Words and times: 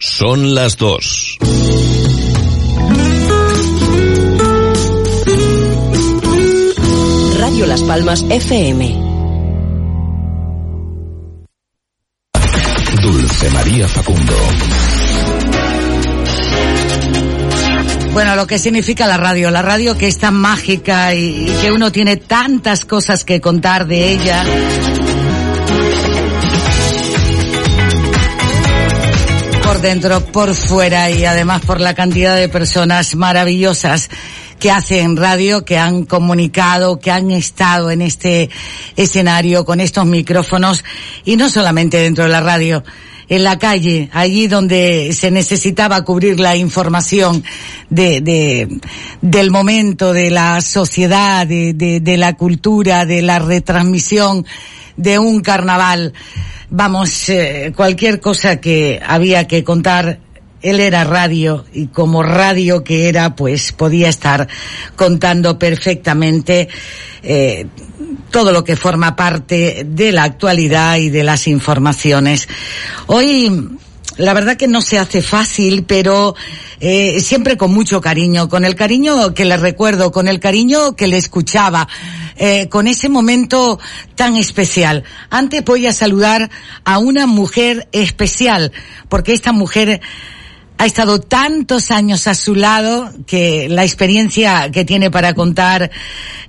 Son 0.00 0.54
las 0.54 0.76
dos. 0.76 1.38
Radio 7.38 7.66
Las 7.66 7.82
Palmas 7.82 8.24
FM. 8.28 9.00
Dulce 13.02 13.50
María 13.50 13.86
Facundo. 13.86 14.34
Bueno, 18.12 18.36
lo 18.36 18.46
que 18.46 18.58
significa 18.58 19.06
la 19.06 19.16
radio, 19.16 19.50
la 19.50 19.62
radio 19.62 19.96
que 19.96 20.08
es 20.08 20.18
tan 20.18 20.34
mágica 20.34 21.14
y, 21.14 21.48
y 21.48 21.56
que 21.60 21.70
uno 21.70 21.92
tiene 21.92 22.16
tantas 22.16 22.84
cosas 22.84 23.24
que 23.24 23.40
contar 23.40 23.86
de 23.86 24.12
ella. 24.12 24.44
Por 29.64 29.80
dentro, 29.80 30.20
por 30.20 30.54
fuera 30.54 31.10
y 31.10 31.24
además 31.24 31.62
por 31.64 31.80
la 31.80 31.94
cantidad 31.94 32.36
de 32.36 32.50
personas 32.50 33.14
maravillosas 33.14 34.10
que 34.58 34.70
hacen 34.70 35.16
radio, 35.16 35.64
que 35.64 35.78
han 35.78 36.04
comunicado, 36.04 36.98
que 36.98 37.10
han 37.10 37.30
estado 37.30 37.90
en 37.90 38.02
este 38.02 38.50
escenario 38.94 39.64
con 39.64 39.80
estos 39.80 40.04
micrófonos 40.04 40.84
y 41.24 41.36
no 41.36 41.48
solamente 41.48 41.96
dentro 41.96 42.24
de 42.24 42.30
la 42.30 42.42
radio 42.42 42.84
en 43.28 43.42
la 43.42 43.58
calle, 43.58 44.10
allí 44.12 44.48
donde 44.48 45.14
se 45.14 45.30
necesitaba 45.30 46.04
cubrir 46.04 46.38
la 46.38 46.56
información 46.56 47.42
de, 47.88 48.20
de 48.20 48.68
del 49.22 49.50
momento, 49.50 50.12
de 50.12 50.30
la 50.30 50.60
sociedad, 50.60 51.46
de, 51.46 51.72
de, 51.72 52.00
de, 52.00 52.16
la 52.18 52.34
cultura, 52.34 53.06
de 53.06 53.22
la 53.22 53.38
retransmisión 53.38 54.44
de 54.96 55.18
un 55.18 55.40
carnaval. 55.40 56.12
Vamos, 56.70 57.28
eh, 57.28 57.72
cualquier 57.76 58.20
cosa 58.20 58.60
que 58.60 59.00
había 59.04 59.46
que 59.46 59.64
contar 59.64 60.20
él 60.64 60.80
era 60.80 61.04
radio 61.04 61.64
y 61.74 61.88
como 61.88 62.22
radio 62.22 62.82
que 62.82 63.08
era, 63.08 63.36
pues 63.36 63.72
podía 63.72 64.08
estar 64.08 64.48
contando 64.96 65.58
perfectamente 65.58 66.68
eh, 67.22 67.66
todo 68.30 68.50
lo 68.50 68.64
que 68.64 68.74
forma 68.74 69.14
parte 69.14 69.86
de 69.86 70.10
la 70.10 70.24
actualidad 70.24 70.96
y 70.96 71.10
de 71.10 71.22
las 71.22 71.46
informaciones. 71.48 72.48
Hoy 73.06 73.76
la 74.16 74.34
verdad 74.34 74.56
que 74.56 74.68
no 74.68 74.80
se 74.80 74.98
hace 74.98 75.22
fácil, 75.22 75.84
pero 75.84 76.34
eh, 76.80 77.20
siempre 77.20 77.56
con 77.56 77.72
mucho 77.72 78.00
cariño, 78.00 78.48
con 78.48 78.64
el 78.64 78.74
cariño 78.74 79.34
que 79.34 79.44
le 79.44 79.56
recuerdo, 79.56 80.12
con 80.12 80.28
el 80.28 80.40
cariño 80.40 80.94
que 80.96 81.06
le 81.06 81.16
escuchaba, 81.16 81.88
eh, 82.36 82.68
con 82.68 82.86
ese 82.86 83.08
momento 83.08 83.78
tan 84.14 84.36
especial. 84.36 85.04
Antes 85.30 85.64
voy 85.64 85.86
a 85.86 85.92
saludar 85.92 86.50
a 86.84 86.98
una 86.98 87.26
mujer 87.26 87.88
especial, 87.92 88.72
porque 89.08 89.32
esta 89.32 89.52
mujer 89.52 90.00
ha 90.76 90.86
estado 90.86 91.20
tantos 91.20 91.90
años 91.90 92.26
a 92.26 92.34
su 92.34 92.54
lado 92.54 93.10
que 93.26 93.68
la 93.68 93.84
experiencia 93.84 94.70
que 94.72 94.84
tiene 94.84 95.10
para 95.10 95.34
contar 95.34 95.90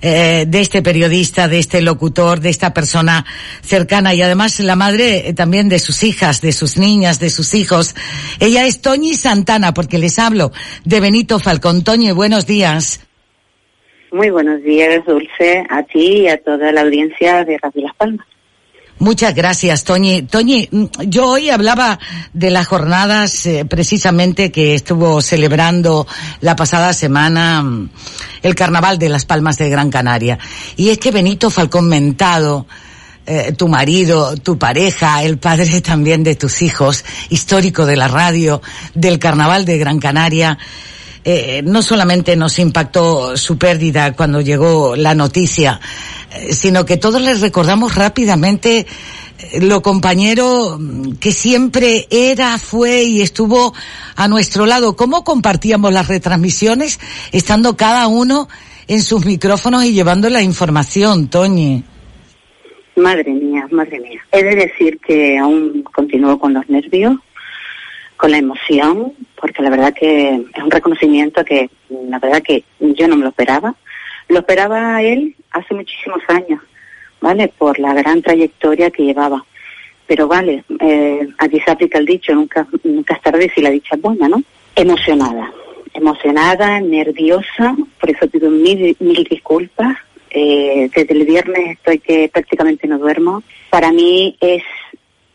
eh, 0.01 0.45
de 0.47 0.61
este 0.61 0.81
periodista, 0.81 1.47
de 1.47 1.59
este 1.59 1.81
locutor, 1.81 2.39
de 2.39 2.49
esta 2.49 2.73
persona 2.73 3.25
cercana 3.61 4.13
y 4.13 4.21
además 4.21 4.59
la 4.59 4.75
madre 4.75 5.33
también 5.33 5.69
de 5.69 5.79
sus 5.79 6.03
hijas, 6.03 6.41
de 6.41 6.51
sus 6.51 6.77
niñas, 6.77 7.19
de 7.19 7.29
sus 7.29 7.53
hijos. 7.53 7.95
Ella 8.39 8.65
es 8.65 8.81
Toñi 8.81 9.13
Santana 9.13 9.73
porque 9.73 9.99
les 9.99 10.17
hablo 10.19 10.51
de 10.83 10.99
Benito 10.99 11.39
Falcón. 11.39 11.83
Toñi, 11.83 12.11
buenos 12.11 12.45
días. 12.45 13.01
Muy 14.11 14.29
buenos 14.29 14.63
días, 14.63 15.05
Dulce, 15.05 15.65
a 15.69 15.83
ti 15.83 16.21
y 16.21 16.27
a 16.29 16.37
toda 16.37 16.71
la 16.71 16.81
audiencia 16.81 17.43
de 17.43 17.57
Radio 17.57 17.83
Las 17.83 17.95
Palmas. 17.95 18.25
Muchas 18.97 19.35
gracias, 19.35 19.83
Toñi. 19.83 20.21
Toñi, 20.21 20.69
yo 21.07 21.27
hoy 21.27 21.49
hablaba 21.49 21.99
de 22.31 22.49
las 22.49 22.65
jornadas 22.65 23.45
eh, 23.45 23.65
precisamente 23.65 24.53
que 24.53 24.73
estuvo 24.73 25.21
celebrando 25.21 26.07
la 26.39 26.55
pasada 26.55 26.93
semana 26.93 27.61
mm, 27.61 27.89
el 28.41 28.55
Carnaval 28.55 28.97
de 28.97 29.09
las 29.09 29.25
Palmas 29.25 29.57
de 29.57 29.69
Gran 29.69 29.89
Canaria. 29.91 30.39
Y 30.77 30.89
es 30.89 30.97
que 30.97 31.11
Benito 31.11 31.49
Falcón 31.49 31.89
Mentado, 31.89 32.67
eh, 33.25 33.51
tu 33.57 33.67
marido, 33.67 34.37
tu 34.37 34.57
pareja, 34.57 35.23
el 35.23 35.39
padre 35.39 35.81
también 35.81 36.23
de 36.23 36.35
tus 36.35 36.61
hijos, 36.61 37.03
histórico 37.29 37.85
de 37.85 37.97
la 37.97 38.07
radio, 38.07 38.61
del 38.93 39.19
Carnaval 39.19 39.65
de 39.65 39.77
Gran 39.77 39.99
Canaria, 39.99 40.57
eh, 41.27 41.63
no 41.63 41.81
solamente 41.81 42.35
nos 42.35 42.59
impactó 42.59 43.35
su 43.35 43.57
pérdida 43.57 44.13
cuando 44.13 44.41
llegó 44.41 44.95
la 44.95 45.15
noticia, 45.15 45.79
eh, 46.31 46.53
sino 46.53 46.85
que 46.85 46.97
todos 46.97 47.19
les 47.19 47.41
recordamos 47.41 47.95
rápidamente 47.95 48.85
eh, 49.39 49.61
lo 49.61 49.81
compañero 49.81 50.79
que 51.19 51.31
siempre 51.31 52.07
era, 52.11 52.59
fue 52.59 53.05
y 53.05 53.23
estuvo 53.23 53.73
a 54.15 54.27
nuestro 54.27 54.67
lado. 54.67 54.95
¿Cómo 54.95 55.23
compartíamos 55.23 55.91
las 55.91 56.07
retransmisiones 56.07 56.99
estando 57.31 57.75
cada 57.75 58.05
uno 58.05 58.47
en 58.87 59.01
sus 59.01 59.25
micrófonos 59.25 59.83
y 59.83 59.93
llevando 59.93 60.29
la 60.29 60.43
información, 60.43 61.27
Toñi? 61.27 61.83
Madre 62.97 63.33
mía, 63.33 63.67
madre 63.71 63.99
mía. 63.99 64.21
He 64.31 64.43
de 64.43 64.55
decir 64.55 64.99
que 64.99 65.39
aún 65.39 65.83
continúo 65.91 66.37
con 66.37 66.53
los 66.53 66.69
nervios, 66.69 67.15
con 68.25 68.31
la 68.31 68.39
emoción, 68.39 69.13
porque 69.39 69.61
la 69.61 69.69
verdad 69.69 69.93
que 69.93 70.29
es 70.33 70.63
un 70.63 70.71
reconocimiento 70.71 71.45
que 71.45 71.69
la 72.09 72.17
verdad 72.17 72.41
que 72.41 72.63
yo 72.79 73.07
no 73.07 73.17
me 73.17 73.21
lo 73.21 73.29
esperaba. 73.29 73.75
Lo 74.29 74.39
esperaba 74.39 74.99
él 75.03 75.35
hace 75.51 75.75
muchísimos 75.75 76.23
años, 76.27 76.59
¿vale? 77.21 77.49
Por 77.49 77.77
la 77.77 77.93
gran 77.93 78.23
trayectoria 78.23 78.89
que 78.89 79.03
llevaba. 79.03 79.45
Pero 80.07 80.27
vale, 80.27 80.63
eh, 80.79 81.27
aquí 81.37 81.59
se 81.59 81.69
aplica 81.69 81.99
el 81.99 82.07
dicho, 82.07 82.33
nunca, 82.33 82.65
nunca 82.83 83.13
es 83.13 83.21
tarde 83.21 83.51
si 83.53 83.61
la 83.61 83.69
dicha 83.69 83.95
es 83.95 84.01
buena, 84.01 84.27
¿no? 84.27 84.41
Emocionada, 84.75 85.51
emocionada, 85.93 86.79
nerviosa, 86.79 87.75
por 87.99 88.09
eso 88.09 88.27
pido 88.27 88.49
mil, 88.49 88.97
mil 89.01 89.23
disculpas. 89.29 89.97
Eh, 90.31 90.89
desde 90.95 91.13
el 91.13 91.25
viernes 91.25 91.77
estoy 91.77 91.99
que 91.99 92.27
prácticamente 92.33 92.87
no 92.87 92.97
duermo. 92.97 93.43
Para 93.69 93.91
mí 93.91 94.35
es 94.41 94.63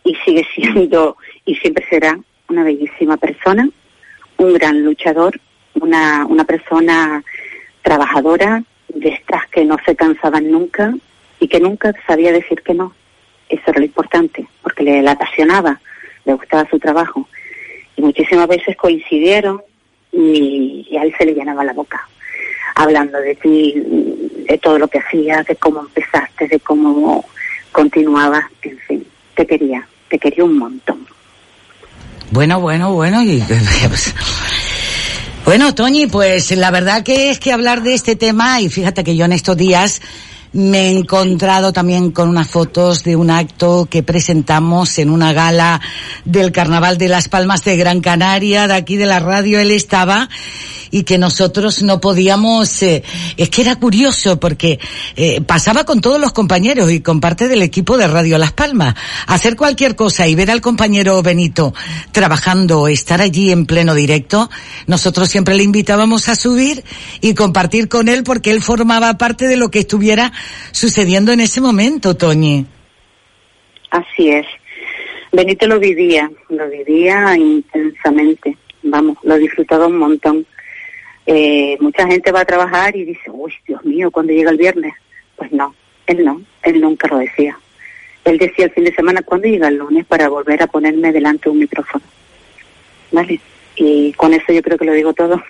y 0.03 0.17
sigue 0.25 0.45
siendo 0.57 1.17
y 1.45 1.55
siempre 1.55 1.87
será 1.89 2.19
una 2.51 2.65
bellísima 2.65 3.17
persona, 3.17 3.69
un 4.37 4.53
gran 4.55 4.85
luchador, 4.85 5.41
una, 5.75 6.27
una 6.27 6.45
persona 6.45 7.23
trabajadora, 7.83 8.63
de 8.95 9.11
estas 9.11 9.47
que 9.49 9.65
no 9.65 9.77
se 9.85 9.95
cansaban 9.95 10.51
nunca 10.51 10.93
y 11.39 11.49
que 11.49 11.61
nunca 11.61 11.95
sabía 12.07 12.33
decir 12.33 12.63
que 12.63 12.75
no. 12.75 12.93
Eso 13.49 13.63
era 13.69 13.81
lo 13.81 13.87
importante, 13.87 14.47
porque 14.63 14.85
le, 14.85 15.09
apasionaba, 15.09 15.81
le 16.25 16.35
gustaba 16.35 16.69
su 16.69 16.79
trabajo. 16.79 17.29
Y 17.97 18.03
muchísimas 18.03 18.49
veces 18.49 18.77
coincidieron 18.77 19.63
y, 20.13 20.87
y 20.91 20.97
a 20.97 21.03
él 21.03 21.15
se 21.17 21.25
le 21.25 21.35
llenaba 21.35 21.65
la 21.65 21.73
boca, 21.73 22.09
hablando 22.75 23.19
de 23.19 23.35
ti, 23.37 23.75
de 24.49 24.59
todo 24.59 24.79
lo 24.79 24.89
que 24.89 24.99
hacías, 24.99 25.47
de 25.47 25.57
cómo 25.57 25.81
empezaste, 25.81 26.49
de 26.49 26.61
cómo 26.61 27.25
continuabas, 27.73 28.45
en 28.63 28.79
fin, 28.79 29.07
te 29.35 29.47
quería, 29.47 29.87
te 30.09 30.19
quería 30.19 30.45
un 30.45 30.59
montón. 30.59 31.07
Bueno, 32.31 32.61
bueno, 32.61 32.93
bueno, 32.93 33.23
y 33.23 33.41
pues, 33.89 34.15
bueno, 35.45 35.75
Toñi, 35.75 36.07
pues 36.07 36.51
la 36.53 36.71
verdad 36.71 37.03
que 37.03 37.31
es 37.31 37.41
que 37.41 37.53
hablar 37.53 37.83
de 37.83 37.95
este 37.95 38.15
tema, 38.15 38.61
y 38.61 38.69
fíjate 38.69 39.03
que 39.03 39.17
yo 39.17 39.25
en 39.25 39.33
estos 39.33 39.57
días 39.57 40.01
me 40.53 40.89
he 40.89 40.99
encontrado 40.99 41.73
también 41.73 42.11
con 42.11 42.29
unas 42.29 42.49
fotos 42.49 43.05
de 43.05 43.15
un 43.15 43.31
acto 43.31 43.87
que 43.89 44.03
presentamos 44.03 44.99
en 44.99 45.11
una 45.11 45.33
gala 45.33 45.81
del 46.25 46.51
Carnaval 46.51 46.99
de 46.99 47.09
las 47.09 47.29
Palmas 47.29 47.63
de 47.65 47.77
Gran 47.77 48.01
Canaria, 48.01 48.67
de 48.67 48.75
aquí 48.75 48.97
de 48.97 49.07
la 49.07 49.21
radio, 49.21 49.61
él 49.61 49.71
estaba, 49.71 50.29
y 50.91 51.05
que 51.05 51.19
nosotros 51.19 51.83
no 51.83 52.01
podíamos, 52.01 52.83
eh, 52.83 53.05
es 53.37 53.49
que 53.49 53.63
era 53.63 53.77
curioso 53.77 54.41
porque 54.41 54.81
eh, 55.15 55.41
pasaba 55.41 55.85
con 55.85 56.01
todos 56.01 56.21
los 56.21 56.33
compañeros 56.33 56.91
y 56.91 57.01
con 57.01 57.21
parte 57.21 57.47
del 57.47 57.63
equipo 57.63 57.97
de 57.97 58.09
Radio 58.09 58.37
Las 58.39 58.53
Palmas, 58.53 58.97
hacer 59.27 59.55
cualquier 59.55 59.95
cosa 59.95 60.27
y 60.27 60.35
ver 60.35 60.51
al 60.51 60.61
compañero 60.61 61.23
Benito 61.23 61.73
trabajando, 62.11 62.89
estar 62.89 63.21
allí 63.21 63.53
en 63.53 63.67
pleno 63.67 63.95
directo, 63.95 64.51
nosotros 64.89 65.29
siempre 65.29 65.55
le 65.55 65.63
invitábamos 65.63 66.29
a 66.29 66.35
subir 66.35 66.85
y 67.21 67.35
compartir 67.35 67.89
con 67.89 68.09
él 68.09 68.25
porque 68.25 68.51
él 68.51 68.63
formaba 68.63 69.17
parte 69.17 69.47
de 69.47 69.57
lo 69.57 69.71
que 69.71 69.81
estuviera 69.81 70.33
sucediendo 70.73 71.33
en 71.33 71.41
ese 71.41 71.61
momento, 71.61 72.17
Toñi. 72.17 72.67
Así 73.91 74.31
es. 74.31 74.47
Benito 75.33 75.67
lo 75.67 75.79
vivía, 75.79 76.31
lo 76.49 76.69
vivía 76.69 77.37
intensamente, 77.37 78.57
vamos, 78.83 79.17
lo 79.23 79.37
disfrutaba 79.37 79.87
un 79.87 79.99
montón. 79.99 80.47
Eh, 81.27 81.77
mucha 81.81 82.07
gente 82.07 82.33
va 82.33 82.41
a 82.41 82.45
trabajar 82.45 82.97
y 82.97 83.05
dice, 83.05 83.31
uy, 83.31 83.53
Dios 83.67 83.85
mío, 83.85 84.11
cuando 84.11 84.33
llega 84.33 84.51
el 84.51 84.57
viernes? 84.57 84.93
Pues 85.37 85.53
no, 85.53 85.75
él 86.07 86.25
no, 86.25 86.43
él 86.63 86.81
nunca 86.81 87.07
lo 87.09 87.19
decía. 87.19 87.57
Él 88.25 88.39
decía 88.39 88.67
el 88.67 88.73
fin 88.73 88.85
de 88.85 88.95
semana, 88.95 89.23
¿cuándo 89.23 89.47
llega 89.47 89.69
el 89.69 89.77
lunes 89.77 90.05
para 90.07 90.29
volver 90.29 90.63
a 90.63 90.67
ponerme 90.67 91.13
delante 91.13 91.45
de 91.45 91.51
un 91.51 91.61
micrófono? 91.61 92.05
¿Vale? 93.13 93.41
Y 93.77 94.13
con 94.15 94.35
eso 94.35 94.53
yo 94.53 94.63
creo 94.63 94.77
que 94.77 94.85
lo 94.85 94.93
digo 94.93 95.13
todo. 95.15 95.41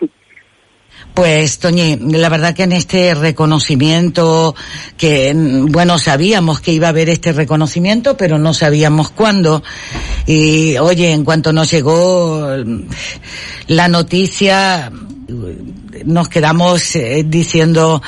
Pues, 1.15 1.59
Toñi, 1.59 1.97
la 1.97 2.29
verdad 2.29 2.55
que 2.55 2.63
en 2.63 2.73
este 2.73 3.15
reconocimiento, 3.15 4.55
que, 4.97 5.33
bueno, 5.35 5.99
sabíamos 5.99 6.61
que 6.61 6.73
iba 6.73 6.87
a 6.87 6.91
haber 6.91 7.11
este 7.11 7.33
reconocimiento, 7.33 8.17
pero 8.17 8.39
no 8.39 8.55
sabíamos 8.55 9.11
cuándo. 9.11 9.63
Y, 10.27 10.79
oye, 10.79 11.13
en 11.13 11.25
cuanto 11.25 11.53
nos 11.53 11.71
llegó 11.71 12.49
la 13.67 13.89
noticia, 13.89 14.91
nos 16.05 16.29
quedamos 16.29 16.97
eh, 16.97 17.25
diciendo, 17.27 18.03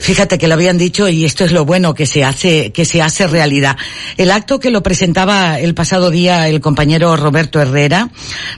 Fíjate 0.00 0.38
que 0.38 0.48
lo 0.48 0.54
habían 0.54 0.78
dicho 0.78 1.08
y 1.10 1.26
esto 1.26 1.44
es 1.44 1.52
lo 1.52 1.66
bueno 1.66 1.94
que 1.94 2.06
se 2.06 2.24
hace, 2.24 2.72
que 2.72 2.86
se 2.86 3.02
hace 3.02 3.26
realidad. 3.26 3.76
El 4.16 4.30
acto 4.30 4.58
que 4.58 4.70
lo 4.70 4.82
presentaba 4.82 5.60
el 5.60 5.74
pasado 5.74 6.10
día 6.10 6.48
el 6.48 6.62
compañero 6.62 7.14
Roberto 7.16 7.60
Herrera. 7.60 8.08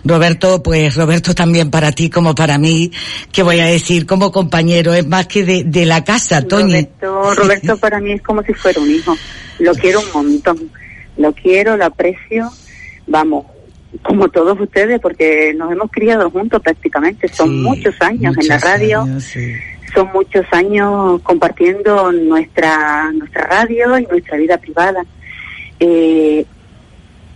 Roberto, 0.04 0.62
pues 0.62 0.94
Roberto 0.94 1.34
también 1.34 1.68
para 1.68 1.90
ti 1.90 2.08
como 2.10 2.36
para 2.36 2.58
mí, 2.58 2.92
que 3.32 3.42
voy 3.42 3.58
a 3.58 3.66
decir 3.66 4.06
como 4.06 4.30
compañero, 4.30 4.94
es 4.94 5.04
más 5.04 5.26
que 5.26 5.44
de, 5.44 5.64
de 5.64 5.84
la 5.84 6.04
casa, 6.04 6.46
Toño. 6.46 6.68
Roberto, 6.68 7.34
Roberto 7.34 7.76
para 7.76 7.98
mí 7.98 8.12
es 8.12 8.22
como 8.22 8.44
si 8.44 8.54
fuera 8.54 8.80
un 8.80 8.90
hijo. 8.90 9.16
Lo 9.58 9.74
quiero 9.74 10.00
un 10.00 10.12
montón. 10.12 10.70
Lo 11.16 11.32
quiero, 11.32 11.76
lo 11.76 11.86
aprecio. 11.86 12.52
Vamos, 13.08 13.46
como 14.02 14.28
todos 14.28 14.60
ustedes, 14.60 15.00
porque 15.00 15.52
nos 15.56 15.72
hemos 15.72 15.90
criado 15.90 16.30
juntos 16.30 16.62
prácticamente. 16.62 17.26
Son 17.26 17.62
muchos 17.64 18.00
años 18.00 18.36
en 18.38 18.46
la 18.46 18.58
radio 18.58 19.08
son 19.94 20.10
muchos 20.12 20.46
años 20.52 21.20
compartiendo 21.22 22.12
nuestra 22.12 23.10
nuestra 23.12 23.42
radio 23.42 23.98
y 23.98 24.06
nuestra 24.06 24.36
vida 24.36 24.58
privada. 24.58 25.04
Eh, 25.80 26.44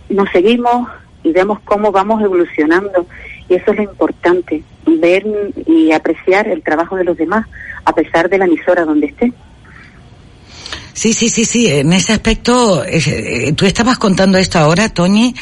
nos 0.09 0.29
seguimos 0.31 0.89
y 1.23 1.31
vemos 1.31 1.59
cómo 1.65 1.91
vamos 1.91 2.21
evolucionando 2.21 3.05
y 3.49 3.55
eso 3.55 3.71
es 3.71 3.77
lo 3.77 3.83
importante, 3.83 4.63
ver 4.85 5.25
y 5.65 5.91
apreciar 5.91 6.47
el 6.47 6.61
trabajo 6.63 6.95
de 6.95 7.03
los 7.03 7.17
demás 7.17 7.45
a 7.85 7.93
pesar 7.93 8.29
de 8.29 8.37
la 8.37 8.45
emisora 8.45 8.85
donde 8.85 9.07
esté. 9.07 9.33
Sí, 10.93 11.13
sí, 11.13 11.29
sí, 11.29 11.45
sí. 11.45 11.67
En 11.67 11.93
ese 11.93 12.13
aspecto, 12.13 12.83
eh, 12.83 13.53
tú 13.55 13.67
estabas 13.67 13.99
contando 13.99 14.39
esto 14.39 14.57
ahora, 14.57 14.89
Toñi, 14.89 15.35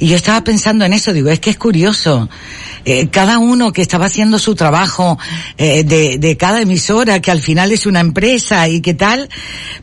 y 0.00 0.08
yo 0.08 0.16
estaba 0.16 0.42
pensando 0.42 0.84
en 0.84 0.92
eso. 0.92 1.12
Digo, 1.12 1.30
es 1.30 1.38
que 1.38 1.50
es 1.50 1.58
curioso. 1.58 2.28
Eh, 2.88 3.08
cada 3.08 3.38
uno 3.38 3.72
que 3.72 3.82
estaba 3.82 4.06
haciendo 4.06 4.38
su 4.38 4.54
trabajo 4.54 5.18
eh, 5.58 5.82
de, 5.82 6.18
de 6.18 6.36
cada 6.36 6.60
emisora, 6.62 7.20
que 7.20 7.32
al 7.32 7.40
final 7.40 7.72
es 7.72 7.84
una 7.84 7.98
empresa 7.98 8.68
y 8.68 8.80
qué 8.80 8.94
tal, 8.94 9.28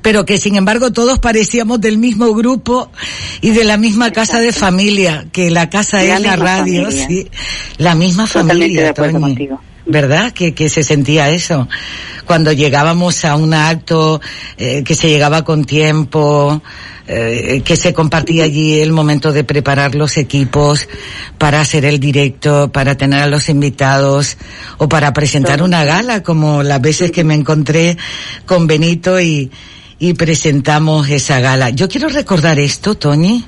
pero 0.01 0.23
que 0.23 0.37
sin 0.37 0.55
embargo 0.55 0.93
todos 0.93 1.19
parecíamos 1.19 1.81
del 1.81 1.97
mismo 1.97 2.33
grupo 2.33 2.89
y 3.41 3.51
de 3.51 3.65
la 3.65 3.75
misma 3.75 4.11
casa 4.11 4.39
de 4.39 4.53
familia, 4.53 5.27
que 5.33 5.51
la 5.51 5.69
casa 5.69 6.01
es 6.01 6.21
la 6.21 6.37
radio, 6.37 6.89
sí. 6.91 7.27
La 7.77 7.93
misma 7.93 8.25
familia, 8.25 8.93
Toñi. 8.93 9.49
¿Verdad? 9.85 10.31
Que, 10.31 10.53
que 10.53 10.69
se 10.69 10.83
sentía 10.83 11.29
eso. 11.29 11.67
Cuando 12.25 12.51
llegábamos 12.51 13.25
a 13.25 13.35
un 13.35 13.53
acto, 13.53 14.21
eh, 14.57 14.83
que 14.83 14.95
se 14.95 15.09
llegaba 15.09 15.43
con 15.43 15.65
tiempo, 15.65 16.61
eh, 17.05 17.61
que 17.65 17.75
se 17.75 17.93
compartía 17.93 18.45
allí 18.45 18.79
el 18.79 18.93
momento 18.93 19.33
de 19.33 19.43
preparar 19.43 19.93
los 19.93 20.15
equipos 20.15 20.87
para 21.37 21.59
hacer 21.59 21.83
el 21.83 21.99
directo, 21.99 22.71
para 22.71 22.95
tener 22.95 23.19
a 23.19 23.27
los 23.27 23.49
invitados 23.49 24.37
o 24.77 24.87
para 24.87 25.11
presentar 25.11 25.61
una 25.61 25.83
gala, 25.83 26.23
como 26.23 26.63
las 26.63 26.79
veces 26.79 27.11
que 27.11 27.25
me 27.25 27.33
encontré 27.33 27.97
con 28.45 28.67
Benito 28.67 29.19
y, 29.19 29.51
y 29.99 30.13
presentamos 30.13 31.09
esa 31.09 31.41
gala. 31.41 31.71
Yo 31.71 31.89
quiero 31.89 32.07
recordar 32.07 32.57
esto, 32.57 32.95
Tony. 32.95 33.43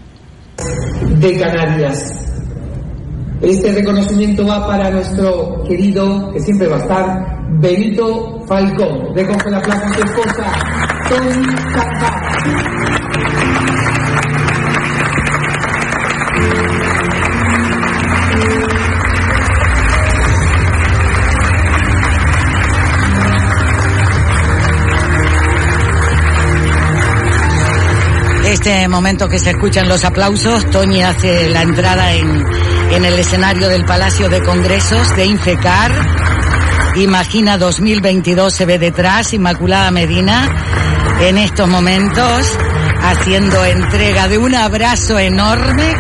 De 1.17 1.37
Canarias 1.37 2.34
este 3.41 3.71
reconocimiento 3.73 4.45
va 4.45 4.65
para 4.65 4.89
nuestro 4.89 5.63
querido, 5.67 6.31
que 6.31 6.39
siempre 6.39 6.67
va 6.67 6.77
a 6.77 6.79
estar, 6.79 7.37
Benito 7.59 8.43
Falcón. 8.47 9.15
Recoge 9.15 9.49
la 9.49 9.61
plaza 9.61 9.85
a 9.85 9.93
su 9.93 10.03
esposa, 10.03 10.53
Tony 11.09 11.55
Este 28.45 28.87
momento 28.87 29.27
que 29.27 29.37
se 29.37 29.49
escuchan 29.49 29.89
los 29.89 30.05
aplausos, 30.05 30.69
Tony 30.69 31.01
hace 31.01 31.49
la 31.49 31.63
entrada 31.63 32.13
en 32.13 32.45
en 32.91 33.05
el 33.05 33.19
escenario 33.19 33.67
del 33.67 33.85
Palacio 33.85 34.29
de 34.29 34.41
Congresos 34.41 35.15
de 35.15 35.25
Infecar. 35.25 35.91
Imagina 36.95 37.57
2022 37.57 38.53
se 38.53 38.65
ve 38.65 38.79
detrás, 38.79 39.33
Inmaculada 39.33 39.91
Medina, 39.91 40.49
en 41.19 41.37
estos 41.37 41.67
momentos, 41.67 42.57
haciendo 43.01 43.65
entrega 43.65 44.27
de 44.27 44.37
un 44.37 44.55
abrazo 44.55 45.19
enorme. 45.19 45.95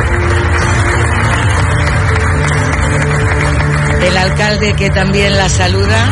El 4.01 4.17
alcalde 4.17 4.73
que 4.73 4.89
también 4.89 5.35
la 5.35 5.49
saluda, 5.49 6.07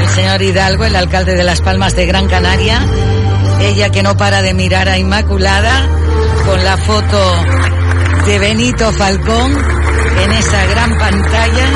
el 0.00 0.08
señor 0.10 0.42
Hidalgo, 0.42 0.84
el 0.84 0.96
alcalde 0.96 1.34
de 1.34 1.44
Las 1.44 1.60
Palmas 1.60 1.96
de 1.96 2.06
Gran 2.06 2.28
Canaria, 2.28 2.84
ella 3.60 3.90
que 3.90 4.02
no 4.02 4.16
para 4.16 4.42
de 4.42 4.54
mirar 4.54 4.88
a 4.88 4.98
Inmaculada 4.98 5.88
con 6.46 6.62
la 6.62 6.76
foto 6.76 7.44
de 8.26 8.38
Benito 8.38 8.92
Falcón 8.92 9.75
en 10.24 10.32
esa 10.32 10.66
gran 10.66 10.98
pantalla. 10.98 11.70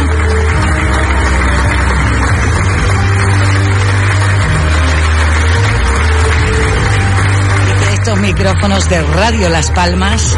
estos 7.92 8.20
micrófonos 8.20 8.88
de 8.88 9.02
Radio 9.02 9.50
Las 9.50 9.70
Palmas 9.72 10.34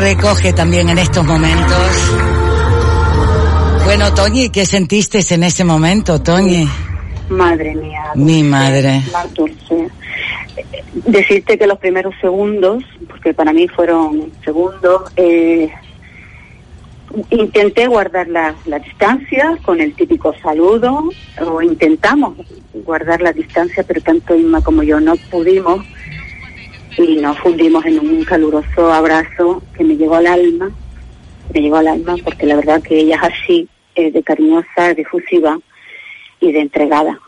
recoge 0.00 0.52
también 0.52 0.90
en 0.90 0.98
estos 0.98 1.24
momentos. 1.24 2.18
Bueno, 3.84 4.12
Toñi, 4.12 4.50
¿qué 4.50 4.66
sentiste 4.66 5.20
en 5.30 5.44
ese 5.44 5.64
momento, 5.64 6.20
Toñi? 6.20 6.68
Madre 7.30 7.74
mía. 7.74 8.02
Mi 8.16 8.42
madre. 8.42 9.02
Decirte 11.06 11.56
que 11.56 11.66
los 11.66 11.78
primeros 11.78 12.14
segundos, 12.20 12.84
porque 13.08 13.32
para 13.32 13.54
mí 13.54 13.66
fueron 13.68 14.30
segundos, 14.44 15.10
eh, 15.16 15.70
intenté 17.30 17.86
guardar 17.86 18.28
la, 18.28 18.54
la, 18.66 18.78
distancia 18.78 19.58
con 19.62 19.80
el 19.80 19.94
típico 19.94 20.34
saludo, 20.42 21.10
o 21.40 21.62
intentamos 21.62 22.36
guardar 22.72 23.22
la 23.22 23.32
distancia, 23.32 23.82
pero 23.82 24.00
tanto 24.00 24.34
Inma 24.34 24.62
como 24.62 24.82
yo 24.82 25.00
no 25.00 25.16
pudimos 25.30 25.84
y 26.96 27.16
nos 27.16 27.38
fundimos 27.38 27.84
en 27.86 28.00
un 28.00 28.24
caluroso 28.24 28.92
abrazo 28.92 29.62
que 29.76 29.84
me 29.84 29.96
llegó 29.96 30.16
al 30.16 30.26
alma, 30.26 30.70
me 31.54 31.60
llegó 31.60 31.76
al 31.76 31.88
alma 31.88 32.16
porque 32.24 32.46
la 32.46 32.56
verdad 32.56 32.82
que 32.82 32.98
ella 33.00 33.16
es 33.16 33.22
así, 33.22 33.68
eh, 33.94 34.10
de 34.10 34.22
cariñosa, 34.22 34.94
de 34.94 35.04
fusiva 35.04 35.58
y 36.40 36.52
de 36.52 36.60
entregada, 36.60 37.18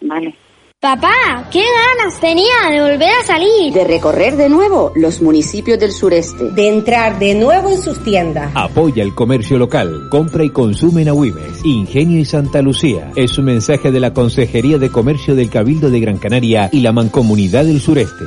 ¿vale? 0.00 0.34
Papá, 0.82 1.46
qué 1.52 1.60
ganas 1.60 2.18
tenía 2.20 2.70
de 2.70 2.80
volver 2.80 3.10
a 3.10 3.26
salir. 3.26 3.70
De 3.70 3.84
recorrer 3.84 4.38
de 4.38 4.48
nuevo 4.48 4.92
los 4.96 5.20
municipios 5.20 5.78
del 5.78 5.92
sureste. 5.92 6.52
De 6.52 6.68
entrar 6.68 7.18
de 7.18 7.34
nuevo 7.34 7.68
en 7.68 7.82
sus 7.82 8.02
tiendas. 8.02 8.50
Apoya 8.54 9.02
el 9.02 9.14
comercio 9.14 9.58
local. 9.58 10.08
Compra 10.10 10.42
y 10.42 10.48
consume 10.48 11.02
en 11.02 11.08
Agüimes. 11.08 11.62
Ingenio 11.64 12.18
y 12.18 12.24
Santa 12.24 12.62
Lucía. 12.62 13.10
Es 13.14 13.36
un 13.36 13.44
mensaje 13.44 13.90
de 13.90 14.00
la 14.00 14.14
Consejería 14.14 14.78
de 14.78 14.90
Comercio 14.90 15.34
del 15.34 15.50
Cabildo 15.50 15.90
de 15.90 16.00
Gran 16.00 16.16
Canaria 16.16 16.70
y 16.72 16.80
la 16.80 16.92
Mancomunidad 16.92 17.66
del 17.66 17.82
Sureste. 17.82 18.24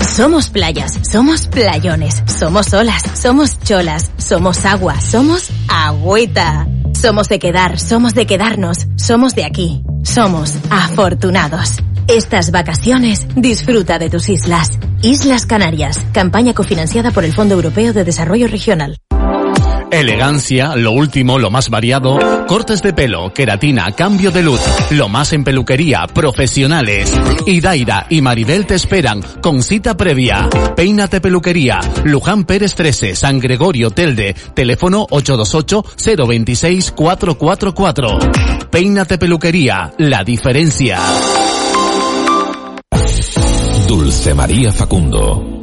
Somos 0.00 0.50
playas, 0.50 0.98
somos 1.08 1.46
playones, 1.46 2.24
somos 2.26 2.74
olas, 2.74 3.04
somos 3.14 3.60
cholas, 3.60 4.10
somos 4.16 4.64
agua, 4.64 5.00
somos 5.00 5.48
agüita. 5.68 6.66
Somos 7.00 7.28
de 7.28 7.38
quedar, 7.38 7.78
somos 7.78 8.12
de 8.12 8.26
quedarnos, 8.26 8.88
somos 8.96 9.36
de 9.36 9.44
aquí, 9.44 9.84
somos 10.02 10.56
afortunados. 10.68 11.76
Estas 12.08 12.50
vacaciones 12.50 13.24
disfruta 13.36 14.00
de 14.00 14.10
tus 14.10 14.28
islas. 14.28 14.80
Islas 15.00 15.46
Canarias, 15.46 16.04
campaña 16.12 16.54
cofinanciada 16.54 17.12
por 17.12 17.24
el 17.24 17.32
Fondo 17.32 17.54
Europeo 17.54 17.92
de 17.92 18.02
Desarrollo 18.02 18.48
Regional. 18.48 18.98
Elegancia, 19.90 20.76
lo 20.76 20.92
último, 20.92 21.38
lo 21.38 21.50
más 21.50 21.70
variado, 21.70 22.18
cortes 22.46 22.82
de 22.82 22.92
pelo, 22.92 23.32
queratina, 23.32 23.90
cambio 23.92 24.30
de 24.30 24.42
luz, 24.42 24.60
lo 24.90 25.08
más 25.08 25.32
en 25.32 25.44
peluquería, 25.44 26.06
profesionales. 26.12 27.12
Idaira 27.46 28.06
y 28.10 28.20
Maribel 28.20 28.66
te 28.66 28.74
esperan 28.74 29.22
con 29.40 29.62
cita 29.62 29.96
previa. 29.96 30.48
Peínate 30.76 31.20
peluquería, 31.20 31.80
Luján 32.04 32.44
Pérez 32.44 32.74
13, 32.74 33.16
San 33.16 33.40
Gregorio 33.40 33.90
Telde, 33.90 34.34
teléfono 34.54 35.06
828 35.08 35.84
026 36.26 36.92
444. 36.92 38.18
Peínate 38.70 39.16
peluquería, 39.16 39.92
la 39.98 40.22
diferencia. 40.22 40.98
Dulce 43.86 44.34
María 44.34 44.70
Facundo. 44.70 45.57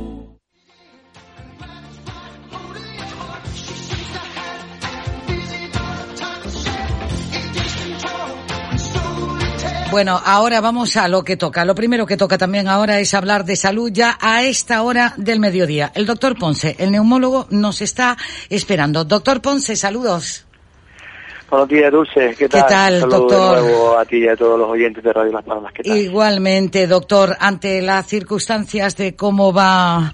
Bueno, 9.95 10.21
ahora 10.25 10.59
vamos 10.59 10.97
a 10.97 11.07
lo 11.07 11.23
que 11.23 11.37
toca. 11.37 11.63
Lo 11.63 11.73
primero 11.73 12.05
que 12.05 12.17
toca 12.17 12.37
también 12.37 12.67
ahora 12.67 12.99
es 12.99 13.13
hablar 13.13 13.45
de 13.45 13.55
salud 13.55 13.89
ya 13.93 14.17
a 14.19 14.43
esta 14.43 14.81
hora 14.81 15.13
del 15.15 15.39
mediodía. 15.39 15.93
El 15.95 16.05
doctor 16.05 16.37
Ponce, 16.37 16.75
el 16.79 16.91
neumólogo, 16.91 17.47
nos 17.49 17.81
está 17.81 18.17
esperando. 18.49 19.05
Doctor 19.05 19.41
Ponce, 19.41 19.77
saludos. 19.77 20.45
Buenos 21.49 21.69
días, 21.69 21.93
Dulce. 21.93 22.35
¿Qué 22.37 22.49
tal? 22.49 22.63
¿Qué 22.63 22.73
tal, 22.73 22.99
doctor? 23.09 23.55
De 23.55 23.61
nuevo 23.61 23.97
a 23.97 24.03
ti 24.03 24.17
y 24.17 24.27
a 24.27 24.35
todos 24.35 24.59
los 24.59 24.69
oyentes 24.69 25.01
de 25.01 25.13
Radio 25.13 25.31
Las 25.31 25.45
Palmas. 25.45 25.71
¿Qué 25.73 25.83
tal? 25.83 25.97
Igualmente, 25.97 26.87
doctor, 26.87 27.37
ante 27.39 27.81
las 27.81 28.05
circunstancias 28.05 28.97
de 28.97 29.15
cómo 29.15 29.53
va 29.53 30.13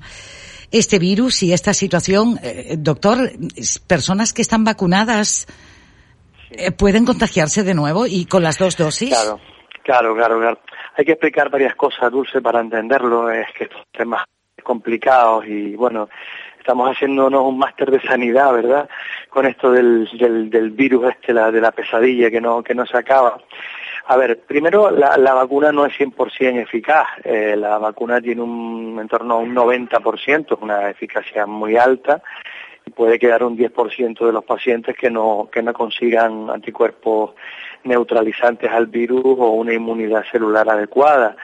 este 0.70 1.00
virus 1.00 1.42
y 1.42 1.54
esta 1.54 1.74
situación, 1.74 2.40
eh, 2.44 2.76
doctor, 2.78 3.32
personas 3.88 4.32
que 4.32 4.44
están 4.44 4.64
vacunadas 4.64 5.48
eh, 6.52 6.70
pueden 6.70 7.04
contagiarse 7.04 7.64
de 7.64 7.74
nuevo 7.74 8.06
y 8.06 8.26
con 8.26 8.44
las 8.44 8.60
dos 8.60 8.78
dosis. 8.78 9.10
Claro. 9.10 9.40
Claro, 9.84 10.16
claro, 10.16 10.40
claro. 10.40 10.60
Hay 10.96 11.06
que 11.06 11.14
explicar 11.14 11.50
varias 11.50 11.76
cosas, 11.76 12.12
Dulce, 12.12 12.42
para 12.42 12.60
entenderlo. 12.60 13.30
Es 13.30 13.48
que 13.54 13.66
estos 13.66 13.86
temas 13.92 14.24
complicados 14.62 15.46
y 15.48 15.76
bueno, 15.76 16.08
estamos 16.60 16.92
haciéndonos 16.92 17.44
un 17.44 17.58
máster 17.58 17.90
de 17.90 18.02
sanidad, 18.02 18.54
¿verdad? 18.54 18.90
Con 19.30 19.46
esto 19.46 19.72
del, 19.72 20.08
del, 20.50 20.70
virus 20.72 21.10
este, 21.10 21.34
la, 21.34 21.52
de 21.52 21.60
la 21.60 21.72
pesadilla 21.72 22.30
que 22.30 22.40
no, 22.40 22.62
que 22.64 22.76
no 22.76 22.86
se 22.86 22.98
acaba. 22.98 23.38
A 24.08 24.18
ver, 24.18 24.42
primero, 24.42 24.92
la, 24.92 25.18
la 25.18 25.34
vacuna 25.34 25.72
no 25.72 25.86
es 25.86 25.94
100% 25.94 26.62
eficaz. 26.62 27.08
Eh, 27.24 27.56
la 27.58 27.78
vacuna 27.78 28.22
tiene 28.22 28.42
un 28.42 28.98
en 29.00 29.08
torno 29.08 29.36
a 29.36 29.38
un 29.38 29.56
90%, 29.56 30.58
una 30.62 30.90
eficacia 30.90 31.46
muy 31.46 31.78
alta. 31.78 32.22
Puede 32.96 33.20
quedar 33.20 33.44
un 33.44 33.58
10% 33.58 34.26
de 34.26 34.34
los 34.34 34.44
pacientes 34.44 34.96
que 34.98 35.10
no, 35.10 35.50
que 35.52 35.62
no 35.62 35.72
consigan 35.74 36.50
anticuerpos 36.50 37.32
neutralizantes 37.84 38.72
al 38.72 38.88
virus 38.88 39.24
o 39.26 39.52
una 39.52 39.74
inmunidad 39.74 40.24
celular 40.32 40.70
adecuada. 40.70 41.36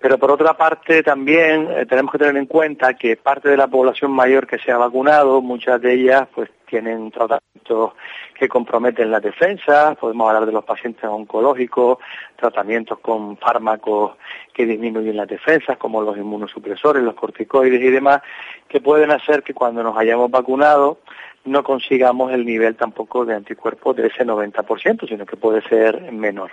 Pero 0.00 0.16
por 0.16 0.30
otra 0.30 0.54
parte 0.54 1.02
también 1.02 1.68
eh, 1.70 1.86
tenemos 1.86 2.12
que 2.12 2.18
tener 2.18 2.36
en 2.36 2.46
cuenta 2.46 2.94
que 2.94 3.16
parte 3.16 3.48
de 3.48 3.56
la 3.56 3.66
población 3.66 4.12
mayor 4.12 4.46
que 4.46 4.58
se 4.58 4.70
ha 4.70 4.76
vacunado, 4.76 5.42
muchas 5.42 5.80
de 5.80 5.94
ellas 5.94 6.28
pues 6.32 6.50
tienen 6.68 7.10
tratamientos 7.10 7.94
que 8.38 8.48
comprometen 8.48 9.10
la 9.10 9.18
defensa, 9.18 9.96
podemos 9.98 10.28
hablar 10.28 10.46
de 10.46 10.52
los 10.52 10.64
pacientes 10.64 11.04
oncológicos, 11.04 11.98
tratamientos 12.36 13.00
con 13.00 13.36
fármacos 13.38 14.16
que 14.54 14.66
disminuyen 14.66 15.16
las 15.16 15.26
defensas, 15.26 15.76
como 15.78 16.00
los 16.02 16.16
inmunosupresores, 16.16 17.02
los 17.02 17.14
corticoides 17.14 17.80
y 17.80 17.90
demás, 17.90 18.22
que 18.68 18.80
pueden 18.80 19.10
hacer 19.10 19.42
que 19.42 19.54
cuando 19.54 19.82
nos 19.82 19.96
hayamos 19.96 20.30
vacunado 20.30 20.98
no 21.44 21.62
consigamos 21.62 22.32
el 22.32 22.44
nivel 22.44 22.76
tampoco 22.76 23.24
de 23.24 23.34
anticuerpos 23.34 23.96
de 23.96 24.08
ese 24.08 24.24
90%, 24.24 25.08
sino 25.08 25.26
que 25.26 25.36
puede 25.36 25.62
ser 25.62 26.12
menor. 26.12 26.50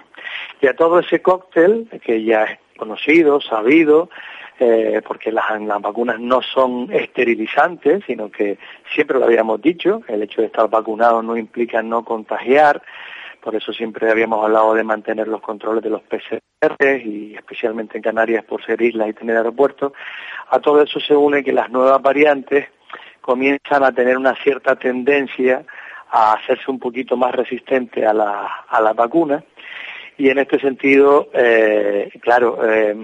Y 0.61 0.67
a 0.67 0.75
todo 0.75 0.99
ese 0.99 1.21
cóctel, 1.21 1.87
que 2.03 2.23
ya 2.23 2.43
es 2.45 2.59
conocido, 2.77 3.41
sabido, 3.41 4.09
eh, 4.57 5.01
porque 5.05 5.33
las, 5.33 5.45
vacunas 5.81 6.19
no 6.19 6.41
son 6.41 6.89
esterilizantes, 6.91 8.03
sino 8.07 8.31
que 8.31 8.57
siempre 8.93 9.19
lo 9.19 9.25
habíamos 9.25 9.61
dicho, 9.61 10.01
el 10.07 10.23
hecho 10.23 10.41
de 10.41 10.47
estar 10.47 10.69
vacunado 10.69 11.21
no 11.21 11.35
implica 11.35 11.83
no 11.83 12.05
contagiar, 12.05 12.81
por 13.41 13.53
eso 13.53 13.73
siempre 13.73 14.09
habíamos 14.09 14.43
hablado 14.43 14.73
de 14.73 14.83
mantener 14.83 15.27
los 15.27 15.41
controles 15.41 15.83
de 15.83 15.89
los 15.89 16.01
PCR 16.03 16.97
y 17.05 17.35
especialmente 17.35 17.97
en 17.97 18.03
Canarias 18.03 18.45
por 18.45 18.65
ser 18.65 18.81
isla 18.81 19.07
y 19.07 19.13
tener 19.13 19.35
aeropuertos. 19.37 19.91
A 20.49 20.59
todo 20.59 20.81
eso 20.81 20.99
se 20.99 21.15
une 21.15 21.43
que 21.43 21.51
las 21.51 21.69
nuevas 21.69 22.01
variantes 22.01 22.69
comienzan 23.25 23.83
a 23.83 23.91
tener 23.91 24.17
una 24.17 24.35
cierta 24.35 24.75
tendencia 24.75 25.63
a 26.11 26.33
hacerse 26.33 26.69
un 26.69 26.77
poquito 26.77 27.17
más 27.17 27.33
resistente 27.33 28.05
a 28.05 28.13
la, 28.13 28.65
a 28.69 28.79
la 28.79 28.93
vacuna. 28.93 29.43
Y 30.15 30.29
en 30.29 30.37
este 30.37 30.59
sentido, 30.59 31.29
eh, 31.33 32.11
claro, 32.21 32.59
eh, 32.63 32.95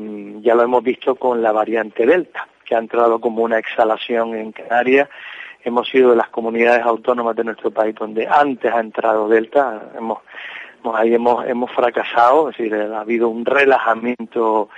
ya 0.41 0.53
lo 0.53 0.61
hemos 0.61 0.83
visto 0.83 1.15
con 1.15 1.41
la 1.41 1.51
variante 1.51 2.05
Delta, 2.05 2.47
que 2.63 2.75
ha 2.75 2.77
entrado 2.77 3.19
como 3.19 3.41
una 3.41 3.57
exhalación 3.57 4.35
en 4.35 4.51
Canarias. 4.51 5.09
Hemos 5.63 5.89
sido 5.89 6.11
de 6.11 6.17
las 6.17 6.29
comunidades 6.29 6.85
autónomas 6.85 7.35
de 7.35 7.43
nuestro 7.43 7.71
país 7.71 7.95
donde 7.95 8.27
antes 8.27 8.71
ha 8.71 8.79
entrado 8.79 9.27
Delta. 9.27 9.89
Hemos, 9.97 10.19
ahí 10.93 11.15
hemos, 11.15 11.47
hemos 11.47 11.71
fracasado, 11.71 12.51
es 12.51 12.57
decir, 12.57 12.75
ha 12.75 13.01
habido 13.01 13.27
un 13.27 13.43
relajamiento 13.43 14.69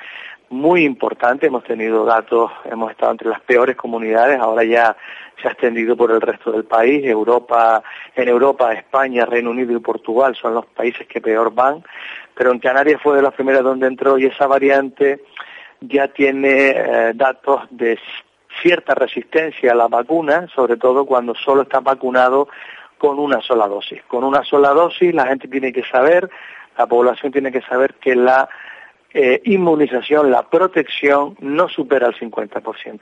muy 0.53 0.85
importante. 0.85 1.47
Hemos 1.47 1.63
tenido 1.63 2.05
datos, 2.05 2.51
hemos 2.65 2.91
estado 2.91 3.11
entre 3.11 3.29
las 3.29 3.41
peores 3.41 3.75
comunidades. 3.75 4.39
Ahora 4.39 4.63
ya 4.63 4.95
se 5.41 5.47
ha 5.47 5.51
extendido 5.51 5.97
por 5.97 6.11
el 6.11 6.21
resto 6.21 6.51
del 6.51 6.63
país. 6.63 7.03
Europa, 7.05 7.83
en 8.15 8.29
Europa, 8.29 8.71
España, 8.71 9.25
Reino 9.25 9.49
Unido 9.49 9.75
y 9.75 9.79
Portugal 9.79 10.35
son 10.35 10.53
los 10.53 10.65
países 10.67 11.07
que 11.07 11.21
peor 11.21 11.53
van, 11.53 11.83
pero 12.35 12.51
en 12.51 12.59
Canarias 12.59 13.01
fue 13.01 13.15
de 13.15 13.23
las 13.23 13.33
primeras 13.33 13.63
donde 13.63 13.87
entró 13.87 14.17
y 14.17 14.25
esa 14.25 14.47
variante 14.47 15.23
ya 15.81 16.07
tiene 16.07 16.69
eh, 16.69 17.11
datos 17.15 17.63
de 17.71 17.99
cierta 18.61 18.93
resistencia 18.93 19.71
a 19.71 19.75
la 19.75 19.87
vacuna, 19.87 20.47
sobre 20.53 20.77
todo 20.77 21.05
cuando 21.05 21.33
solo 21.33 21.63
está 21.63 21.79
vacunado 21.79 22.47
con 22.97 23.19
una 23.19 23.41
sola 23.41 23.67
dosis. 23.67 24.01
Con 24.07 24.23
una 24.23 24.43
sola 24.43 24.69
dosis 24.69 25.13
la 25.13 25.25
gente 25.25 25.47
tiene 25.47 25.73
que 25.73 25.83
saber, 25.83 26.29
la 26.77 26.85
población 26.85 27.31
tiene 27.31 27.51
que 27.51 27.61
saber 27.61 27.95
que 27.95 28.15
la 28.15 28.47
eh, 29.13 29.41
inmunización, 29.45 30.31
la 30.31 30.49
protección 30.49 31.35
no 31.39 31.69
supera 31.69 32.07
el 32.07 32.15
50%. 32.15 32.99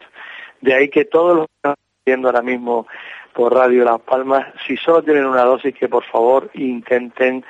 De 0.60 0.74
ahí 0.74 0.90
que 0.90 1.06
todos 1.06 1.36
los 1.38 1.76
viendo 2.06 2.28
ahora 2.28 2.42
mismo 2.42 2.88
por 3.34 3.54
Radio 3.54 3.86
Las 3.86 4.02
Palmas, 4.02 4.48
si 4.68 4.76
solo 4.76 5.04
tienen 5.04 5.26
una 5.26 5.44
dosis, 5.44 5.74
que 5.74 5.88
por 5.88 6.04
favor 6.04 6.50
intenten 6.54 7.46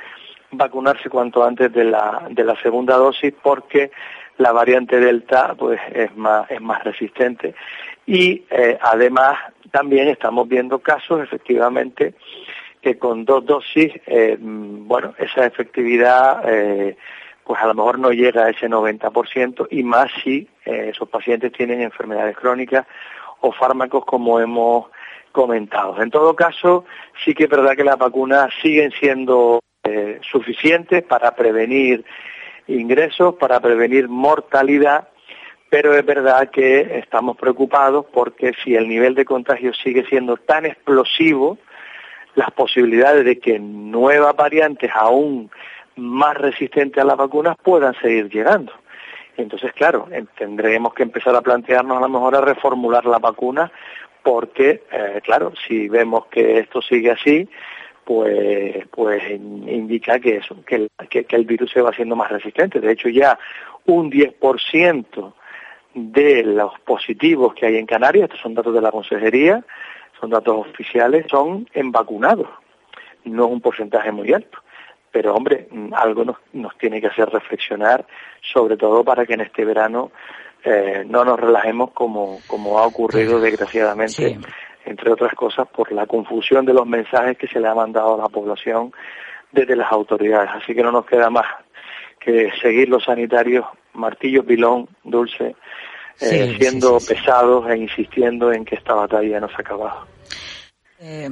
vacunarse 0.52 1.10
cuanto 1.10 1.44
antes 1.44 1.72
de 1.74 1.86
la, 1.86 2.28
segunda 2.62 2.98
dosis 2.98 3.34
porque 3.42 3.92
la 4.38 4.52
variante 4.52 5.00
Delta 5.00 5.56
pues 5.58 5.80
es 5.94 6.16
más, 6.16 6.50
es 6.52 6.62
más 6.62 6.84
resistente. 6.84 7.56
Y 8.06 8.44
eh, 8.50 8.78
además 8.82 9.38
también 9.72 10.10
estamos 10.10 10.48
viendo 10.48 10.80
casos 10.80 11.22
efectivamente 11.22 12.14
que 12.82 12.98
con 12.98 13.26
dos 13.26 13.46
dosis, 13.46 13.94
eh, 14.08 14.38
bueno, 14.40 15.14
esa 15.18 15.46
efectividad 15.46 16.44
pues 17.52 17.62
a 17.62 17.68
lo 17.68 17.74
mejor 17.74 18.00
no 18.00 18.12
llega 18.12 18.46
a 18.46 18.50
ese 18.50 18.70
90% 18.70 19.68
y 19.72 19.84
más 19.84 20.10
si 20.24 20.48
esos 20.64 21.10
pacientes 21.10 21.52
tienen 21.52 21.82
enfermedades 21.82 22.38
crónicas 22.38 22.88
o 23.42 23.52
fármacos 23.52 24.06
como 24.06 24.40
hemos 24.40 24.86
comentado. 25.34 26.02
En 26.02 26.10
todo 26.12 26.34
caso, 26.34 26.86
sí 27.26 27.34
que 27.34 27.44
es 27.44 27.50
verdad 27.50 27.76
que 27.76 27.84
las 27.84 27.98
vacunas 27.98 28.54
siguen 28.62 28.94
siendo 28.98 29.60
eh, 29.84 30.22
suficientes 30.32 31.04
para 31.04 31.36
prevenir 31.36 32.06
ingresos, 32.68 33.36
para 33.36 33.60
prevenir 33.60 34.08
mortalidad, 34.08 35.10
pero 35.70 35.94
es 35.94 36.06
verdad 36.06 36.52
que 36.52 37.00
estamos 37.00 37.36
preocupados 37.36 38.06
porque 38.14 38.54
si 38.64 38.76
el 38.76 38.88
nivel 38.88 39.14
de 39.14 39.26
contagio 39.26 39.74
sigue 39.74 40.06
siendo 40.06 40.38
tan 40.38 40.66
explosivo, 40.66 41.58
las 42.34 42.52
posibilidades 42.52 43.26
de 43.26 43.40
que 43.40 43.60
nuevas 43.60 44.38
variantes 44.38 44.90
aún 44.96 45.52
más 45.96 46.38
resistentes 46.38 47.02
a 47.02 47.06
las 47.06 47.18
vacunas 47.18 47.56
puedan 47.62 47.94
seguir 48.02 48.30
llegando. 48.30 48.74
Entonces, 49.38 49.72
claro, 49.74 50.08
tendremos 50.38 50.94
que 50.94 51.04
empezar 51.04 51.36
a 51.36 51.42
plantearnos 51.42 51.98
a 51.98 52.02
lo 52.02 52.10
mejor 52.10 52.36
a 52.36 52.42
reformular 52.42 53.06
la 53.06 53.20
vacuna 53.20 53.72
porque, 54.24 54.84
eh, 54.92 55.22
claro, 55.24 55.54
si 55.68 55.88
vemos 55.88 56.28
que 56.28 56.60
esto 56.60 56.82
sigue 56.82 57.12
así, 57.12 57.48
pues, 58.04 58.88
pues 58.92 59.24
indica 59.32 60.20
que, 60.20 60.38
eso, 60.38 60.58
que, 60.66 60.90
el 61.30 61.46
virus 61.46 61.72
se 61.72 61.82
va 61.82 61.90
haciendo 61.90 62.16
más 62.16 62.30
resistente. 62.30 62.80
De 62.80 62.92
hecho, 62.92 63.10
ya 63.10 63.38
un 63.86 64.12
10% 64.12 65.34
de 65.94 66.44
los 66.44 66.80
positivos 66.82 67.54
que 67.54 67.66
hay 67.66 67.78
en 67.78 67.86
Canarias, 67.86 68.26
estos 68.26 68.42
son 68.42 68.54
datos 68.54 68.74
de 68.74 68.82
la 68.82 68.92
consejería, 68.92 69.64
son 70.20 70.30
datos 70.30 70.68
oficiales, 70.68 71.26
son 71.30 71.68
en 71.74 71.92
vacunados. 71.92 72.48
No 73.24 73.46
es 73.46 73.52
un 73.52 73.62
porcentaje 73.62 74.12
muy 74.12 74.34
alto 74.34 74.60
pero 75.12 75.36
hombre, 75.36 75.68
mm, 75.70 75.94
algo 75.94 76.24
nos, 76.24 76.38
nos 76.54 76.78
tiene 76.78 77.02
que 77.02 77.08
hacer 77.08 77.30
reflexionar, 77.30 78.06
sobre 78.42 78.78
todo 78.78 79.04
para 79.04 79.26
que 79.26 79.34
en 79.34 79.42
este 79.42 79.66
verano 79.66 80.12
eh, 80.64 81.04
no 81.08 81.26
nos 81.26 81.40
relajemos 81.40 81.92
como, 81.92 82.40
como 82.48 82.80
ha 82.80 82.86
ocurrido 82.86 83.40
desgraciadamente 83.40 84.38
entre 84.86 85.12
otras 85.12 85.34
cosas 85.34 85.68
por 85.68 85.92
la 85.92 86.06
confusión 86.06 86.66
de 86.66 86.74
los 86.74 86.88
mensajes 86.88 87.38
que 87.38 87.48
se 87.48 87.60
le 87.60 87.68
ha 87.68 87.76
mandado 87.76 88.16
a 88.16 88.24
la 88.24 88.30
población 88.30 88.92
desde 89.52 89.76
las 89.76 89.92
autoridades. 89.92 90.50
Así 90.54 90.74
que 90.74 90.84
no 90.84 90.92
nos 90.92 91.06
queda 91.06 91.30
más 91.30 91.46
que 92.20 92.52
seguir 92.62 92.90
los 92.90 93.04
sanitarios, 93.04 93.66
martillo, 93.94 94.44
pilón, 94.44 94.88
dulce, 95.04 95.56
eh, 96.20 96.56
siendo 96.58 96.98
pesados 97.00 97.70
e 97.70 97.78
insistiendo 97.78 98.52
en 98.52 98.64
que 98.64 98.76
esta 98.76 98.94
batalla 98.94 99.40
no 99.40 99.48
se 99.48 99.56
ha 99.56 99.62
acabado. 99.62 100.08
Eh, 101.04 101.28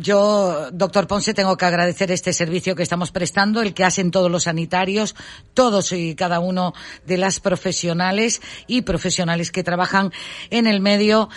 yo, 0.00 0.70
doctor 0.70 1.06
Ponce, 1.06 1.32
tengo 1.32 1.56
que 1.56 1.64
agradecer 1.64 2.10
este 2.10 2.34
servicio 2.34 2.76
que 2.76 2.82
estamos 2.82 3.10
prestando, 3.10 3.62
el 3.62 3.72
que 3.72 3.82
hacen 3.82 4.10
todos 4.10 4.30
los 4.30 4.42
sanitarios, 4.42 5.16
todos 5.54 5.92
y 5.92 6.14
cada 6.14 6.40
uno 6.40 6.74
de 7.06 7.16
las 7.16 7.40
profesionales 7.40 8.42
y 8.66 8.82
profesionales 8.82 9.50
que 9.50 9.62
trabajan 9.62 10.10
en 10.50 10.66
el 10.66 10.80
medio. 10.80 11.30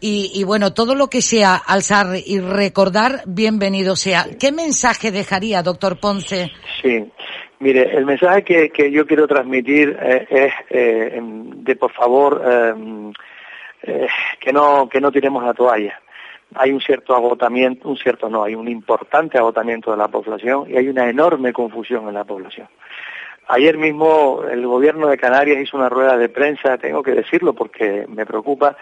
Y, 0.00 0.30
y 0.34 0.44
bueno, 0.44 0.72
todo 0.72 0.94
lo 0.94 1.08
que 1.08 1.20
sea 1.20 1.54
alzar 1.54 2.16
y 2.24 2.40
recordar, 2.40 3.24
bienvenido 3.26 3.94
sea. 3.94 4.24
¿Qué 4.40 4.50
mensaje 4.50 5.10
dejaría, 5.10 5.62
doctor 5.62 6.00
Ponce? 6.00 6.50
Sí. 6.80 7.04
Mire, 7.58 7.94
el 7.94 8.06
mensaje 8.06 8.42
que, 8.42 8.70
que 8.70 8.90
yo 8.90 9.06
quiero 9.06 9.26
transmitir 9.26 9.98
eh, 10.00 10.26
es 10.30 10.52
eh, 10.70 11.20
de, 11.20 11.76
por 11.76 11.92
favor, 11.92 12.42
eh, 12.42 13.12
eh, 13.82 14.06
que 14.40 14.50
no 14.50 14.88
que 14.88 14.98
no 14.98 15.12
tiremos 15.12 15.44
la 15.44 15.52
toalla 15.52 16.00
hay 16.54 16.72
un 16.72 16.80
cierto 16.80 17.14
agotamiento, 17.14 17.88
un 17.88 17.96
cierto 17.96 18.28
no, 18.28 18.44
hay 18.44 18.54
un 18.54 18.68
importante 18.68 19.38
agotamiento 19.38 19.90
de 19.90 19.96
la 19.96 20.08
población 20.08 20.66
y 20.70 20.76
hay 20.76 20.88
una 20.88 21.08
enorme 21.08 21.52
confusión 21.52 22.08
en 22.08 22.14
la 22.14 22.24
población. 22.24 22.68
Ayer 23.48 23.76
mismo 23.76 24.42
el 24.50 24.66
gobierno 24.66 25.08
de 25.08 25.18
Canarias 25.18 25.58
hizo 25.60 25.76
una 25.76 25.88
rueda 25.88 26.16
de 26.16 26.28
prensa, 26.28 26.78
tengo 26.78 27.02
que 27.02 27.12
decirlo 27.12 27.52
porque 27.52 28.06
me 28.08 28.24
preocupa, 28.24 28.76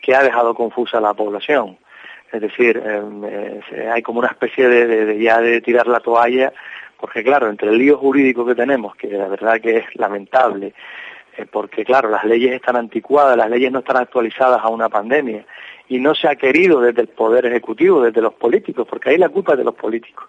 que 0.00 0.14
ha 0.14 0.22
dejado 0.22 0.54
confusa 0.54 0.98
a 0.98 1.02
la 1.02 1.14
población. 1.14 1.78
Es 2.32 2.40
decir, 2.40 2.82
em, 2.84 3.24
eh, 3.24 3.90
hay 3.92 4.02
como 4.02 4.18
una 4.18 4.28
especie 4.28 4.66
de, 4.68 5.18
ya 5.20 5.40
de 5.40 5.60
tirar 5.60 5.86
la 5.86 6.00
toalla, 6.00 6.52
porque 6.98 7.22
claro, 7.22 7.48
entre 7.48 7.68
el 7.68 7.78
lío 7.78 7.98
jurídico 7.98 8.46
que 8.46 8.54
tenemos, 8.54 8.96
que 8.96 9.08
la 9.08 9.28
verdad 9.28 9.60
que 9.60 9.78
es 9.78 9.96
lamentable, 9.96 10.72
eh, 11.36 11.46
porque 11.50 11.84
claro, 11.84 12.08
las 12.08 12.24
leyes 12.24 12.52
están 12.52 12.76
anticuadas, 12.76 13.36
las 13.36 13.50
leyes 13.50 13.70
no 13.70 13.80
están 13.80 13.98
actualizadas 13.98 14.60
a 14.62 14.68
una 14.68 14.88
pandemia, 14.88 15.44
y 15.92 16.00
no 16.00 16.14
se 16.14 16.26
ha 16.26 16.36
querido 16.36 16.80
desde 16.80 17.02
el 17.02 17.08
Poder 17.08 17.44
Ejecutivo, 17.44 18.00
desde 18.00 18.22
los 18.22 18.32
políticos, 18.32 18.86
porque 18.88 19.10
ahí 19.10 19.18
la 19.18 19.28
culpa 19.28 19.52
es 19.52 19.58
de 19.58 19.64
los 19.64 19.74
políticos, 19.74 20.26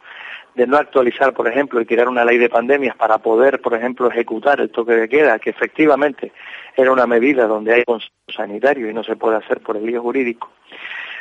de 0.55 0.67
no 0.67 0.75
actualizar, 0.75 1.33
por 1.33 1.47
ejemplo, 1.47 1.79
y 1.79 1.85
tirar 1.85 2.09
una 2.09 2.25
ley 2.25 2.37
de 2.37 2.49
pandemias 2.49 2.97
para 2.97 3.19
poder, 3.19 3.61
por 3.61 3.73
ejemplo, 3.73 4.11
ejecutar 4.11 4.59
el 4.59 4.71
toque 4.71 4.91
de 4.91 5.07
queda, 5.07 5.39
que 5.39 5.51
efectivamente 5.51 6.33
era 6.75 6.91
una 6.91 7.07
medida 7.07 7.47
donde 7.47 7.75
hay 7.75 7.83
consenso 7.85 8.13
sanitario 8.35 8.89
y 8.89 8.93
no 8.93 9.05
se 9.05 9.15
puede 9.15 9.37
hacer 9.37 9.61
por 9.61 9.77
el 9.77 9.85
lío 9.85 10.01
jurídico. 10.01 10.51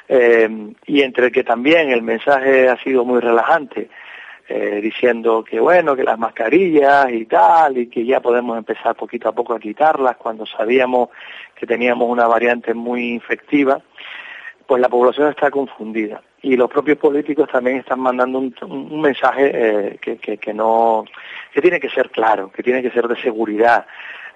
Eh, 0.09 0.75
y 0.87 1.03
entre 1.03 1.31
que 1.31 1.45
también 1.45 1.91
el 1.91 2.03
mensaje 2.03 2.69
ha 2.69 2.77
sido 2.83 3.05
muy 3.05 3.21
relajante, 3.21 3.91
eh, 4.49 4.81
diciendo 4.83 5.45
que 5.45 5.61
bueno, 5.61 5.95
que 5.95 6.03
las 6.03 6.19
mascarillas 6.19 7.13
y 7.13 7.27
tal, 7.27 7.79
y 7.79 7.87
que 7.87 8.05
ya 8.05 8.19
podemos 8.19 8.59
empezar 8.59 8.97
poquito 8.97 9.29
a 9.29 9.33
poco 9.33 9.55
a 9.55 9.61
quitarlas 9.61 10.17
cuando 10.17 10.47
sabíamos 10.47 11.11
que 11.55 11.65
teníamos 11.65 12.09
una 12.11 12.27
variante 12.27 12.75
muy 12.75 13.13
infectiva, 13.13 13.81
pues 14.67 14.81
la 14.81 14.89
población 14.89 15.29
está 15.29 15.51
confundida 15.51 16.23
y 16.43 16.57
los 16.57 16.69
propios 16.71 16.99
políticos 16.99 17.49
también 17.51 17.79
están 17.79 18.01
mandando 18.01 18.39
un, 18.39 19.01
mensaje 19.01 19.51
eh, 19.55 19.99
que, 20.01 20.17
que, 20.17 20.55
no 20.55 21.05
que 21.53 21.61
tiene 21.61 21.79
que 21.79 21.89
ser 21.89 22.11
claro, 22.11 22.51
que 22.51 22.63
tiene 22.63 22.83
que 22.83 22.91
ser 22.91 23.07
de 23.07 23.21
seguridad. 23.21 23.87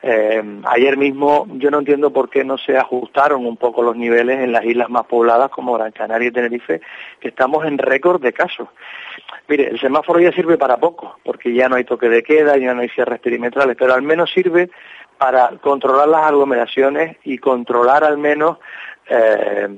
Eh, 0.02 0.42
ayer 0.66 0.97
mismo 0.97 1.49
yo 1.54 1.71
no 1.71 1.78
entiendo 1.80 2.12
por 2.12 2.28
qué 2.30 2.45
no 2.45 2.59
se 2.59 2.76
ajustaron 2.76 3.45
un 3.45 3.56
poco 3.56 3.83
los 3.83 3.97
niveles 3.97 4.38
en 4.40 4.52
las 4.52 4.64
islas 4.64 4.88
más 4.88 5.06
pobladas 5.06 5.50
como 5.50 5.73
Gran 5.73 5.90
Canaria 5.90 6.28
y 6.28 6.33
Tenerife, 6.33 6.80
que 7.18 7.28
estamos 7.28 7.64
en 7.64 7.78
récord 7.78 8.21
de 8.21 8.33
casos. 8.33 8.68
Mire, 9.49 9.68
el 9.68 9.80
semáforo 9.80 10.21
ya 10.21 10.33
sirve 10.33 10.59
para 10.59 10.76
poco, 10.76 11.18
porque 11.25 11.52
ya 11.52 11.68
no 11.68 11.76
hay 11.76 11.85
toque 11.85 12.09
de 12.09 12.23
queda, 12.23 12.56
ya 12.56 12.75
no 12.75 12.83
hay 12.83 12.88
cierres 12.90 13.21
perimetrales, 13.21 13.76
pero 13.76 13.95
al 13.95 14.02
menos 14.02 14.30
sirve 14.30 14.71
para 15.18 15.49
controlar 15.61 16.09
las 16.09 16.26
aglomeraciones 16.26 17.16
y 17.25 17.38
controlar 17.38 18.04
al 18.04 18.18
menos 18.18 18.59
eh, 19.08 19.68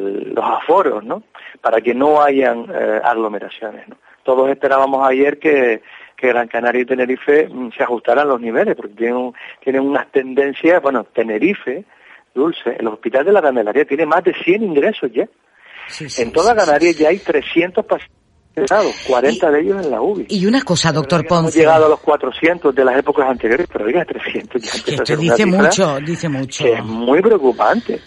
los 0.00 0.44
aforos, 0.44 1.04
¿no? 1.04 1.22
Para 1.60 1.80
que 1.80 1.94
no 1.94 2.22
hayan 2.22 2.66
eh, 2.72 3.00
aglomeraciones, 3.02 3.88
¿no? 3.88 3.96
Todos 4.22 4.50
esperábamos 4.50 5.06
ayer 5.06 5.38
que, 5.38 5.82
que 6.16 6.28
Gran 6.28 6.48
Canaria 6.48 6.82
y 6.82 6.86
Tenerife 6.86 7.48
mm, 7.48 7.70
se 7.76 7.82
ajustaran 7.82 8.28
los 8.28 8.40
niveles, 8.40 8.74
porque 8.74 8.94
tienen, 8.94 9.32
tienen 9.60 9.82
unas 9.82 10.10
tendencias, 10.10 10.82
bueno, 10.82 11.04
Tenerife, 11.04 11.84
Dulce, 12.34 12.76
el 12.78 12.86
Hospital 12.88 13.24
de 13.24 13.32
la 13.32 13.42
Candelaria 13.42 13.84
tiene 13.84 14.06
más 14.06 14.22
de 14.24 14.34
100 14.34 14.62
ingresos 14.62 15.10
ya. 15.12 15.28
en 16.18 16.32
toda 16.32 16.54
Canarias 16.54 16.98
ya 16.98 17.08
hay 17.08 17.18
300 17.18 17.84
pacientes 17.84 18.25
40 19.06 19.50
de 19.50 19.60
ellos 19.60 19.84
en 19.84 19.90
la 19.90 20.00
UBI. 20.00 20.26
Y 20.30 20.46
una 20.46 20.62
cosa, 20.62 20.90
doctor 20.90 21.26
Ponce. 21.26 21.40
Hemos 21.40 21.54
llegado 21.54 21.86
a 21.86 21.88
los 21.90 22.00
400 22.00 22.74
de 22.74 22.84
las 22.84 22.98
épocas 22.98 23.28
anteriores, 23.28 23.66
pero 23.70 23.84
diga 23.84 24.04
300 24.04 24.62
ya 25.04 25.16
dice 25.16 25.46
mucho, 25.46 25.98
dice 26.00 26.28
mucho. 26.28 26.66
es 26.66 26.84
muy 26.84 27.20
preocupante. 27.20 28.00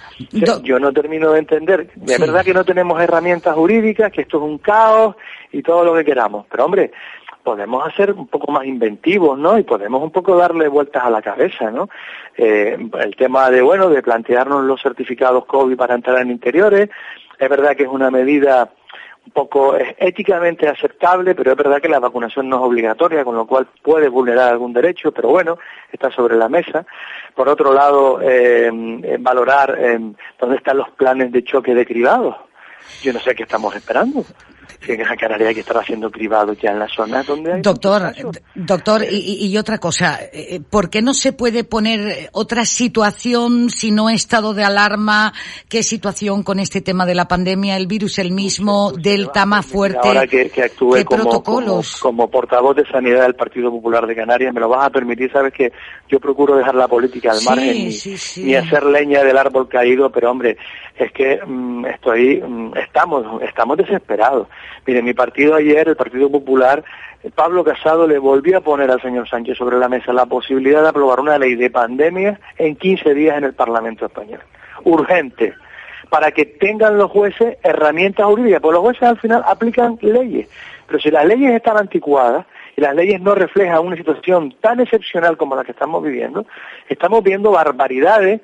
yo 0.64 0.80
no 0.80 0.92
termino 0.92 1.32
de 1.32 1.40
entender. 1.40 1.92
De 1.96 2.18
verdad 2.18 2.44
que 2.44 2.54
no 2.54 2.64
tenemos 2.64 3.00
herramientas 3.00 3.54
jurídicas, 3.56 4.12
que 4.12 4.22
esto 4.22 4.38
es 4.38 4.44
un 4.44 4.58
caos 4.58 5.16
y 5.52 5.62
todo 5.62 5.84
lo 5.84 5.94
que 5.94 6.04
queramos. 6.04 6.48
Pero 6.50 6.66
hombre, 6.66 6.92
podemos 7.44 7.88
hacer 7.88 8.14
un 8.14 8.28
poco 8.28 8.52
más 8.52 8.66
inventivos, 8.66 9.38
¿no? 9.38 9.58
Y 9.60 9.64
podemos 9.64 10.02
un 10.02 10.12
poco 10.12 10.36
darle 10.36 10.68
vueltas 10.68 11.04
a 11.04 11.10
la 11.10 11.22
cabeza, 11.22 11.70
¿no? 11.70 11.90
Eh, 12.36 12.78
el 13.00 13.16
tema 13.16 13.50
de, 13.52 13.62
bueno, 13.62 13.90
de 13.90 14.02
plantearnos 14.02 14.64
los 14.66 14.82
certificados 14.82 15.46
COVID 15.46 15.76
para 15.76 15.96
entrar 15.96 16.22
en 16.22 16.32
interiores, 16.32 16.90
es 17.38 17.50
verdad 17.50 17.76
que 17.76 17.84
es 17.84 17.90
una 17.90 18.12
medida 18.12 18.72
poco 19.34 19.76
es 19.76 19.96
éticamente 19.98 20.68
aceptable, 20.68 21.36
pero 21.36 21.52
es 21.52 21.58
verdad 21.58 21.82
que 21.82 21.90
la 21.90 22.00
vacunación 22.00 22.50
no 22.50 22.58
es 22.58 22.64
obligatoria, 22.64 23.24
con 23.24 23.36
lo 23.36 23.46
cual 23.46 23.68
puede 23.82 24.10
vulnerar 24.10 24.52
algún 24.52 24.74
derecho, 24.74 25.12
pero 25.12 25.30
bueno, 25.30 25.58
está 25.92 26.12
sobre 26.12 26.36
la 26.36 26.50
mesa. 26.50 26.86
Por 27.36 27.50
otro 27.50 27.74
lado, 27.74 28.20
eh, 28.22 28.72
valorar 29.20 29.78
eh, 29.80 30.00
dónde 30.40 30.58
están 30.58 30.78
los 30.78 30.90
planes 30.92 31.32
de 31.32 31.44
choque 31.44 31.74
de 31.74 31.86
cribados. 31.86 32.36
Yo 33.02 33.14
no 33.14 33.20
sé 33.20 33.36
qué 33.36 33.44
estamos 33.44 33.76
esperando 33.76 34.24
que 34.80 34.94
en 34.94 35.04
Canaria 35.18 35.50
hay 35.50 35.56
que 35.56 35.64
haciendo 35.78 36.10
privado 36.10 36.54
ya 36.54 36.72
en 36.72 36.80
la 36.80 36.88
zona 36.88 37.24
donde 37.24 37.54
hay... 37.54 37.62
Doctor, 37.62 38.14
doctor, 38.56 39.04
y, 39.04 39.48
y, 39.48 39.58
otra 39.58 39.78
cosa, 39.78 40.20
eh, 40.34 40.60
¿por 40.68 40.90
qué 40.90 41.02
no 41.02 41.14
se 41.14 41.34
puede 41.34 41.64
poner 41.64 42.30
otra 42.32 42.66
situación 42.66 43.70
si 43.70 43.92
no 43.92 44.10
estado 44.10 44.54
de 44.54 44.64
alarma? 44.64 45.34
¿Qué 45.68 45.84
situación 45.84 46.44
con 46.44 46.60
este 46.60 46.82
tema 46.82 47.06
de 47.06 47.16
la 47.16 47.28
pandemia? 47.28 47.78
¿El 47.78 47.88
virus 47.88 48.20
el 48.20 48.32
mismo? 48.32 48.92
¿Delta 48.92 49.46
más 49.46 49.66
fuerte? 49.66 50.08
Ahora 50.08 50.28
que, 50.28 50.50
que 50.50 50.64
actúe 50.64 51.04
como, 51.06 51.44
como, 52.02 52.30
portavoz 52.30 52.76
de 52.76 52.86
sanidad 52.86 53.24
del 53.24 53.36
Partido 53.36 53.72
Popular 53.72 54.08
de 54.08 54.16
Canarias, 54.16 54.54
me 54.54 54.60
lo 54.60 54.70
vas 54.70 54.86
a 54.86 54.90
permitir, 54.90 55.32
sabes 55.32 55.54
que 55.54 55.72
yo 56.08 56.20
procuro 56.20 56.56
dejar 56.56 56.76
la 56.76 56.88
política 56.88 57.32
al 57.32 57.42
margen 57.44 57.92
y 58.36 58.56
hacer 58.56 58.84
leña 58.84 59.24
del 59.24 59.38
árbol 59.38 59.68
caído, 59.68 60.10
pero 60.12 60.32
hombre, 60.32 60.58
es 61.00 61.12
que 61.12 61.40
mm, 61.46 61.86
estoy, 61.86 62.42
mm, 62.46 62.78
estamos, 62.78 63.42
estamos 63.42 63.78
desesperados. 63.78 64.48
Mire, 64.86 65.02
mi 65.02 65.14
partido 65.14 65.56
ayer, 65.56 65.88
el 65.88 65.96
Partido 65.96 66.30
Popular, 66.30 66.84
Pablo 67.36 67.64
Casado 67.64 68.08
le 68.08 68.18
volvió 68.18 68.58
a 68.58 68.62
poner 68.62 68.92
al 68.92 69.02
señor 69.02 69.28
Sánchez 69.28 69.58
sobre 69.58 69.78
la 69.78 69.90
mesa 69.90 70.14
la 70.14 70.26
posibilidad 70.26 70.84
de 70.84 70.90
aprobar 70.90 71.20
una 71.20 71.38
ley 71.38 71.56
de 71.56 71.70
pandemia 71.70 72.40
en 72.58 72.76
15 72.76 73.14
días 73.14 73.38
en 73.38 73.46
el 73.46 73.54
Parlamento 73.54 74.06
español. 74.06 74.42
Urgente. 74.84 75.54
Para 76.10 76.32
que 76.32 76.46
tengan 76.46 76.98
los 76.98 77.12
jueces 77.12 77.58
herramientas 77.64 78.26
jurídicas, 78.26 78.62
porque 78.62 78.74
los 78.74 78.84
jueces 78.84 79.04
al 79.04 79.20
final 79.20 79.44
aplican 79.46 79.98
leyes. 80.02 80.50
Pero 80.88 81.00
si 81.00 81.12
las 81.12 81.26
leyes 81.26 81.54
están 81.54 81.78
anticuadas, 81.78 82.46
y 82.76 82.82
las 82.82 82.96
leyes 82.96 83.20
no 83.20 83.36
reflejan 83.36 83.86
una 83.86 83.98
situación 83.98 84.56
tan 84.62 84.80
excepcional 84.80 85.36
como 85.36 85.56
la 85.56 85.66
que 85.66 85.74
estamos 85.74 86.02
viviendo, 86.02 86.46
estamos 86.88 87.22
viendo 87.24 87.52
barbaridades 87.52 88.40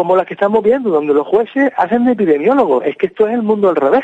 como 0.00 0.16
las 0.16 0.24
que 0.24 0.32
estamos 0.32 0.62
viendo, 0.62 0.88
donde 0.88 1.12
los 1.12 1.26
jueces 1.26 1.70
hacen 1.76 2.06
de 2.06 2.12
epidemiólogos. 2.12 2.86
Es 2.86 2.96
que 2.96 3.08
esto 3.08 3.28
es 3.28 3.34
el 3.34 3.42
mundo 3.42 3.68
al 3.68 3.76
revés. 3.76 4.02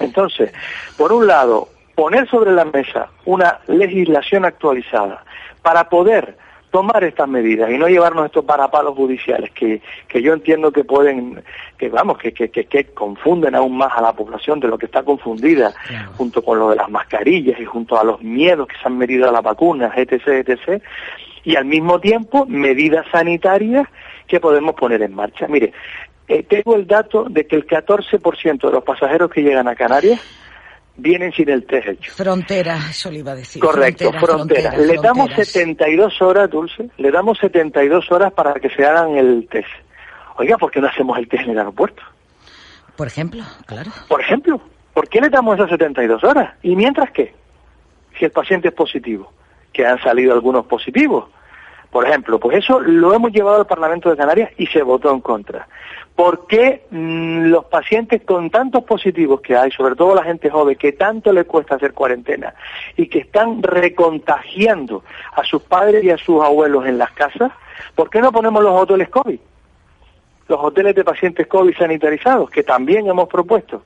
Entonces, 0.00 0.50
por 0.96 1.12
un 1.12 1.26
lado, 1.26 1.68
poner 1.94 2.26
sobre 2.30 2.52
la 2.52 2.64
mesa 2.64 3.10
una 3.26 3.58
legislación 3.66 4.46
actualizada 4.46 5.22
para 5.60 5.90
poder 5.90 6.38
tomar 6.70 7.04
estas 7.04 7.28
medidas 7.28 7.70
y 7.70 7.76
no 7.76 7.86
llevarnos 7.86 8.24
estos 8.24 8.46
parapalos 8.46 8.96
judiciales 8.96 9.50
que, 9.50 9.82
que 10.08 10.22
yo 10.22 10.32
entiendo 10.32 10.72
que 10.72 10.84
pueden, 10.84 11.44
que 11.76 11.90
vamos, 11.90 12.16
que, 12.16 12.32
que, 12.32 12.48
que, 12.48 12.84
confunden 12.94 13.54
aún 13.54 13.76
más 13.76 13.92
a 13.94 14.00
la 14.00 14.14
población 14.14 14.58
de 14.58 14.68
lo 14.68 14.78
que 14.78 14.86
está 14.86 15.02
confundida, 15.02 15.74
junto 16.16 16.42
con 16.42 16.58
lo 16.58 16.70
de 16.70 16.76
las 16.76 16.88
mascarillas 16.88 17.60
y 17.60 17.66
junto 17.66 18.00
a 18.00 18.04
los 18.04 18.22
miedos 18.22 18.68
que 18.68 18.76
se 18.78 18.86
han 18.86 18.96
medido 18.96 19.28
a 19.28 19.32
las 19.32 19.42
vacunas, 19.42 19.92
etc., 19.98 20.48
etc., 20.48 20.82
y 21.44 21.56
al 21.56 21.64
mismo 21.64 22.00
tiempo 22.00 22.46
medidas 22.46 23.06
sanitarias 23.12 23.86
que 24.26 24.40
podemos 24.40 24.74
poner 24.74 25.02
en 25.02 25.14
marcha. 25.14 25.46
Mire, 25.48 25.72
eh, 26.26 26.42
tengo 26.42 26.76
el 26.76 26.86
dato 26.86 27.24
de 27.28 27.46
que 27.46 27.56
el 27.56 27.66
14% 27.66 28.66
de 28.66 28.72
los 28.72 28.84
pasajeros 28.84 29.30
que 29.30 29.42
llegan 29.42 29.68
a 29.68 29.74
Canarias 29.74 30.20
vienen 30.96 31.32
sin 31.32 31.50
el 31.50 31.66
test 31.66 31.88
hecho. 31.88 32.12
Frontera, 32.12 32.78
eso 32.90 33.10
le 33.10 33.18
iba 33.18 33.32
a 33.32 33.36
decir. 33.36 33.60
Correcto, 33.60 34.12
frontera. 34.12 34.76
le 34.76 34.96
damos 34.96 35.32
72 35.34 36.22
horas, 36.22 36.50
Dulce, 36.50 36.88
le 36.96 37.10
damos 37.10 37.38
72 37.38 38.10
horas 38.10 38.32
para 38.32 38.54
que 38.54 38.70
se 38.70 38.84
hagan 38.84 39.16
el 39.16 39.46
test. 39.50 39.68
Oiga, 40.36 40.56
¿por 40.56 40.70
qué 40.70 40.80
no 40.80 40.88
hacemos 40.88 41.18
el 41.18 41.28
test 41.28 41.44
en 41.44 41.50
el 41.50 41.58
aeropuerto? 41.58 42.02
Por 42.96 43.06
ejemplo, 43.06 43.42
claro. 43.66 43.90
Por 44.08 44.20
ejemplo, 44.20 44.60
¿por 44.92 45.08
qué 45.08 45.20
le 45.20 45.28
damos 45.28 45.56
esas 45.56 45.70
72 45.70 46.22
horas? 46.24 46.54
¿Y 46.62 46.76
mientras 46.76 47.10
qué? 47.10 47.34
Si 48.18 48.24
el 48.24 48.30
paciente 48.30 48.68
es 48.68 48.74
positivo, 48.74 49.32
que 49.74 49.84
han 49.84 50.00
salido 50.00 50.32
algunos 50.32 50.64
positivos. 50.64 51.26
Por 51.90 52.08
ejemplo, 52.08 52.40
pues 52.40 52.58
eso 52.58 52.80
lo 52.80 53.12
hemos 53.14 53.30
llevado 53.30 53.58
al 53.58 53.66
Parlamento 53.66 54.10
de 54.10 54.16
Canarias 54.16 54.50
y 54.56 54.66
se 54.66 54.82
votó 54.82 55.12
en 55.12 55.20
contra. 55.20 55.68
¿Por 56.16 56.46
qué 56.46 56.86
mm, 56.90 57.46
los 57.46 57.66
pacientes 57.66 58.22
con 58.22 58.50
tantos 58.50 58.84
positivos 58.84 59.40
que 59.40 59.56
hay, 59.56 59.70
sobre 59.70 59.94
todo 59.94 60.14
la 60.14 60.24
gente 60.24 60.50
joven, 60.50 60.76
que 60.76 60.92
tanto 60.92 61.32
le 61.32 61.44
cuesta 61.44 61.74
hacer 61.74 61.92
cuarentena 61.92 62.54
y 62.96 63.08
que 63.08 63.18
están 63.20 63.62
recontagiando 63.62 65.04
a 65.34 65.44
sus 65.44 65.62
padres 65.62 66.02
y 66.02 66.10
a 66.10 66.18
sus 66.18 66.42
abuelos 66.42 66.86
en 66.86 66.98
las 66.98 67.12
casas, 67.12 67.52
¿por 67.94 68.10
qué 68.10 68.20
no 68.20 68.32
ponemos 68.32 68.62
los 68.62 68.80
hoteles 68.80 69.08
COVID? 69.08 69.38
Los 70.48 70.60
hoteles 70.62 70.94
de 70.94 71.04
pacientes 71.04 71.46
COVID 71.46 71.76
sanitarizados, 71.76 72.50
que 72.50 72.62
también 72.62 73.06
hemos 73.06 73.28
propuesto. 73.28 73.82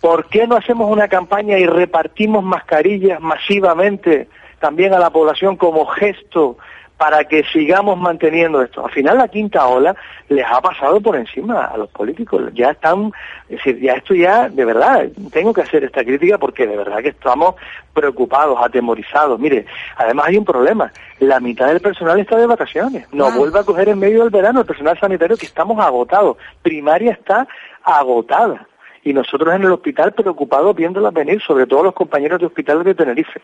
¿Por 0.00 0.26
qué 0.26 0.46
no 0.46 0.56
hacemos 0.56 0.90
una 0.90 1.08
campaña 1.08 1.58
y 1.58 1.66
repartimos 1.66 2.42
mascarillas 2.42 3.20
masivamente 3.20 4.28
también 4.62 4.94
a 4.94 5.00
la 5.00 5.10
población 5.10 5.56
como 5.56 5.84
gesto 5.86 6.56
para 6.96 7.24
que 7.24 7.42
sigamos 7.52 7.98
manteniendo 7.98 8.62
esto. 8.62 8.84
Al 8.86 8.92
final 8.92 9.18
la 9.18 9.26
quinta 9.26 9.66
ola 9.66 9.96
les 10.28 10.46
ha 10.46 10.60
pasado 10.60 11.00
por 11.00 11.16
encima 11.16 11.64
a 11.64 11.76
los 11.76 11.90
políticos. 11.90 12.42
Ya 12.54 12.70
están, 12.70 13.10
es 13.48 13.56
decir, 13.56 13.80
ya 13.80 13.94
esto 13.94 14.14
ya, 14.14 14.48
de 14.48 14.64
verdad, 14.64 15.08
tengo 15.32 15.52
que 15.52 15.62
hacer 15.62 15.82
esta 15.82 16.04
crítica 16.04 16.38
porque 16.38 16.64
de 16.64 16.76
verdad 16.76 17.02
que 17.02 17.08
estamos 17.08 17.56
preocupados, 17.92 18.56
atemorizados. 18.62 19.40
Mire, 19.40 19.66
además 19.96 20.28
hay 20.28 20.36
un 20.36 20.44
problema. 20.44 20.92
La 21.18 21.40
mitad 21.40 21.66
del 21.66 21.80
personal 21.80 22.20
está 22.20 22.36
de 22.36 22.46
vacaciones. 22.46 23.12
Nos 23.12 23.34
vuelve 23.34 23.58
a 23.58 23.64
coger 23.64 23.88
en 23.88 23.98
medio 23.98 24.20
del 24.20 24.30
verano 24.30 24.60
el 24.60 24.66
personal 24.66 24.96
sanitario 25.00 25.36
que 25.36 25.46
estamos 25.46 25.84
agotados. 25.84 26.36
Primaria 26.62 27.10
está 27.10 27.48
agotada 27.82 28.68
y 29.04 29.12
nosotros 29.12 29.54
en 29.54 29.62
el 29.62 29.72
hospital 29.72 30.12
preocupados 30.12 30.76
viéndolas 30.76 31.12
venir, 31.12 31.40
sobre 31.42 31.66
todo 31.66 31.82
los 31.82 31.94
compañeros 31.94 32.40
de 32.40 32.46
hospitales 32.46 32.84
de 32.84 32.94
Tenerife. 32.94 33.40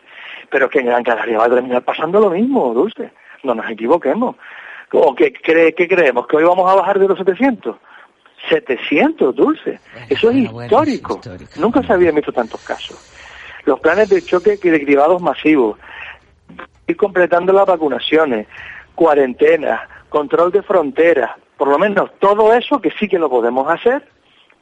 Pero 0.49 0.69
que 0.69 0.79
en 0.79 0.85
Gran 0.85 1.03
Canaria 1.03 1.37
va 1.37 1.45
a 1.45 1.49
terminar 1.49 1.83
pasando 1.83 2.19
lo 2.19 2.29
mismo, 2.29 2.73
Dulce 2.73 3.11
no 3.43 3.55
nos 3.55 3.69
equivoquemos. 3.69 4.35
¿O 4.91 5.15
qué, 5.15 5.33
cree, 5.33 5.73
qué 5.73 5.87
creemos? 5.87 6.27
¿Que 6.27 6.37
hoy 6.37 6.43
vamos 6.43 6.69
a 6.69 6.75
bajar 6.75 6.99
de 6.99 7.07
los 7.07 7.17
700? 7.17 7.75
700, 8.49 9.35
dulce. 9.35 9.79
Eso 10.09 10.29
es 10.29 10.37
histórico. 10.37 11.19
Nunca 11.57 11.83
se 11.83 11.93
habían 11.93 12.15
visto 12.15 12.31
tantos 12.31 12.61
casos. 12.61 12.97
Los 13.65 13.79
planes 13.81 14.09
de 14.09 14.21
choque 14.21 14.57
y 14.61 14.69
de 14.69 14.83
cribados 14.83 15.21
masivos, 15.21 15.77
ir 16.87 16.97
completando 16.97 17.51
las 17.51 17.67
vacunaciones, 17.67 18.47
cuarentena, 18.95 19.87
control 20.07 20.51
de 20.51 20.63
fronteras, 20.63 21.31
por 21.57 21.67
lo 21.67 21.77
menos 21.77 22.09
todo 22.19 22.53
eso 22.53 22.79
que 22.79 22.91
sí 22.91 23.07
que 23.07 23.19
lo 23.19 23.29
podemos 23.29 23.69
hacer, 23.69 24.07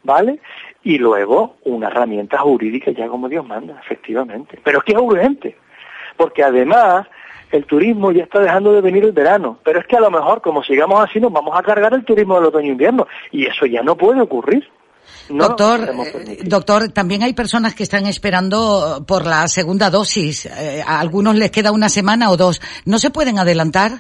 ¿vale? 0.04 0.40
Y 0.88 0.98
luego 1.00 1.58
una 1.66 1.88
herramienta 1.88 2.38
jurídica 2.38 2.92
ya 2.92 3.10
como 3.10 3.28
Dios 3.28 3.46
manda, 3.46 3.78
efectivamente. 3.84 4.58
Pero 4.64 4.78
es 4.78 4.86
que 4.86 4.94
es 4.94 4.98
urgente, 4.98 5.58
porque 6.16 6.46
además 6.46 7.06
el 7.52 7.66
turismo 7.66 8.14
ya 8.14 8.24
está 8.24 8.40
dejando 8.40 8.72
de 8.72 8.80
venir 8.80 9.04
el 9.04 9.12
verano, 9.12 9.60
pero 9.66 9.82
es 9.82 9.86
que 9.86 9.98
a 9.98 10.00
lo 10.00 10.10
mejor 10.10 10.42
como 10.42 10.64
sigamos 10.64 11.04
así 11.04 11.20
nos 11.20 11.34
vamos 11.34 11.60
a 11.60 11.62
cargar 11.62 11.94
el 11.94 12.06
turismo 12.06 12.36
del 12.36 12.46
otoño-invierno 12.46 13.06
y 13.34 13.48
eso 13.48 13.66
ya 13.66 13.84
no 13.84 13.98
puede 13.98 14.22
ocurrir. 14.22 14.66
doctor, 15.28 15.90
eh, 16.26 16.38
doctor, 16.46 16.88
también 16.94 17.22
hay 17.22 17.34
personas 17.34 17.76
que 17.76 17.84
están 17.84 18.06
esperando 18.06 19.04
por 19.06 19.26
la 19.26 19.46
segunda 19.50 19.90
dosis. 19.90 20.46
Eh, 20.46 20.82
a 20.88 21.02
algunos 21.02 21.36
les 21.36 21.52
queda 21.52 21.74
una 21.74 21.90
semana 21.90 22.32
o 22.32 22.38
dos. 22.38 22.62
¿No 22.86 22.98
se 22.98 23.10
pueden 23.10 23.40
adelantar? 23.40 23.92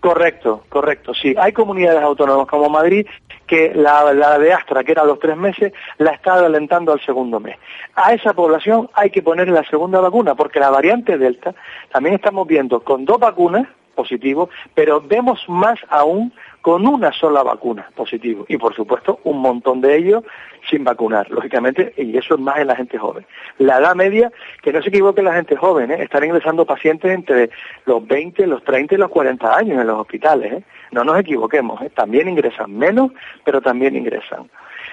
Correcto, 0.00 0.64
correcto, 0.68 1.14
sí. 1.14 1.34
Hay 1.38 1.52
comunidades 1.54 2.02
autónomas 2.02 2.46
como 2.46 2.68
Madrid 2.68 3.06
que 3.46 3.72
la, 3.74 4.38
de 4.38 4.52
Astra, 4.52 4.84
que 4.84 4.92
era 4.92 5.04
los 5.04 5.18
tres 5.18 5.36
meses, 5.36 5.72
la 5.98 6.12
está 6.12 6.34
adelantando 6.34 6.92
al 6.92 7.00
segundo 7.00 7.40
mes. 7.40 7.56
A 7.94 8.12
esa 8.12 8.34
población 8.34 8.90
hay 8.94 9.10
que 9.10 9.22
ponerle 9.22 9.54
la 9.54 9.64
segunda 9.64 10.00
vacuna, 10.00 10.34
porque 10.34 10.60
la 10.60 10.70
variante 10.70 11.18
Delta 11.18 11.54
también 11.90 12.16
estamos 12.16 12.46
viendo 12.46 12.80
con 12.80 13.04
dos 13.04 13.18
vacunas 13.18 13.66
positivos, 13.94 14.50
pero 14.74 15.00
vemos 15.00 15.42
más 15.48 15.78
aún 15.88 16.32
con 16.60 16.86
una 16.86 17.12
sola 17.12 17.42
vacuna 17.42 17.90
positivo 17.94 18.44
y 18.48 18.58
por 18.58 18.74
supuesto 18.74 19.20
un 19.24 19.40
montón 19.40 19.80
de 19.80 19.96
ellos 19.96 20.24
sin 20.68 20.84
vacunar, 20.84 21.30
lógicamente, 21.30 21.92
y 21.96 22.16
eso 22.16 22.34
es 22.34 22.40
más 22.40 22.58
en 22.58 22.68
la 22.68 22.76
gente 22.76 22.98
joven. 22.98 23.26
La 23.58 23.78
edad 23.78 23.94
media, 23.94 24.30
que 24.62 24.72
no 24.72 24.82
se 24.82 24.88
equivoque 24.88 25.22
la 25.22 25.34
gente 25.34 25.56
joven, 25.56 25.90
¿eh? 25.90 26.02
están 26.02 26.24
ingresando 26.24 26.64
pacientes 26.64 27.10
entre 27.12 27.50
los 27.84 28.06
20, 28.06 28.46
los 28.46 28.64
30 28.64 28.94
y 28.94 28.98
los 28.98 29.10
40 29.10 29.56
años 29.56 29.80
en 29.80 29.86
los 29.86 30.00
hospitales, 30.00 30.52
¿eh? 30.52 30.62
no 30.90 31.04
nos 31.04 31.18
equivoquemos, 31.18 31.80
¿eh? 31.82 31.90
también 31.94 32.28
ingresan 32.28 32.76
menos, 32.76 33.12
pero 33.44 33.60
también 33.60 33.96
ingresan. 33.96 34.50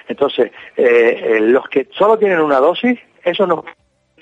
Entonces, 0.08 0.52
los 0.76 1.68
que 1.70 1.88
solo 1.92 2.18
tienen 2.18 2.42
una 2.42 2.60
dosis, 2.60 3.00
eso 3.24 3.48
no 3.48 3.64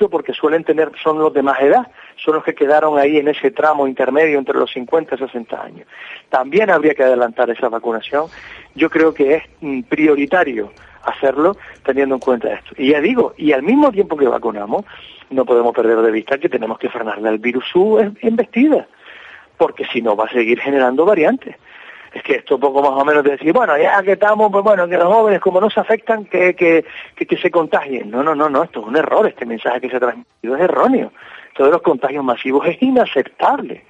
porque 0.10 0.34
suelen 0.34 0.64
tener, 0.64 0.92
son 1.02 1.20
los 1.20 1.34
de 1.34 1.42
más 1.42 1.62
edad, 1.62 1.88
son 2.16 2.36
los 2.36 2.44
que 2.44 2.56
quedaron 2.56 2.98
ahí 2.98 3.18
en 3.18 3.28
ese 3.28 3.52
tramo 3.52 3.88
intermedio 3.88 4.40
entre 4.40 4.58
los 4.58 4.72
50 4.72 5.16
y 5.16 5.18
60 5.18 5.62
años. 5.62 5.88
También 6.30 6.70
habría 6.70 6.94
que 6.94 7.04
adelantar 7.04 7.50
esa 7.50 7.70
vacunación. 7.70 8.28
Yo 8.76 8.90
creo 8.90 9.14
que 9.14 9.36
es 9.36 9.44
mm, 9.62 9.82
prioritario 9.84 10.72
hacerlo 11.04 11.58
teniendo 11.84 12.16
en 12.16 12.22
cuenta 12.22 12.54
esto. 12.54 12.74
Y 12.78 12.90
ya 12.92 13.02
digo, 13.02 13.34
y 13.38 13.52
al 13.52 13.64
mismo 13.64 13.92
tiempo 13.92 14.18
que 14.18 14.28
vacunamos, 14.28 14.86
no 15.30 15.46
podemos 15.46 15.74
perder 15.74 16.02
de 16.02 16.12
vista 16.12 16.38
que 16.38 16.50
tenemos 16.50 16.78
que 16.80 16.90
frenarle 16.90 17.30
al 17.30 17.40
virus 17.40 17.66
su 17.72 18.14
embestida, 18.22 18.88
porque 19.58 19.86
si 19.86 20.02
no 20.02 20.16
va 20.16 20.26
a 20.26 20.32
seguir 20.32 20.60
generando 20.60 21.06
variantes 21.06 21.56
es 22.14 22.24
que 22.24 22.36
esto 22.36 22.60
poco 22.60 22.82
más 22.82 22.92
o 22.92 23.06
menos 23.06 23.24
de 23.24 23.32
decir, 23.32 23.54
bueno, 23.54 23.78
ya 23.78 24.04
que 24.04 24.14
estamos, 24.14 24.52
pues 24.52 24.64
bueno, 24.64 24.88
que 24.88 24.98
los 24.98 25.08
jóvenes 25.08 25.40
como 25.40 25.62
no 25.62 25.70
se 25.70 25.80
afectan, 25.80 26.26
que, 26.26 26.54
que, 26.56 26.86
que, 27.16 27.38
se 27.38 27.50
contagien. 27.50 28.12
No, 28.12 28.22
no, 28.22 28.36
no, 28.36 28.50
no, 28.50 28.64
esto 28.64 28.82
es 28.82 28.88
un 28.88 28.98
error, 28.98 29.26
este 29.28 29.46
mensaje 29.46 29.80
que 29.80 29.90
se 29.90 29.96
ha 29.96 30.00
transmitido 30.00 30.56
es 30.56 30.62
erróneo. 30.62 31.12
Todos 31.56 31.72
los 31.72 31.82
contagios 31.82 32.24
masivos 32.24 32.68
es 32.68 32.82
inaceptable. 32.82 33.86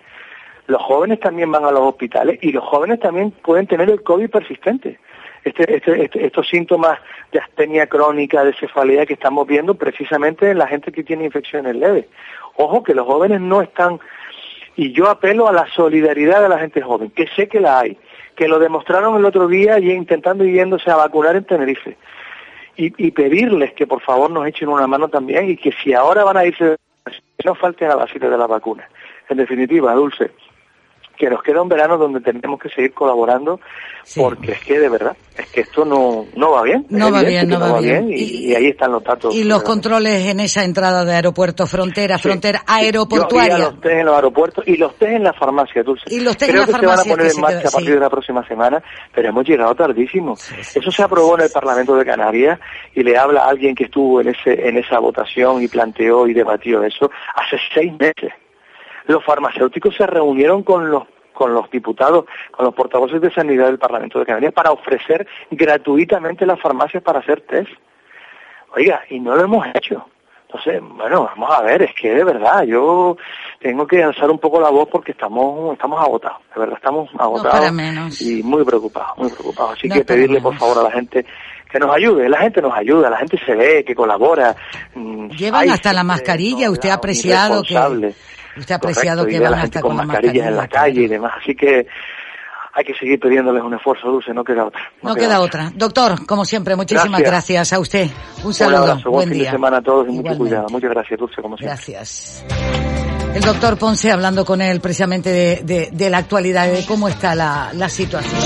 Los 0.67 0.81
jóvenes 0.83 1.19
también 1.19 1.51
van 1.51 1.65
a 1.65 1.71
los 1.71 1.81
hospitales 1.81 2.37
y 2.41 2.51
los 2.51 2.63
jóvenes 2.63 2.99
también 2.99 3.31
pueden 3.31 3.65
tener 3.65 3.89
el 3.89 4.03
COVID 4.03 4.29
persistente. 4.29 4.99
Este, 5.43 5.75
este, 5.75 6.03
este, 6.03 6.25
estos 6.25 6.47
síntomas 6.47 6.99
de 7.31 7.39
astenia 7.39 7.87
crónica, 7.87 8.43
de 8.43 8.53
cefalea 8.53 9.07
que 9.07 9.13
estamos 9.13 9.47
viendo 9.47 9.73
precisamente 9.73 10.51
en 10.51 10.59
la 10.59 10.67
gente 10.67 10.91
que 10.91 11.03
tiene 11.03 11.25
infecciones 11.25 11.75
leves. 11.75 12.05
Ojo 12.57 12.83
que 12.83 12.93
los 12.93 13.07
jóvenes 13.07 13.41
no 13.41 13.61
están, 13.61 13.99
y 14.75 14.91
yo 14.93 15.09
apelo 15.09 15.47
a 15.47 15.53
la 15.53 15.67
solidaridad 15.73 16.41
de 16.41 16.49
la 16.49 16.59
gente 16.59 16.81
joven, 16.81 17.09
que 17.09 17.27
sé 17.35 17.47
que 17.47 17.59
la 17.59 17.79
hay, 17.79 17.97
que 18.35 18.47
lo 18.47 18.59
demostraron 18.59 19.17
el 19.17 19.25
otro 19.25 19.47
día 19.47 19.79
y 19.79 19.91
intentando 19.91 20.45
yéndose 20.45 20.91
a 20.91 20.95
vacunar 20.95 21.35
en 21.35 21.45
Tenerife. 21.45 21.97
Y, 22.77 23.11
pedirles 23.11 23.73
que 23.73 23.85
por 23.85 24.01
favor 24.01 24.31
nos 24.31 24.47
echen 24.47 24.67
una 24.67 24.87
mano 24.87 25.07
también 25.07 25.47
y 25.51 25.55
que 25.55 25.71
si 25.71 25.93
ahora 25.93 26.23
van 26.23 26.37
a 26.37 26.45
irse, 26.45 26.77
que 27.05 27.45
no 27.45 27.53
falten 27.53 27.91
a 27.91 27.95
la 27.95 28.07
cita 28.07 28.27
de 28.27 28.37
la 28.37 28.47
vacuna. 28.47 28.89
En 29.29 29.37
definitiva, 29.37 29.93
Dulce, 29.93 30.31
que 31.21 31.29
nos 31.29 31.43
queda 31.43 31.61
un 31.61 31.69
verano 31.69 31.99
donde 31.99 32.19
tenemos 32.19 32.59
que 32.59 32.67
seguir 32.69 32.93
colaborando 32.93 33.59
porque 34.15 34.53
es 34.53 34.59
que 34.61 34.79
de 34.79 34.89
verdad, 34.89 35.15
es 35.37 35.47
que 35.51 35.61
esto 35.61 35.85
no, 35.85 36.25
no 36.35 36.51
va 36.51 36.63
bien. 36.63 36.83
No 36.89 37.11
va 37.11 37.21
bien, 37.21 37.47
no, 37.47 37.59
va, 37.59 37.79
bien. 37.79 38.07
y, 38.09 38.55
ahí 38.55 38.69
están 38.69 38.91
los 38.91 39.03
datos. 39.03 39.35
Y 39.35 39.43
los 39.43 39.61
controles 39.61 40.25
en 40.25 40.39
esa 40.39 40.63
entrada 40.63 41.05
de 41.05 41.13
aeropuerto, 41.13 41.67
frontera, 41.67 42.17
frontera 42.17 42.63
aeroportuaria. 42.65 43.59
los 43.59 43.79
test 43.79 43.93
en 43.93 44.05
los 44.05 44.15
aeropuertos 44.15 44.67
y 44.67 44.77
los 44.77 44.95
test 44.95 45.11
en 45.11 45.23
la 45.23 45.33
farmacia, 45.33 45.83
Dulce. 45.83 46.05
Y 46.07 46.21
los 46.21 46.35
test 46.35 46.51
Creo 46.51 46.63
en 46.63 46.71
la 46.71 46.77
que 46.77 46.79
se 46.79 46.87
van 46.87 46.99
a 46.99 47.03
poner 47.03 47.31
en 47.31 47.41
marcha 47.41 47.67
a 47.67 47.71
partir 47.71 47.93
de 47.93 47.99
la 47.99 48.09
próxima 48.09 48.47
semana, 48.47 48.83
pero 49.13 49.29
hemos 49.29 49.47
llegado 49.47 49.75
tardísimo. 49.75 50.33
Eso 50.33 50.91
se 50.91 51.03
aprobó 51.03 51.35
en 51.35 51.45
el 51.45 51.51
Parlamento 51.51 51.95
de 51.95 52.03
Canarias 52.03 52.59
y 52.95 53.03
le 53.03 53.15
habla 53.15 53.41
a 53.41 53.49
alguien 53.49 53.75
que 53.75 53.83
estuvo 53.83 54.19
en 54.21 54.29
ese 54.29 54.67
en 54.67 54.77
esa 54.77 54.97
votación 54.97 55.61
y 55.61 55.67
planteó 55.67 56.27
y 56.27 56.33
debatió 56.33 56.83
eso 56.83 57.11
hace 57.35 57.57
seis 57.75 57.93
meses 57.99 58.33
los 59.07 59.23
farmacéuticos 59.23 59.95
se 59.95 60.05
reunieron 60.07 60.63
con 60.63 60.89
los 60.89 61.03
con 61.33 61.53
los 61.53 61.71
diputados, 61.71 62.25
con 62.51 62.65
los 62.65 62.75
portavoces 62.75 63.19
de 63.19 63.33
sanidad 63.33 63.65
del 63.65 63.79
Parlamento 63.79 64.19
de 64.19 64.25
Canarias 64.25 64.53
para 64.53 64.71
ofrecer 64.71 65.25
gratuitamente 65.49 66.45
las 66.45 66.59
farmacias 66.59 67.01
para 67.01 67.19
hacer 67.19 67.41
test. 67.41 67.71
Oiga, 68.75 69.01
y 69.09 69.19
no 69.19 69.35
lo 69.35 69.45
hemos 69.45 69.65
hecho. 69.73 70.05
Entonces, 70.45 70.81
bueno, 70.81 71.23
vamos 71.23 71.49
a 71.49 71.61
ver, 71.61 71.81
es 71.81 71.95
que 71.95 72.13
de 72.13 72.23
verdad, 72.25 72.63
yo 72.63 73.15
tengo 73.59 73.87
que 73.87 74.03
alzar 74.03 74.29
un 74.29 74.37
poco 74.37 74.59
la 74.59 74.69
voz 74.69 74.89
porque 74.91 75.13
estamos 75.13 75.73
estamos 75.73 75.99
agotados, 76.01 76.39
de 76.53 76.59
verdad, 76.59 76.75
estamos 76.77 77.09
agotados 77.17 78.21
y 78.21 78.43
muy 78.43 78.65
preocupados, 78.65 79.17
muy 79.17 79.29
preocupados. 79.29 79.77
Así 79.77 79.89
que 79.89 80.03
pedirle 80.03 80.41
por 80.41 80.55
favor 80.57 80.79
a 80.79 80.83
la 80.83 80.91
gente 80.91 81.25
que 81.71 81.79
nos 81.79 81.95
ayude, 81.95 82.27
la 82.27 82.39
gente 82.39 82.61
nos 82.61 82.75
ayuda, 82.75 83.09
la 83.09 83.17
gente 83.17 83.39
se 83.45 83.55
ve, 83.55 83.85
que 83.85 83.95
colabora. 83.95 84.53
Mm, 84.93 85.29
Llevan 85.29 85.69
hasta 85.69 85.93
la 85.93 86.03
mascarilla, 86.03 86.69
usted 86.69 86.89
ha 86.89 86.95
apreciado 86.95 87.63
que 87.63 88.13
Usted 88.57 88.73
ha 88.73 88.77
apreciado 88.77 89.25
que 89.25 89.39
van 89.39 89.53
hasta 89.53 89.81
con, 89.81 89.95
mascarillas 89.95 90.47
en 90.47 90.57
la 90.57 90.67
calle 90.67 91.01
y 91.03 91.07
demás. 91.07 91.33
Así 91.41 91.55
que 91.55 91.87
hay 92.73 92.85
que 92.85 92.93
seguir 92.93 93.19
pidiéndoles 93.19 93.63
un 93.63 93.73
esfuerzo 93.73 94.07
dulce, 94.07 94.33
no 94.33 94.43
queda 94.43 94.65
otra. 94.65 94.81
No, 95.01 95.15
queda, 95.15 95.41
otra. 95.41 95.71
Doctor, 95.75 96.25
como 96.25 96.45
siempre, 96.45 96.75
muchísimas 96.75 97.21
gracias, 97.21 97.73
a 97.73 97.79
usted. 97.79 98.09
Un 98.43 98.53
saludo. 98.53 98.95
Un 99.05 99.11
buen, 99.11 99.29
fin 99.29 99.43
de 99.43 99.49
semana 99.49 99.77
a 99.77 99.81
todos 99.81 100.07
y 100.07 100.11
mucho 100.11 100.37
cuidado. 100.37 100.67
Muchas 100.69 100.89
gracias, 100.89 101.19
Dulce, 101.19 101.41
como 101.41 101.57
siempre. 101.57 101.75
Gracias. 101.75 102.45
El 103.33 103.41
doctor 103.41 103.77
Ponce 103.77 104.11
hablando 104.11 104.43
con 104.43 104.61
él 104.61 104.81
precisamente 104.81 105.29
de, 105.29 105.61
de, 105.63 105.89
de 105.91 106.09
la 106.09 106.17
actualidad, 106.17 106.69
de 106.69 106.85
cómo 106.85 107.07
está 107.07 107.33
la, 107.33 107.69
la 107.73 107.87
situación. 107.87 108.41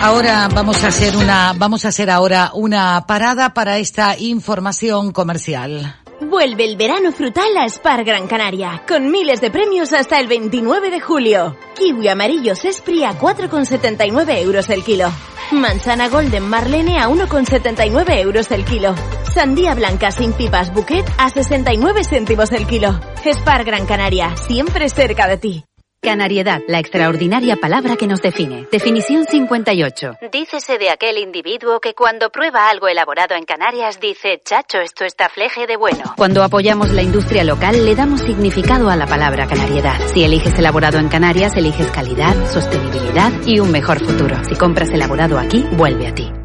Ahora 0.00 0.48
vamos 0.54 0.84
a 0.84 0.88
hacer 0.88 1.16
una, 1.16 1.52
vamos 1.56 1.84
a 1.84 1.88
hacer 1.88 2.08
ahora 2.08 2.52
una 2.54 3.04
parada 3.06 3.52
para 3.52 3.78
esta 3.78 4.16
información 4.16 5.12
comercial. 5.12 5.96
Vuelve 6.20 6.64
el 6.64 6.76
verano 6.76 7.12
frutal 7.12 7.56
a 7.56 7.68
Spar 7.68 8.02
Gran 8.04 8.26
Canaria, 8.26 8.82
con 8.88 9.08
miles 9.10 9.40
de 9.40 9.52
premios 9.52 9.92
hasta 9.92 10.18
el 10.18 10.26
29 10.26 10.90
de 10.90 11.00
julio. 11.00 11.56
Kiwi 11.76 12.08
amarillo 12.08 12.56
Sespri 12.56 13.04
a 13.04 13.16
4,79 13.16 14.42
euros 14.42 14.68
el 14.68 14.82
kilo. 14.82 15.12
Manzana 15.52 16.08
Golden 16.08 16.42
Marlene 16.42 16.98
a 16.98 17.08
1,79 17.08 18.18
euros 18.18 18.50
el 18.50 18.64
kilo. 18.64 18.96
Sandía 19.32 19.76
blanca 19.76 20.10
sin 20.10 20.32
pipas 20.32 20.74
Bouquet 20.74 21.06
a 21.18 21.30
69 21.30 22.02
céntimos 22.02 22.50
el 22.50 22.66
kilo. 22.66 22.98
Spar 23.24 23.64
Gran 23.64 23.86
Canaria, 23.86 24.36
siempre 24.36 24.88
cerca 24.88 25.28
de 25.28 25.36
ti. 25.36 25.67
Canariedad, 26.00 26.60
la 26.68 26.78
extraordinaria 26.78 27.56
palabra 27.56 27.96
que 27.96 28.06
nos 28.06 28.22
define. 28.22 28.68
Definición 28.70 29.24
58. 29.24 30.12
Dícese 30.30 30.78
de 30.78 30.90
aquel 30.90 31.18
individuo 31.18 31.80
que 31.80 31.92
cuando 31.94 32.30
prueba 32.30 32.70
algo 32.70 32.86
elaborado 32.86 33.34
en 33.34 33.44
Canarias 33.44 33.98
dice, 33.98 34.40
chacho, 34.44 34.78
esto 34.78 35.04
está 35.04 35.28
fleje 35.28 35.66
de 35.66 35.76
bueno. 35.76 36.14
Cuando 36.16 36.44
apoyamos 36.44 36.92
la 36.92 37.02
industria 37.02 37.42
local 37.42 37.84
le 37.84 37.96
damos 37.96 38.20
significado 38.20 38.88
a 38.90 38.96
la 38.96 39.08
palabra 39.08 39.48
canariedad. 39.48 39.98
Si 40.14 40.22
eliges 40.22 40.56
elaborado 40.56 40.98
en 40.98 41.08
Canarias, 41.08 41.56
eliges 41.56 41.88
calidad, 41.88 42.34
sostenibilidad 42.52 43.32
y 43.44 43.58
un 43.58 43.72
mejor 43.72 43.98
futuro. 43.98 44.36
Si 44.44 44.54
compras 44.54 44.90
elaborado 44.90 45.36
aquí, 45.36 45.64
vuelve 45.72 46.06
a 46.06 46.14
ti. 46.14 46.37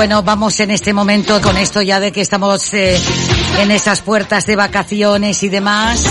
Bueno, 0.00 0.22
vamos 0.22 0.58
en 0.60 0.70
este 0.70 0.94
momento 0.94 1.42
con 1.42 1.58
esto 1.58 1.82
ya 1.82 2.00
de 2.00 2.10
que 2.10 2.22
estamos 2.22 2.72
eh, 2.72 2.98
en 3.58 3.70
esas 3.70 4.00
puertas 4.00 4.46
de 4.46 4.56
vacaciones 4.56 5.42
y 5.42 5.50
demás. 5.50 6.06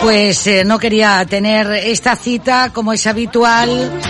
Pues 0.00 0.46
eh, 0.46 0.64
no 0.64 0.78
quería 0.78 1.22
tener 1.26 1.70
esta 1.70 2.16
cita 2.16 2.72
como 2.72 2.94
es 2.94 3.06
habitual. 3.06 4.00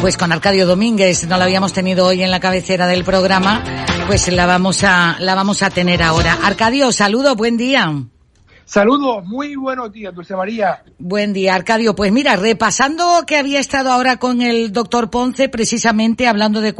Pues 0.00 0.16
con 0.16 0.32
Arcadio 0.32 0.66
Domínguez, 0.66 1.28
no 1.28 1.36
la 1.36 1.44
habíamos 1.44 1.72
tenido 1.72 2.04
hoy 2.04 2.24
en 2.24 2.32
la 2.32 2.40
cabecera 2.40 2.88
del 2.88 3.04
programa, 3.04 3.62
pues 4.08 4.26
la 4.32 4.46
vamos 4.46 4.82
a, 4.82 5.18
la 5.20 5.36
vamos 5.36 5.62
a 5.62 5.70
tener 5.70 6.02
ahora. 6.02 6.36
Arcadio, 6.42 6.90
saludo, 6.90 7.36
buen 7.36 7.56
día. 7.56 7.92
Saludos, 8.64 9.24
muy 9.26 9.56
buenos 9.56 9.92
días, 9.92 10.14
Dulce 10.14 10.34
María. 10.36 10.82
Buen 10.98 11.32
día, 11.32 11.54
Arcadio. 11.54 11.94
Pues 11.94 12.12
mira, 12.12 12.36
repasando 12.36 13.24
que 13.26 13.36
había 13.36 13.60
estado 13.60 13.90
ahora 13.90 14.16
con 14.16 14.40
el 14.40 14.72
doctor 14.72 15.10
Ponce, 15.10 15.48
precisamente 15.48 16.26
hablando 16.26 16.60
de, 16.60 16.74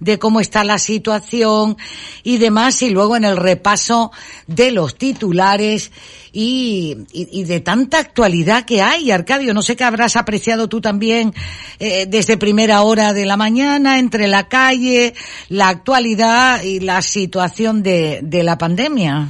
de 0.00 0.18
cómo 0.18 0.40
está 0.40 0.64
la 0.64 0.78
situación 0.78 1.76
y 2.22 2.38
demás, 2.38 2.82
y 2.82 2.90
luego 2.90 3.16
en 3.16 3.24
el 3.24 3.36
repaso 3.36 4.10
de 4.46 4.72
los 4.72 4.96
titulares 4.96 5.92
y, 6.32 6.96
de 7.44 7.60
tanta 7.60 7.98
actualidad 7.98 8.64
que 8.64 8.82
hay, 8.82 9.10
Arcadio. 9.10 9.54
No 9.54 9.62
sé 9.62 9.76
qué 9.76 9.84
habrás 9.84 10.16
apreciado 10.16 10.68
tú 10.68 10.80
también 10.80 11.34
eh, 11.78 12.06
desde 12.06 12.36
primera 12.36 12.82
hora 12.82 13.12
de 13.12 13.26
la 13.26 13.36
mañana, 13.36 13.98
entre 13.98 14.26
la 14.28 14.48
calle, 14.48 15.14
la 15.48 15.68
actualidad 15.68 16.62
y 16.62 16.80
la 16.80 17.00
situación 17.02 17.82
de, 17.82 18.20
de 18.22 18.42
la 18.42 18.58
pandemia. 18.58 19.28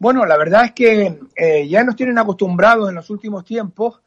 Bueno, 0.00 0.24
la 0.26 0.38
verdad 0.38 0.66
es 0.66 0.72
que 0.72 1.18
eh, 1.34 1.66
ya 1.68 1.82
nos 1.82 1.96
tienen 1.96 2.18
acostumbrados 2.18 2.88
en 2.88 2.94
los 2.94 3.10
últimos 3.10 3.44
tiempos 3.44 4.00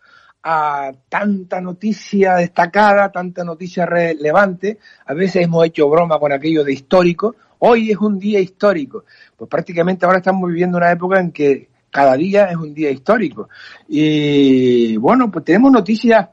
a 0.44 0.92
tanta 1.10 1.60
noticia 1.60 2.36
destacada, 2.36 3.12
tanta 3.12 3.44
noticia 3.44 3.86
relevante. 3.86 4.80
A 5.06 5.14
veces 5.14 5.44
hemos 5.44 5.66
hecho 5.66 5.90
broma 5.90 6.18
con 6.18 6.32
aquello 6.32 6.64
de 6.64 6.72
histórico. 6.72 7.36
Hoy 7.60 7.92
es 7.92 7.98
un 7.98 8.18
día 8.18 8.40
histórico. 8.40 9.04
Pues 9.36 9.50
prácticamente 9.50 10.06
ahora 10.06 10.20
estamos 10.20 10.50
viviendo 10.50 10.78
una 10.78 10.92
época 10.92 11.20
en 11.20 11.32
que 11.32 11.70
cada 11.90 12.16
día 12.16 12.46
es 12.46 12.56
un 12.56 12.74
día 12.74 12.90
histórico. 12.90 13.50
Y 13.90 14.96
bueno, 14.96 15.30
pues 15.30 15.44
tenemos 15.44 15.74
noticias 15.74 16.30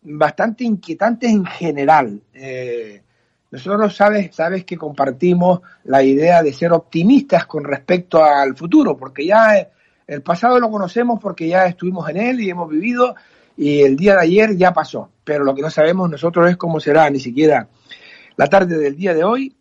bastante 0.00 0.64
inquietantes 0.64 1.30
en 1.30 1.44
general. 1.44 2.22
Eh, 2.32 3.03
nosotros 3.54 3.94
sabes, 3.94 4.34
sabes 4.34 4.64
que 4.64 4.76
compartimos 4.76 5.60
la 5.84 6.02
idea 6.02 6.42
de 6.42 6.52
ser 6.52 6.72
optimistas 6.72 7.46
con 7.46 7.62
respecto 7.62 8.24
al 8.24 8.56
futuro, 8.56 8.96
porque 8.96 9.24
ya 9.24 9.68
el 10.08 10.22
pasado 10.22 10.58
lo 10.58 10.68
conocemos 10.68 11.20
porque 11.22 11.46
ya 11.46 11.66
estuvimos 11.66 12.10
en 12.10 12.16
él 12.16 12.40
y 12.40 12.50
hemos 12.50 12.68
vivido 12.68 13.14
y 13.56 13.82
el 13.82 13.94
día 13.94 14.14
de 14.14 14.22
ayer 14.22 14.56
ya 14.56 14.72
pasó, 14.72 15.08
pero 15.22 15.44
lo 15.44 15.54
que 15.54 15.62
no 15.62 15.70
sabemos 15.70 16.10
nosotros 16.10 16.50
es 16.50 16.56
cómo 16.56 16.80
será 16.80 17.08
ni 17.10 17.20
siquiera 17.20 17.68
la 18.34 18.48
tarde 18.48 18.76
del 18.76 18.96
día 18.96 19.14
de 19.14 19.22
hoy 19.22 19.54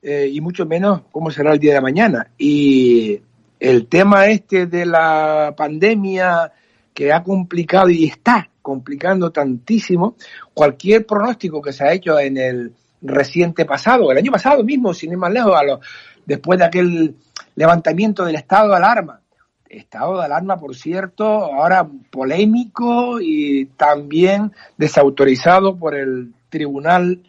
eh, 0.00 0.30
y 0.32 0.40
mucho 0.40 0.64
menos 0.64 1.02
cómo 1.12 1.30
será 1.30 1.52
el 1.52 1.58
día 1.58 1.74
de 1.74 1.82
mañana. 1.82 2.30
Y 2.38 3.20
el 3.60 3.88
tema 3.88 4.24
este 4.28 4.64
de 4.64 4.86
la 4.86 5.52
pandemia 5.54 6.50
que 6.94 7.12
ha 7.12 7.22
complicado 7.22 7.90
y 7.90 8.06
está 8.06 8.48
complicando 8.62 9.30
tantísimo, 9.30 10.16
cualquier 10.54 11.04
pronóstico 11.04 11.60
que 11.60 11.74
se 11.74 11.84
ha 11.84 11.92
hecho 11.92 12.18
en 12.18 12.38
el 12.38 12.72
reciente 13.04 13.64
pasado, 13.64 14.10
el 14.10 14.18
año 14.18 14.32
pasado 14.32 14.64
mismo, 14.64 14.92
sin 14.92 15.12
ir 15.12 15.18
más 15.18 15.32
lejos, 15.32 15.54
a 15.54 15.62
lo, 15.62 15.80
después 16.26 16.58
de 16.58 16.64
aquel 16.64 17.16
levantamiento 17.54 18.24
del 18.24 18.36
estado 18.36 18.70
de 18.70 18.76
alarma. 18.76 19.20
Estado 19.68 20.18
de 20.18 20.24
alarma, 20.24 20.56
por 20.56 20.74
cierto, 20.74 21.24
ahora 21.26 21.86
polémico 22.10 23.20
y 23.20 23.66
también 23.76 24.52
desautorizado 24.76 25.76
por 25.76 25.94
el 25.94 26.32
Tribunal 26.48 27.22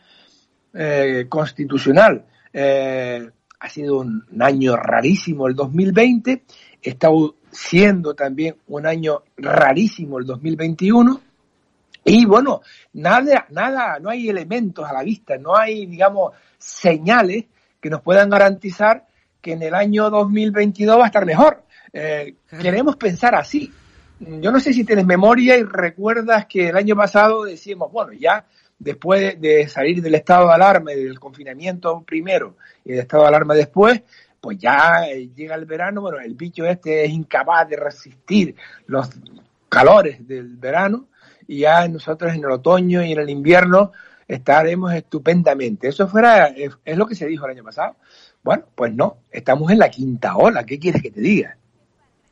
eh, 0.73 1.25
Constitucional. 1.27 2.25
Eh, 2.53 3.29
ha 3.59 3.69
sido 3.69 3.99
un 3.99 4.23
año 4.39 4.75
rarísimo 4.75 5.47
el 5.47 5.55
2020, 5.55 6.43
está 6.81 7.09
siendo 7.51 8.13
también 8.13 8.57
un 8.67 8.85
año 8.85 9.23
rarísimo 9.38 10.19
el 10.19 10.25
2021 10.25 11.24
y 12.07 12.23
bueno, 12.25 12.61
nada, 12.93 13.47
nada, 13.49 13.97
no 13.99 14.11
hay 14.11 14.29
elementos 14.29 14.87
a 14.87 14.93
la 14.93 15.01
vista, 15.01 15.37
no 15.37 15.57
hay, 15.57 15.87
digamos, 15.87 16.33
señales 16.55 17.45
que 17.81 17.89
nos 17.89 18.01
puedan 18.01 18.29
garantizar 18.29 19.07
que 19.41 19.53
en 19.53 19.63
el 19.63 19.73
año 19.73 20.11
2022 20.11 20.99
va 20.99 21.05
a 21.05 21.07
estar 21.07 21.25
mejor. 21.25 21.63
Eh, 21.91 22.35
queremos 22.61 22.95
pensar 22.97 23.33
así. 23.33 23.73
Yo 24.19 24.51
no 24.51 24.59
sé 24.59 24.71
si 24.71 24.83
tienes 24.83 25.05
memoria 25.05 25.57
y 25.57 25.63
recuerdas 25.63 26.45
que 26.45 26.69
el 26.69 26.77
año 26.77 26.95
pasado 26.95 27.45
decíamos, 27.45 27.91
bueno, 27.91 28.13
ya 28.13 28.45
después 28.77 29.41
de 29.41 29.67
salir 29.67 29.99
del 30.03 30.13
estado 30.13 30.47
de 30.47 30.53
alarma 30.53 30.93
y 30.93 31.03
del 31.03 31.19
confinamiento 31.19 32.03
primero 32.03 32.55
y 32.83 32.91
del 32.91 32.99
estado 32.99 33.23
de 33.23 33.29
alarma 33.29 33.55
después, 33.55 34.03
pues 34.39 34.59
ya 34.59 35.07
eh, 35.09 35.29
llega 35.35 35.55
el 35.55 35.65
verano, 35.65 36.01
bueno, 36.01 36.19
el 36.19 36.35
bicho 36.35 36.65
este 36.65 37.03
es 37.03 37.09
incapaz 37.09 37.67
de 37.67 37.77
resistir 37.77 38.55
los 38.85 39.09
calores 39.69 40.27
del 40.27 40.55
verano 40.55 41.07
y 41.47 41.60
ya 41.60 41.88
nosotros 41.88 42.34
en 42.34 42.39
el 42.39 42.51
otoño 42.51 43.03
y 43.03 43.12
en 43.12 43.19
el 43.19 43.29
invierno 43.29 43.91
estaremos 44.27 44.93
estupendamente. 44.93 45.88
Eso 45.88 46.08
fuera, 46.08 46.47
es, 46.47 46.97
lo 46.97 47.08
que 47.08 47.15
se 47.15 47.27
dijo 47.27 47.45
el 47.45 47.51
año 47.51 47.63
pasado. 47.63 47.95
Bueno, 48.43 48.63
pues 48.75 48.93
no, 48.93 49.17
estamos 49.31 49.71
en 49.71 49.79
la 49.79 49.89
quinta 49.89 50.36
ola, 50.38 50.65
¿qué 50.65 50.79
quieres 50.79 51.01
que 51.01 51.12
te 51.12 51.21
diga? 51.21 51.58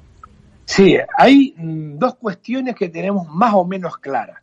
Sí, 0.65 0.97
hay 1.17 1.55
mm, 1.57 1.99
dos 1.99 2.17
cuestiones 2.17 2.75
que 2.75 2.89
tenemos 2.89 3.29
más 3.29 3.55
o 3.55 3.65
menos 3.65 3.99
claras. 3.99 4.41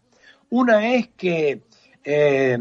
Una 0.49 0.93
es 0.93 1.09
que 1.17 1.61
eh, 2.03 2.57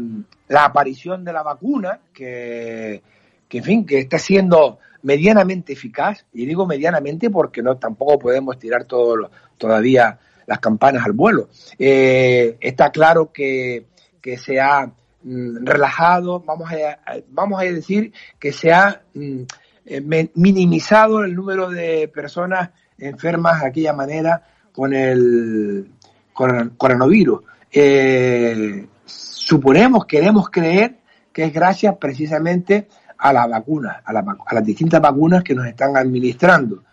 la 0.47 0.65
aparición 0.65 1.23
de 1.23 1.33
la 1.33 1.43
vacuna, 1.43 1.99
que, 2.13 3.01
que, 3.47 3.57
en 3.59 3.63
fin, 3.63 3.85
que 3.85 3.99
está 3.99 4.17
siendo 4.17 4.79
medianamente 5.03 5.73
eficaz, 5.73 6.25
y 6.33 6.45
digo 6.45 6.65
medianamente 6.65 7.29
porque 7.29 7.61
no 7.61 7.77
tampoco 7.77 8.19
podemos 8.19 8.57
tirar 8.57 8.85
todo 8.85 9.29
todavía 9.57 10.17
las 10.45 10.59
campanas 10.59 11.05
al 11.05 11.13
vuelo. 11.13 11.49
Eh, 11.77 12.57
está 12.59 12.91
claro 12.91 13.31
que, 13.31 13.85
que 14.21 14.37
se 14.37 14.59
ha 14.59 14.85
mm, 15.23 15.65
relajado, 15.65 16.39
vamos 16.41 16.69
a, 16.71 16.99
vamos 17.29 17.61
a 17.61 17.63
decir 17.63 18.13
que 18.39 18.53
se 18.53 18.71
ha 18.71 19.01
mm, 19.13 19.41
eh, 19.85 20.29
minimizado 20.35 21.23
el 21.23 21.35
número 21.35 21.69
de 21.69 22.07
personas 22.07 22.69
enfermas 22.97 23.61
de 23.61 23.67
aquella 23.67 23.93
manera 23.93 24.43
con 24.71 24.93
el, 24.93 25.91
coronavirus. 26.33 27.41
eh, 27.71 28.87
suponemos, 29.05 30.05
queremos 30.05 30.49
creer 30.49 30.97
que 31.33 31.45
es 31.45 31.53
gracias 31.53 31.95
precisamente 31.97 32.87
a 33.17 33.33
las 33.33 33.49
vacunas, 33.49 33.97
a, 34.03 34.11
a 34.11 34.55
las 34.55 34.65
distintas 34.65 35.01
vacunas 35.01 35.43
que 35.43 35.55
nos 35.55 35.67
están 35.67 35.97
administrando. 35.97 36.83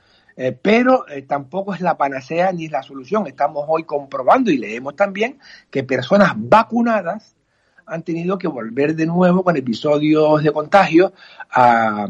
Eh, 0.40 0.53
pero 0.53 1.09
eh, 1.09 1.22
tampoco 1.22 1.74
es 1.74 1.81
la 1.81 1.98
panacea 1.98 2.53
ni 2.53 2.66
es 2.66 2.70
la 2.70 2.85
solución. 2.85 3.27
Estamos 3.27 3.64
hoy 3.66 3.83
comprobando 3.83 4.53
y 4.53 4.57
leemos 4.57 4.94
también 4.94 5.40
que 5.68 5.83
personas 5.83 6.35
vacunadas 6.37 7.35
han 7.85 8.05
tenido 8.05 8.38
que 8.38 8.46
volver 8.46 8.94
de 8.94 9.05
nuevo 9.05 9.42
con 9.42 9.57
episodios 9.57 10.44
de 10.44 10.53
contagio, 10.53 11.12
ah, 11.51 12.07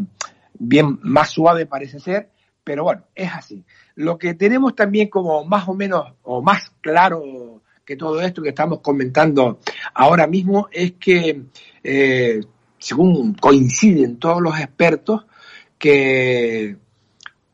bien 0.58 0.98
más 1.04 1.30
suave 1.30 1.64
parece 1.64 2.00
ser, 2.00 2.28
pero 2.62 2.84
bueno, 2.84 3.04
es 3.14 3.32
así. 3.32 3.64
Lo 3.94 4.18
que 4.18 4.34
tenemos 4.34 4.74
también 4.76 5.08
como 5.08 5.46
más 5.46 5.66
o 5.66 5.72
menos, 5.72 6.12
o 6.22 6.42
más 6.42 6.70
claro 6.82 7.62
que 7.82 7.96
todo 7.96 8.20
esto 8.20 8.42
que 8.42 8.50
estamos 8.50 8.80
comentando 8.80 9.58
ahora 9.94 10.26
mismo, 10.26 10.68
es 10.70 10.92
que, 11.00 11.44
eh, 11.82 12.40
según 12.76 13.32
coinciden 13.32 14.18
todos 14.18 14.42
los 14.42 14.60
expertos, 14.60 15.24
que 15.78 16.76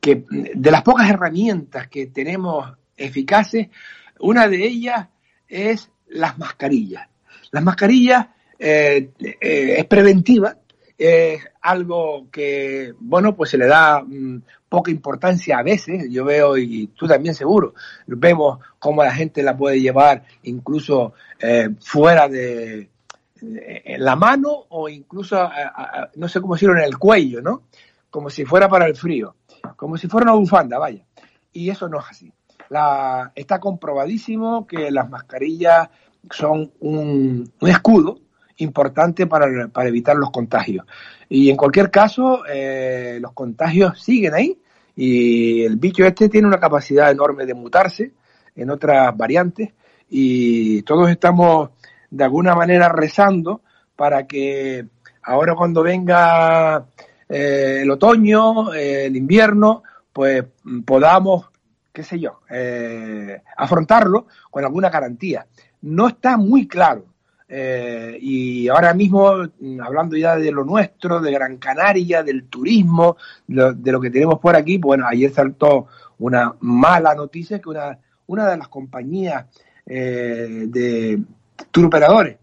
que 0.04 0.22
de 0.28 0.70
las 0.70 0.82
pocas 0.82 1.08
herramientas 1.08 1.88
que 1.88 2.08
tenemos 2.08 2.70
eficaces, 2.94 3.68
una 4.20 4.48
de 4.48 4.62
ellas 4.62 5.08
es 5.48 5.90
las 6.08 6.36
mascarillas. 6.36 7.08
Las 7.52 7.64
mascarillas 7.64 8.26
eh, 8.58 9.12
eh, 9.18 9.76
es 9.78 9.86
preventiva, 9.86 10.58
es 10.98 11.40
algo 11.62 12.28
que, 12.30 12.92
bueno, 13.00 13.34
pues 13.34 13.48
se 13.48 13.56
le 13.56 13.66
da 13.66 14.02
mm, 14.02 14.42
poca 14.68 14.90
importancia 14.90 15.56
a 15.56 15.62
veces, 15.62 16.04
yo 16.10 16.22
veo, 16.26 16.58
y 16.58 16.88
tú 16.88 17.06
también 17.06 17.34
seguro, 17.34 17.72
vemos 18.06 18.58
cómo 18.78 19.02
la 19.02 19.14
gente 19.14 19.42
la 19.42 19.56
puede 19.56 19.80
llevar 19.80 20.22
incluso 20.42 21.14
eh, 21.40 21.70
fuera 21.80 22.28
de, 22.28 22.90
en 23.40 24.04
la 24.04 24.16
mano 24.16 24.66
o 24.68 24.86
incluso, 24.86 25.48
no 26.16 26.28
sé 26.28 26.42
cómo 26.42 26.56
decirlo, 26.56 26.76
en 26.76 26.84
el 26.84 26.98
cuello, 26.98 27.40
¿no? 27.40 27.62
Como 28.10 28.28
si 28.28 28.44
fuera 28.44 28.68
para 28.68 28.86
el 28.86 28.96
frío 28.96 29.34
como 29.76 29.96
si 29.96 30.08
fuera 30.08 30.24
una 30.30 30.38
bufanda, 30.38 30.78
vaya. 30.78 31.04
Y 31.52 31.70
eso 31.70 31.88
no 31.88 32.00
es 32.00 32.06
así. 32.10 32.32
Está 33.34 33.60
comprobadísimo 33.60 34.66
que 34.66 34.90
las 34.90 35.08
mascarillas 35.08 35.88
son 36.30 36.72
un, 36.80 37.52
escudo 37.60 38.18
importante 38.56 39.26
para, 39.26 39.68
para, 39.68 39.88
evitar 39.88 40.16
los 40.16 40.30
contagios. 40.30 40.86
Y 41.28 41.50
en 41.50 41.56
cualquier 41.56 41.90
caso, 41.90 42.44
eh, 42.46 43.18
los 43.20 43.32
contagios 43.32 44.00
siguen 44.00 44.34
ahí 44.34 44.58
y 44.96 45.62
el 45.64 45.76
bicho 45.76 46.04
este 46.04 46.28
tiene 46.28 46.46
una 46.46 46.60
capacidad 46.60 47.10
enorme 47.10 47.46
de 47.46 47.54
mutarse 47.54 48.12
en 48.54 48.70
otras 48.70 49.16
variantes 49.16 49.72
y 50.08 50.82
todos 50.82 51.10
estamos 51.10 51.70
de 52.10 52.24
alguna 52.24 52.54
manera 52.54 52.88
rezando 52.88 53.62
para 53.96 54.26
que 54.26 54.86
ahora 55.22 55.54
cuando 55.54 55.82
venga 55.82 56.86
eh, 57.28 57.80
el 57.82 57.90
otoño, 57.90 58.72
eh, 58.74 59.06
el 59.06 59.16
invierno, 59.16 59.82
pues 60.12 60.44
podamos, 60.84 61.46
qué 61.92 62.02
sé 62.02 62.18
yo, 62.18 62.40
eh, 62.50 63.42
afrontarlo 63.56 64.26
con 64.50 64.64
alguna 64.64 64.90
garantía. 64.90 65.46
No 65.82 66.08
está 66.08 66.36
muy 66.36 66.66
claro. 66.66 67.06
y 68.20 68.68
ahora 68.68 68.94
mismo, 68.94 69.30
hablando 69.80 70.16
ya 70.16 70.36
de 70.36 70.50
lo 70.50 70.64
nuestro, 70.64 71.20
de 71.20 71.30
Gran 71.30 71.58
Canaria, 71.58 72.22
del 72.22 72.44
turismo, 72.48 73.16
de 73.46 73.92
lo, 73.92 74.00
que 74.00 74.10
tenemos 74.10 74.40
por 74.40 74.56
aquí, 74.56 74.78
pues 74.78 74.98
bueno, 74.98 75.06
ayer 75.06 75.30
saltó 75.30 75.86
una 76.18 76.54
mala 76.60 77.14
noticia 77.14 77.60
que 77.60 77.68
una, 77.68 77.98
una 78.26 78.48
de 78.48 78.56
las 78.56 78.68
compañías 78.68 79.46
de 79.84 81.22
tour 81.70 81.86
operadores, 81.86 82.38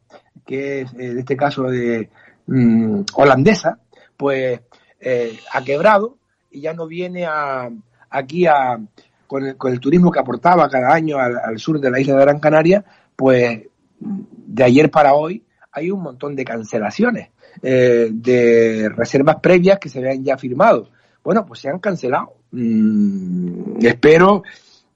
que 0.46 0.82
es 0.82 0.94
en 0.94 1.20
este 1.20 1.36
caso 1.36 1.64
de 1.64 2.10
mm, 2.48 3.02
holandesa, 3.16 3.80
pues 4.16 4.62
eh, 5.02 5.40
ha 5.52 5.64
quebrado 5.64 6.18
y 6.52 6.62
ya 6.62 6.74
no 6.74 6.88
viene 6.88 7.26
a, 7.26 7.70
aquí 8.10 8.46
a, 8.46 8.80
con, 9.28 9.46
el, 9.46 9.80
turismo 9.80 10.12
que 10.12 10.20
aportaba 10.20 10.70
cada 10.70 10.94
año 10.94 11.18
al, 11.18 11.58
sur 11.58 11.80
de 11.80 11.90
la 11.90 12.00
isla 12.00 12.16
de 12.16 12.22
Gran 12.22 12.40
Canaria, 12.40 12.84
pues 13.16 13.62
de 14.00 14.64
ayer 14.64 14.92
para 14.92 15.14
hoy 15.14 15.44
hay 15.72 15.90
un 15.90 16.02
montón 16.02 16.36
de 16.36 16.44
cancelaciones 16.44 17.30
eh, 17.62 18.10
de 18.12 18.90
reservas 18.90 19.38
previas 19.42 19.80
que 19.80 19.90
se 19.90 20.00
habían 20.00 20.24
ya 20.24 20.38
firmado. 20.38 20.90
Bueno, 21.24 21.46
pues 21.46 21.62
se 21.62 21.70
han 21.70 21.80
cancelado. 21.80 22.34
Mm, 22.52 23.86
espero 23.86 24.44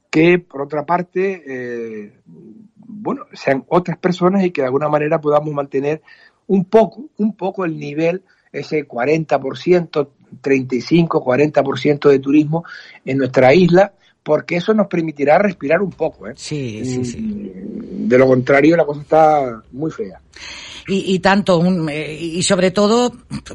que, 0.10 0.39
por 0.39 0.62
otra 0.63 0.86
parte, 0.86 1.44
eh, 1.48 2.13
bueno, 2.26 3.26
sean 3.34 3.63
otras 3.68 3.98
personas 3.98 4.44
y 4.44 4.52
que 4.52 4.62
de 4.62 4.68
alguna 4.68 4.89
manera 4.89 5.22
podamos 5.22 5.54
mantener 5.54 6.02
un 6.48 6.65
poco, 6.65 7.06
un 7.18 7.36
poco 7.36 7.65
el 7.65 7.78
nivel 7.80 8.24
ese 8.60 8.88
40%, 8.88 10.08
35, 10.41 11.24
40% 11.24 12.10
de 12.10 12.20
turismo 12.20 12.63
en 13.06 13.18
nuestra 13.18 13.54
isla, 13.54 13.94
porque 14.24 14.58
eso 14.58 14.74
nos 14.74 14.88
permitirá 14.88 15.38
respirar 15.38 15.82
un 15.82 15.91
poco. 15.91 16.28
¿eh? 16.28 16.34
Sí, 16.36 16.84
sí, 16.84 17.06
sí. 17.06 17.52
De 17.52 18.18
lo 18.18 18.28
contrario, 18.28 18.76
la 18.76 18.86
cosa 18.86 19.02
está 19.02 19.63
muy 19.72 19.91
fea 19.91 20.20
y, 20.88 21.19
tanto, 21.19 21.63
eh, 21.89 22.19
y 22.21 22.43
sobre 22.43 22.69
todo 22.69 23.12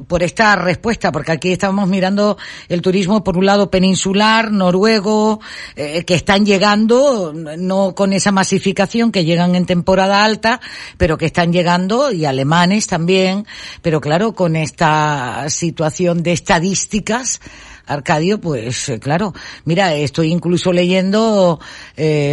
por 0.08 0.22
esta 0.22 0.56
respuesta, 0.56 1.12
porque 1.12 1.32
aquí 1.32 1.52
estamos 1.52 1.88
mirando 1.88 2.36
el 2.68 2.82
turismo 2.82 3.22
por 3.22 3.38
un 3.38 3.46
lado 3.46 3.70
peninsular, 3.70 4.50
noruego, 4.50 5.40
eh, 5.76 6.04
que 6.04 6.14
están 6.14 6.44
llegando, 6.44 7.32
no 7.32 7.94
con 7.94 8.12
esa 8.12 8.32
masificación 8.32 9.12
que 9.12 9.24
llegan 9.24 9.54
en 9.54 9.66
temporada 9.66 10.24
alta, 10.24 10.60
pero 10.96 11.18
que 11.18 11.26
están 11.26 11.52
llegando, 11.52 12.10
y 12.10 12.24
alemanes 12.24 12.88
también, 12.88 13.46
pero 13.80 14.00
claro, 14.00 14.32
con 14.32 14.56
esta 14.56 15.48
situación 15.50 16.22
de 16.22 16.32
estadísticas, 16.32 17.40
Arcadio, 17.86 18.40
pues 18.40 18.88
eh, 18.88 18.98
claro, 18.98 19.34
mira, 19.64 19.94
estoy 19.94 20.32
incluso 20.32 20.72
leyendo, 20.72 21.60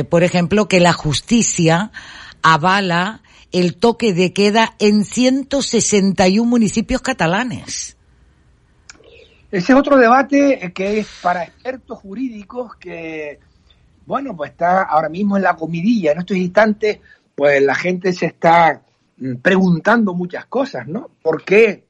por 0.10 0.24
ejemplo, 0.24 0.68
que 0.68 0.80
la 0.80 0.94
justicia 0.94 1.92
avala 2.42 3.22
el 3.52 3.78
toque 3.78 4.14
de 4.14 4.34
queda 4.34 4.76
en 4.80 5.04
161 5.04 6.50
municipios 6.50 7.02
catalanes. 7.02 7.98
Ese 9.50 9.72
es 9.72 9.80
otro 9.80 9.98
debate 9.98 10.72
que 10.76 11.00
es 11.00 11.08
para 11.22 11.44
expertos 11.44 12.00
jurídicos 12.00 12.76
que, 12.76 13.40
bueno, 14.06 14.36
pues 14.36 14.52
está 14.52 14.84
ahora 14.84 15.08
mismo 15.08 15.38
en 15.38 15.44
la 15.44 15.56
comidilla. 15.56 16.12
En 16.12 16.20
estos 16.20 16.36
instantes, 16.36 17.00
pues 17.34 17.62
la 17.62 17.76
gente 17.76 18.12
se 18.12 18.26
está 18.26 18.82
mm, 19.18 19.36
preguntando 19.36 20.14
muchas 20.14 20.46
cosas, 20.48 20.88
¿no? 20.88 21.10
¿Por 21.22 21.46
qué 21.46 21.88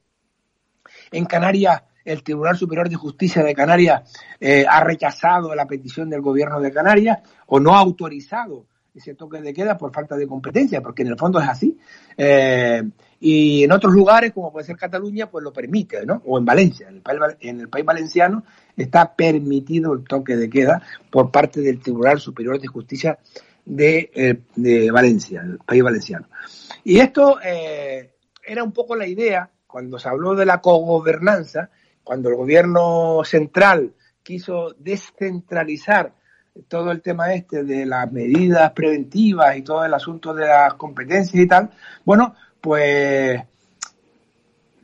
en 1.10 1.24
Canarias 1.24 1.82
el 2.04 2.22
Tribunal 2.22 2.56
Superior 2.56 2.88
de 2.88 2.94
Justicia 2.94 3.42
de 3.42 3.54
Canarias 3.54 4.02
eh, 4.40 4.64
ha 4.68 4.82
rechazado 4.82 5.54
la 5.54 5.66
petición 5.66 6.08
del 6.08 6.22
gobierno 6.22 6.60
de 6.60 6.72
Canarias 6.72 7.18
o 7.46 7.60
no 7.60 7.74
ha 7.74 7.80
autorizado 7.80 8.66
ese 8.94 9.14
toque 9.14 9.40
de 9.40 9.54
queda 9.54 9.78
por 9.78 9.92
falta 9.92 10.16
de 10.16 10.26
competencia, 10.26 10.80
porque 10.80 11.02
en 11.02 11.08
el 11.08 11.16
fondo 11.16 11.40
es 11.40 11.48
así. 11.48 11.78
Eh, 12.16 12.82
y 13.20 13.64
en 13.64 13.72
otros 13.72 13.92
lugares, 13.92 14.32
como 14.32 14.52
puede 14.52 14.66
ser 14.66 14.76
Cataluña, 14.76 15.30
pues 15.30 15.42
lo 15.42 15.52
permite, 15.52 16.04
¿no? 16.06 16.22
O 16.26 16.38
en 16.38 16.44
Valencia, 16.44 16.88
en 16.88 17.60
el, 17.60 17.68
país, 17.68 17.84
valenciano 17.84 18.44
está 18.76 19.14
permitido 19.14 19.92
el 19.92 20.04
toque 20.04 20.36
de 20.36 20.48
queda 20.48 20.82
por 21.10 21.30
parte 21.30 21.60
del 21.60 21.80
Tribunal 21.80 22.20
Superior 22.20 22.60
de 22.60 22.68
Justicia 22.68 23.18
de, 23.64 24.10
eh, 24.14 24.90
Valencia, 24.90 25.42
el 25.42 25.58
país 25.58 25.82
valenciano. 25.82 26.28
Y 26.84 27.00
esto 27.00 27.38
eh, 27.44 28.14
era 28.44 28.62
un 28.62 28.72
poco 28.72 28.96
la 28.96 29.06
idea 29.06 29.50
cuando 29.66 29.98
se 29.98 30.08
habló 30.08 30.34
de 30.34 30.46
la 30.46 30.60
cogobernanza, 30.60 31.70
cuando 32.02 32.30
el 32.30 32.36
gobierno 32.36 33.22
central 33.24 33.94
quiso 34.22 34.74
descentralizar 34.78 36.14
todo 36.66 36.90
el 36.90 37.02
tema 37.02 37.32
este 37.32 37.62
de 37.62 37.86
las 37.86 38.10
medidas 38.10 38.72
preventivas 38.72 39.56
y 39.56 39.62
todo 39.62 39.84
el 39.84 39.94
asunto 39.94 40.34
de 40.34 40.46
las 40.46 40.74
competencias 40.74 41.42
y 41.42 41.46
tal, 41.46 41.70
bueno, 42.04 42.34
pues 42.60 43.40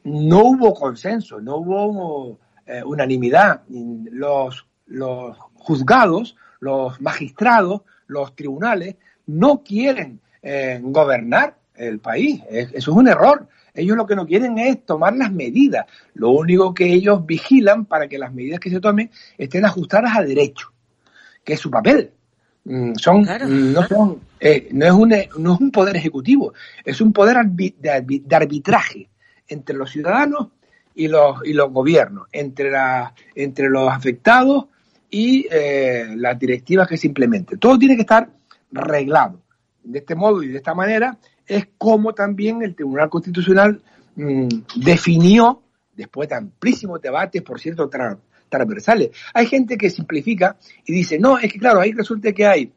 no 0.05 0.45
hubo 0.45 0.75
consenso, 0.75 1.41
no 1.41 1.57
hubo 1.57 2.39
eh, 2.67 2.83
unanimidad. 2.85 3.63
Los, 3.69 4.67
los 4.87 5.37
juzgados, 5.55 6.37
los 6.61 7.01
magistrados, 7.01 7.83
los 8.07 8.37
tribunales 8.37 8.97
no 9.27 9.63
quieren 9.63 10.21
eh, 10.43 10.79
gobernar 10.83 11.57
el 11.75 11.99
país. 11.99 12.43
Eso 12.49 12.77
es 12.77 12.89
un 12.89 13.09
error. 13.09 13.49
Ellos 13.73 13.97
lo 13.97 14.07
que 14.07 14.15
no 14.15 14.27
quieren 14.27 14.57
es 14.59 14.85
tomar 14.87 15.17
las 15.17 15.33
medidas. 15.33 15.87
Lo 16.13 16.31
único 16.31 16.73
que 16.73 16.93
ellos 16.93 17.27
vigilan 17.27 17.87
para 17.87 18.07
que 18.07 18.19
las 18.19 18.33
medidas 18.33 18.61
que 18.61 18.71
se 18.71 18.81
tomen 18.81 19.11
estén 19.37 19.65
ajustadas 19.65 20.17
a 20.17 20.23
derecho 20.23 20.74
que 21.45 21.53
es 21.53 21.61
su 21.61 21.71
papel. 21.71 22.11
Mm, 22.65 22.95
son, 22.95 23.27
no, 23.73 23.87
son 23.87 24.21
eh, 24.41 24.69
no, 24.73 24.87
es 24.87 24.93
un, 24.93 25.09
no 25.43 25.55
es 25.55 25.61
un 25.61 25.71
poder 25.71 25.97
ejecutivo, 25.97 26.55
es 26.85 27.01
un 27.01 27.13
poder 27.13 27.45
de 27.47 28.35
arbitraje 28.37 29.11
entre 29.49 29.77
los 29.77 29.91
ciudadanos 29.91 30.49
y 30.95 31.09
los, 31.09 31.45
y 31.45 31.53
los 31.53 31.71
gobiernos, 31.73 32.27
entre, 32.33 32.71
la, 32.71 33.15
entre 33.35 33.69
los 33.69 33.91
afectados 33.93 34.67
y 35.11 35.47
eh, 35.51 36.15
las 36.17 36.39
directivas 36.39 36.89
que 36.89 36.97
se 36.97 37.07
implementen. 37.07 37.59
Todo 37.59 37.79
tiene 37.79 37.97
que 37.97 38.03
estar 38.03 38.29
reglado. 38.71 39.41
de 39.83 39.99
este 39.99 40.15
modo 40.15 40.43
y 40.43 40.49
de 40.49 40.57
esta 40.57 40.75
manera 40.75 41.19
es 41.47 41.69
como 41.77 42.15
también 42.15 42.63
el 42.63 42.75
Tribunal 42.75 43.11
Constitucional 43.11 43.83
mm, 44.17 44.49
definió, 44.77 45.63
después 45.95 46.29
de 46.29 46.37
amplísimos 46.37 47.01
debates, 47.01 47.43
por 47.43 47.61
cierto, 47.61 47.91
transversales. 48.57 49.11
Hay 49.33 49.47
gente 49.47 49.77
que 49.77 49.91
simplifica 49.91 50.57
y 50.87 50.93
dice, 50.93 51.19
no, 51.19 51.39
es 51.39 51.53
que 51.53 51.59
claro, 51.59 51.81
ahí 51.81 51.93
resulta 51.93 52.33
que 52.33 52.47
hay 52.47 52.73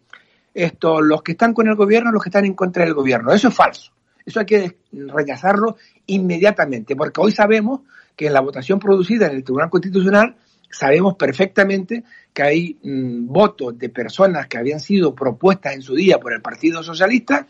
esto, 0.54 1.02
los 1.02 1.22
que 1.22 1.34
están 1.34 1.54
con 1.54 1.68
el 1.68 1.76
gobierno, 1.76 2.12
los 2.12 2.24
que 2.24 2.30
están 2.30 2.46
en 2.46 2.56
contra 2.56 2.84
del 2.84 2.94
gobierno. 2.94 3.32
Eso 3.32 3.50
es 3.50 3.54
falso. 3.54 3.92
Eso 4.26 4.40
hay 4.40 4.46
que 4.46 4.78
rechazarlo 4.92 5.78
inmediatamente, 6.08 6.96
porque 6.96 7.22
hoy 7.22 7.32
sabemos 7.32 7.82
que 8.16 8.28
en 8.28 8.34
la 8.34 8.42
votación 8.42 8.80
producida 8.80 9.28
en 9.28 9.36
el 9.36 9.44
Tribunal 9.44 9.70
Constitucional 9.70 10.36
sabemos 10.70 11.16
perfectamente 11.16 12.04
que 12.34 12.44
hay 12.44 12.78
mm, 12.84 13.28
votos 13.28 13.78
de 13.78 13.90
personas 13.90 14.48
que 14.48 14.58
habían 14.58 14.80
sido 14.80 15.16
propuestas 15.16 15.76
en 15.76 15.82
su 15.82 15.96
día 15.96 16.18
por 16.18 16.34
el 16.34 16.42
Partido 16.42 16.84
Socialista 16.84 17.48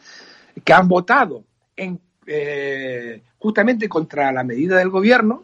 que 0.63 0.73
han 0.73 0.87
votado 0.87 1.45
en, 1.75 1.99
eh, 2.25 3.23
justamente 3.39 3.87
contra 3.87 4.31
la 4.31 4.43
medida 4.43 4.77
del 4.77 4.89
gobierno 4.89 5.43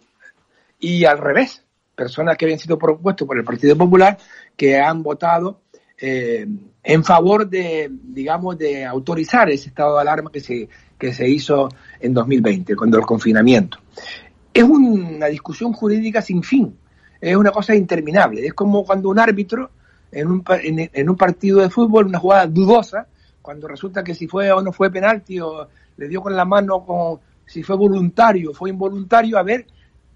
y 0.79 1.05
al 1.05 1.17
revés, 1.17 1.63
personas 1.95 2.37
que 2.37 2.45
habían 2.45 2.59
sido 2.59 2.77
propuestas 2.77 3.27
por 3.27 3.37
el 3.37 3.43
Partido 3.43 3.77
Popular 3.77 4.17
que 4.55 4.79
han 4.79 5.03
votado 5.03 5.61
eh, 5.97 6.47
en 6.83 7.03
favor 7.03 7.47
de, 7.47 7.89
digamos, 7.91 8.57
de 8.57 8.85
autorizar 8.85 9.49
ese 9.49 9.69
estado 9.69 9.95
de 9.95 10.01
alarma 10.01 10.31
que 10.31 10.41
se, 10.41 10.67
que 10.97 11.13
se 11.13 11.29
hizo 11.29 11.69
en 11.99 12.13
2020, 12.13 12.75
cuando 12.75 12.97
el 12.97 13.05
confinamiento. 13.05 13.77
Es 14.53 14.63
una 14.63 15.27
discusión 15.27 15.71
jurídica 15.73 16.21
sin 16.21 16.43
fin, 16.43 16.75
es 17.21 17.35
una 17.35 17.51
cosa 17.51 17.73
interminable. 17.73 18.45
Es 18.45 18.53
como 18.53 18.83
cuando 18.83 19.09
un 19.09 19.19
árbitro 19.19 19.71
en 20.11 20.27
un, 20.27 20.43
en, 20.61 21.09
un 21.09 21.15
partido 21.15 21.61
de 21.61 21.69
fútbol, 21.69 22.07
una 22.07 22.19
jugada 22.19 22.47
dudosa, 22.47 23.07
cuando 23.41 23.67
resulta 23.67 24.03
que 24.03 24.13
si 24.13 24.27
fue 24.27 24.51
o 24.51 24.61
no 24.61 24.71
fue 24.71 24.91
penalti 24.91 25.39
o 25.39 25.67
le 25.97 26.07
dio 26.07 26.21
con 26.21 26.35
la 26.35 26.45
mano 26.45 26.85
con 26.85 27.19
si 27.45 27.63
fue 27.63 27.75
voluntario 27.75 28.51
o 28.51 28.53
fue 28.53 28.69
involuntario, 28.69 29.37
a 29.37 29.43
ver 29.43 29.65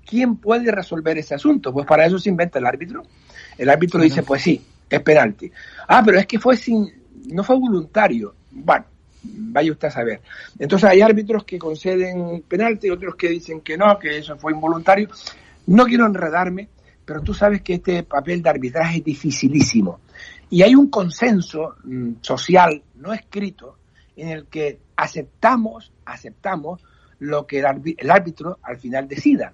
quién 0.07 0.37
puede 0.37 0.71
resolver 0.71 1.17
ese 1.17 1.35
asunto. 1.35 1.73
Pues 1.73 1.85
para 1.85 2.05
eso 2.05 2.17
se 2.17 2.29
inventa 2.29 2.59
el 2.59 2.65
árbitro. 2.65 3.03
El 3.57 3.69
árbitro 3.69 4.01
dice, 4.01 4.23
pues 4.23 4.41
sí, 4.41 4.63
es 4.89 5.01
penalti. 5.01 5.51
Ah, 5.87 6.01
pero 6.03 6.17
es 6.17 6.25
que 6.25 6.39
fue 6.39 6.55
sin, 6.55 6.89
no 7.27 7.43
fue 7.43 7.57
voluntario. 7.59 8.33
Bueno, 8.51 8.85
vaya 9.23 9.71
usted 9.71 9.89
a 9.89 9.91
saber. 9.91 10.21
Entonces 10.57 10.89
hay 10.89 11.01
árbitros 11.01 11.43
que 11.43 11.59
conceden 11.59 12.43
penalti 12.47 12.87
y 12.87 12.91
otros 12.91 13.15
que 13.15 13.29
dicen 13.29 13.61
que 13.61 13.77
no, 13.77 13.99
que 13.99 14.17
eso 14.17 14.37
fue 14.37 14.53
involuntario. 14.53 15.09
No 15.67 15.85
quiero 15.85 16.05
enredarme, 16.05 16.69
pero 17.05 17.21
tú 17.21 17.33
sabes 17.33 17.61
que 17.61 17.75
este 17.75 18.03
papel 18.03 18.41
de 18.41 18.49
arbitraje 18.49 18.99
es 18.99 19.03
dificilísimo. 19.03 19.99
Y 20.49 20.61
hay 20.61 20.75
un 20.75 20.89
consenso 20.89 21.75
mm, 21.83 22.13
social 22.21 22.81
no 22.95 23.13
escrito 23.13 23.77
en 24.15 24.29
el 24.29 24.45
que 24.45 24.79
aceptamos, 24.95 25.91
aceptamos 26.05 26.81
lo 27.19 27.45
que 27.45 27.59
el 27.59 28.09
árbitro 28.11 28.59
al 28.63 28.77
final 28.77 29.07
decida. 29.07 29.53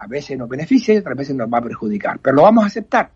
A 0.00 0.06
veces 0.06 0.38
nos 0.38 0.48
beneficia 0.48 0.94
y 0.94 0.98
otras 0.98 1.16
veces 1.16 1.36
nos 1.36 1.52
va 1.52 1.58
a 1.58 1.62
perjudicar, 1.62 2.18
pero 2.20 2.36
lo 2.36 2.42
vamos 2.42 2.64
a 2.64 2.68
aceptar. 2.68 3.10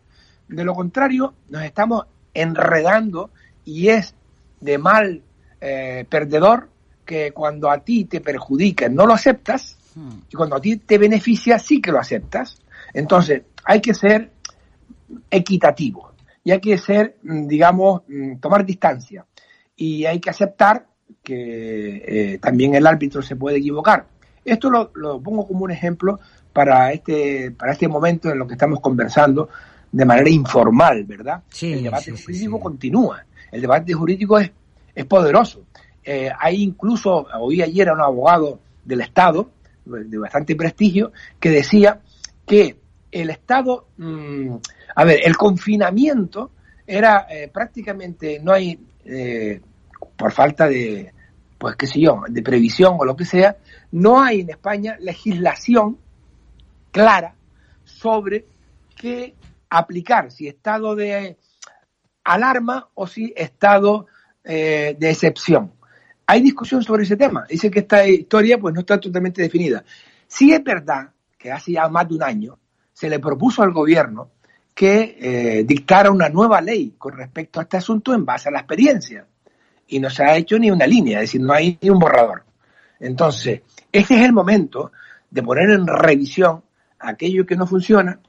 De 0.48 0.64
lo 0.64 0.74
contrario, 0.74 1.34
nos 1.48 1.62
estamos 1.62 2.06
enredando 2.34 3.30
y 3.64 3.88
es 3.88 4.14
de 4.60 4.78
mal 4.78 5.22
eh, 5.60 6.04
perdedor 6.08 6.68
que 7.04 7.32
cuando 7.32 7.70
a 7.70 7.78
ti 7.78 8.04
te 8.04 8.20
perjudica 8.20 8.88
no 8.88 9.06
lo 9.06 9.14
aceptas 9.14 9.78
hmm. 9.94 10.18
y 10.30 10.36
cuando 10.36 10.56
a 10.56 10.60
ti 10.60 10.76
te 10.76 10.98
beneficia 10.98 11.58
sí 11.58 11.80
que 11.80 11.92
lo 11.92 11.98
aceptas. 11.98 12.58
Entonces, 12.92 13.42
hay 13.64 13.80
que 13.80 13.94
ser 13.94 14.30
equitativo 15.30 16.12
y 16.42 16.50
hay 16.50 16.60
que 16.60 16.76
ser, 16.78 17.16
mm, 17.22 17.46
digamos, 17.46 18.02
mm, 18.08 18.36
tomar 18.36 18.64
distancia 18.64 19.24
y 19.76 20.04
hay 20.04 20.20
que 20.20 20.30
aceptar 20.30 20.86
que 21.22 22.02
eh, 22.06 22.38
también 22.38 22.74
el 22.74 22.86
árbitro 22.86 23.22
se 23.22 23.36
puede 23.36 23.58
equivocar. 23.58 24.06
Esto 24.44 24.70
lo, 24.70 25.22
pongo 25.22 25.46
como 25.46 25.64
un 25.64 25.70
ejemplo 25.70 26.20
para 26.54 26.92
este, 26.92 27.50
para 27.50 27.72
este 27.72 27.88
momento 27.88 28.30
en 28.30 28.38
lo 28.38 28.46
que 28.46 28.54
estamos 28.54 28.80
conversando 28.80 29.50
de 29.90 30.04
manera 30.04 30.30
informal, 30.30 31.04
¿verdad? 31.04 31.42
el 31.60 31.82
debate 31.82 32.12
jurídico 32.12 32.60
continúa. 32.60 33.24
El 33.50 33.60
debate 33.60 33.92
jurídico 33.92 34.38
es, 34.38 34.50
es 34.94 35.04
poderoso. 35.04 35.64
Eh, 36.02 36.30
hay 36.38 36.62
incluso, 36.62 37.26
oí 37.40 37.60
ayer 37.60 37.88
a 37.88 37.94
un 37.94 38.00
abogado 38.00 38.60
del 38.84 39.00
Estado, 39.00 39.50
de 39.84 40.16
bastante 40.16 40.54
prestigio, 40.54 41.12
que 41.40 41.50
decía 41.50 42.00
que 42.46 42.76
el 43.10 43.30
Estado, 43.30 43.88
mm, 43.96 44.54
a 44.94 45.04
ver, 45.04 45.20
el 45.24 45.36
confinamiento 45.36 46.52
era 46.86 47.26
eh, 47.28 47.50
prácticamente, 47.52 48.38
no 48.40 48.52
hay, 48.52 48.78
eh, 49.04 49.60
por 50.16 50.30
falta 50.30 50.68
de, 50.68 51.12
pues 51.58 51.74
qué 51.76 51.86
sé 51.86 52.00
yo, 52.00 52.22
de 52.28 52.42
previsión 52.42 52.96
o 52.98 53.04
lo 53.04 53.16
que 53.16 53.24
sea, 53.24 53.56
no 53.90 54.22
hay 54.22 54.40
en 54.40 54.50
España 54.50 54.96
legislación 55.00 55.98
clara 56.94 57.34
sobre 57.82 58.46
qué 58.94 59.34
aplicar, 59.68 60.30
si 60.30 60.46
estado 60.46 60.94
de 60.94 61.36
alarma 62.22 62.88
o 62.94 63.08
si 63.08 63.34
estado 63.36 64.06
eh, 64.44 64.94
de 64.96 65.10
excepción. 65.10 65.72
Hay 66.24 66.40
discusión 66.40 66.84
sobre 66.84 67.02
ese 67.02 67.16
tema. 67.16 67.46
Dice 67.50 67.68
que 67.68 67.80
esta 67.80 68.06
historia 68.06 68.58
pues 68.58 68.72
no 68.72 68.80
está 68.80 69.00
totalmente 69.00 69.42
definida. 69.42 69.84
Si 70.28 70.52
es 70.52 70.62
verdad 70.62 71.10
que 71.36 71.50
hace 71.50 71.72
ya 71.72 71.88
más 71.88 72.08
de 72.08 72.14
un 72.14 72.22
año 72.22 72.58
se 72.92 73.10
le 73.10 73.18
propuso 73.18 73.64
al 73.64 73.72
gobierno 73.72 74.30
que 74.72 75.18
eh, 75.20 75.64
dictara 75.64 76.12
una 76.12 76.28
nueva 76.28 76.60
ley 76.60 76.94
con 76.96 77.16
respecto 77.16 77.58
a 77.58 77.64
este 77.64 77.76
asunto 77.76 78.14
en 78.14 78.24
base 78.24 78.48
a 78.48 78.52
la 78.52 78.60
experiencia. 78.60 79.26
Y 79.88 79.98
no 79.98 80.08
se 80.10 80.22
ha 80.22 80.36
hecho 80.36 80.58
ni 80.60 80.70
una 80.70 80.86
línea, 80.86 81.18
es 81.18 81.24
decir, 81.24 81.40
no 81.40 81.52
hay 81.52 81.76
ni 81.82 81.90
un 81.90 81.98
borrador. 81.98 82.44
Entonces, 83.00 83.62
este 83.90 84.14
es 84.14 84.22
el 84.22 84.32
momento 84.32 84.92
de 85.28 85.42
poner 85.42 85.70
en 85.70 85.86
revisión 85.86 86.63
aquello 87.04 87.46
que 87.46 87.56
no 87.56 87.66
funciona 87.66 88.20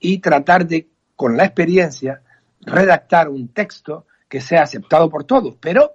y 0.00 0.18
tratar 0.18 0.66
de, 0.66 0.88
con 1.16 1.36
la 1.36 1.44
experiencia, 1.44 2.22
redactar 2.60 3.28
un 3.28 3.48
texto 3.48 4.06
que 4.28 4.40
sea 4.40 4.62
aceptado 4.62 5.08
por 5.08 5.24
todos. 5.24 5.56
Pero 5.60 5.92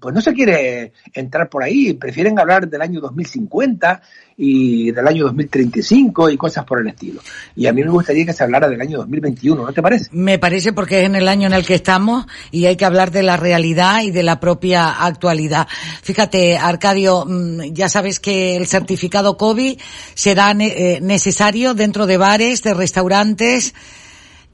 pues 0.00 0.14
no 0.14 0.20
se 0.20 0.34
quiere 0.34 0.92
entrar 1.14 1.48
por 1.48 1.62
ahí, 1.62 1.94
prefieren 1.94 2.38
hablar 2.38 2.68
del 2.68 2.82
año 2.82 3.00
2050 3.00 4.02
y 4.36 4.90
del 4.90 5.06
año 5.06 5.24
2035 5.24 6.30
y 6.30 6.36
cosas 6.36 6.64
por 6.64 6.80
el 6.80 6.88
estilo. 6.88 7.20
Y 7.56 7.66
a 7.66 7.72
mí 7.72 7.82
me 7.82 7.90
gustaría 7.90 8.26
que 8.26 8.32
se 8.32 8.44
hablara 8.44 8.68
del 8.68 8.80
año 8.80 8.98
2021, 8.98 9.62
¿no 9.64 9.72
te 9.72 9.80
parece? 9.80 10.10
Me 10.12 10.38
parece 10.38 10.72
porque 10.72 11.00
es 11.00 11.06
en 11.06 11.16
el 11.16 11.28
año 11.28 11.46
en 11.46 11.54
el 11.54 11.64
que 11.64 11.74
estamos 11.74 12.26
y 12.50 12.66
hay 12.66 12.76
que 12.76 12.84
hablar 12.84 13.10
de 13.10 13.22
la 13.22 13.36
realidad 13.36 14.02
y 14.02 14.10
de 14.10 14.22
la 14.22 14.38
propia 14.38 15.04
actualidad. 15.04 15.66
Fíjate, 16.02 16.58
Arcadio, 16.58 17.24
mm, 17.26 17.72
ya 17.72 17.88
sabes 17.88 18.20
que 18.20 18.56
el 18.56 18.66
certificado 18.66 19.38
COVID 19.38 19.78
será 20.14 20.50
eh, 20.50 20.98
necesario 21.00 21.74
dentro 21.74 22.06
de 22.06 22.18
bares, 22.18 22.62
de 22.62 22.74
restaurantes, 22.74 23.74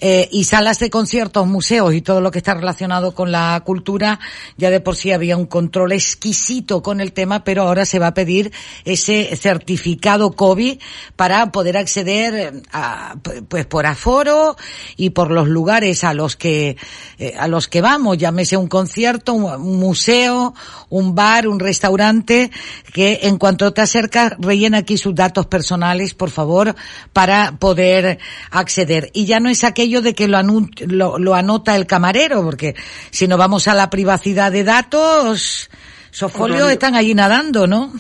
eh, 0.01 0.29
y 0.33 0.45
salas 0.45 0.81
de 0.81 0.91
conciertos, 0.91 1.47
museos 1.47 1.95
y 1.95 2.03
todo 2.03 2.21
lo 2.21 2.31
que 2.31 2.39
está 2.39 2.55
relacionado 2.55 3.15
con 3.15 3.31
la 3.31 3.63
cultura, 3.65 4.19
ya 4.57 4.71
de 4.71 4.81
por 4.81 4.97
sí 4.97 5.13
había 5.13 5.37
un 5.37 5.47
control 5.47 5.93
exquisito 5.93 6.83
con 6.83 7.01
el 7.01 7.13
tema, 7.13 7.45
pero 7.45 7.63
ahora 7.63 7.87
se 7.87 7.99
va 7.99 8.09
a 8.09 8.15
pedir 8.15 8.53
ese 8.85 9.35
certificado 9.37 10.33
COVID 10.33 10.79
para 11.17 11.53
poder 11.53 11.77
acceder 11.77 12.63
a, 12.73 13.17
pues 13.49 13.67
por 13.67 13.87
aforo 13.87 14.57
y 14.97 15.11
por 15.11 15.31
los 15.31 15.49
lugares 15.49 16.03
a 16.05 16.13
los 16.13 16.37
que, 16.37 16.77
eh, 17.19 17.35
a 17.39 17.47
los 17.47 17.69
que 17.69 17.81
vamos, 17.81 18.19
llámese 18.19 18.57
un 18.57 18.67
concierto, 18.67 19.33
un 19.33 19.79
museo, 19.79 20.55
un 20.89 21.15
bar, 21.15 21.47
un 21.47 21.61
restaurante, 21.61 22.51
que 22.93 23.21
en 23.23 23.39
cuanto 23.39 23.73
te 23.73 23.81
acercas 23.81 24.33
rellena 24.39 24.79
aquí 24.79 24.99
sus 24.99 25.15
datos 25.15 25.47
personales, 25.47 26.15
por 26.15 26.31
favor, 26.31 26.75
para 27.13 27.57
poder 27.59 28.19
acceder. 28.51 29.11
Y 29.15 29.27
ya 29.27 29.41
no 29.41 29.49
es 29.49 29.65
aquello 29.85 30.01
de 30.01 30.15
que 30.15 30.29
lo, 30.29 31.19
lo, 31.19 31.35
anota 31.35 31.77
el 31.77 31.87
camarero, 31.87 32.43
porque 32.43 32.75
si 33.11 33.29
no 33.29 33.37
vamos 33.37 33.69
a 33.69 33.75
la 33.75 33.91
privacidad 33.91 34.51
de 34.51 34.65
datos, 34.65 35.69
esos 36.11 36.33
folios 36.33 36.71
están 36.71 36.95
allí 36.95 37.15
nadando, 37.15 37.67
¿no? 37.67 37.93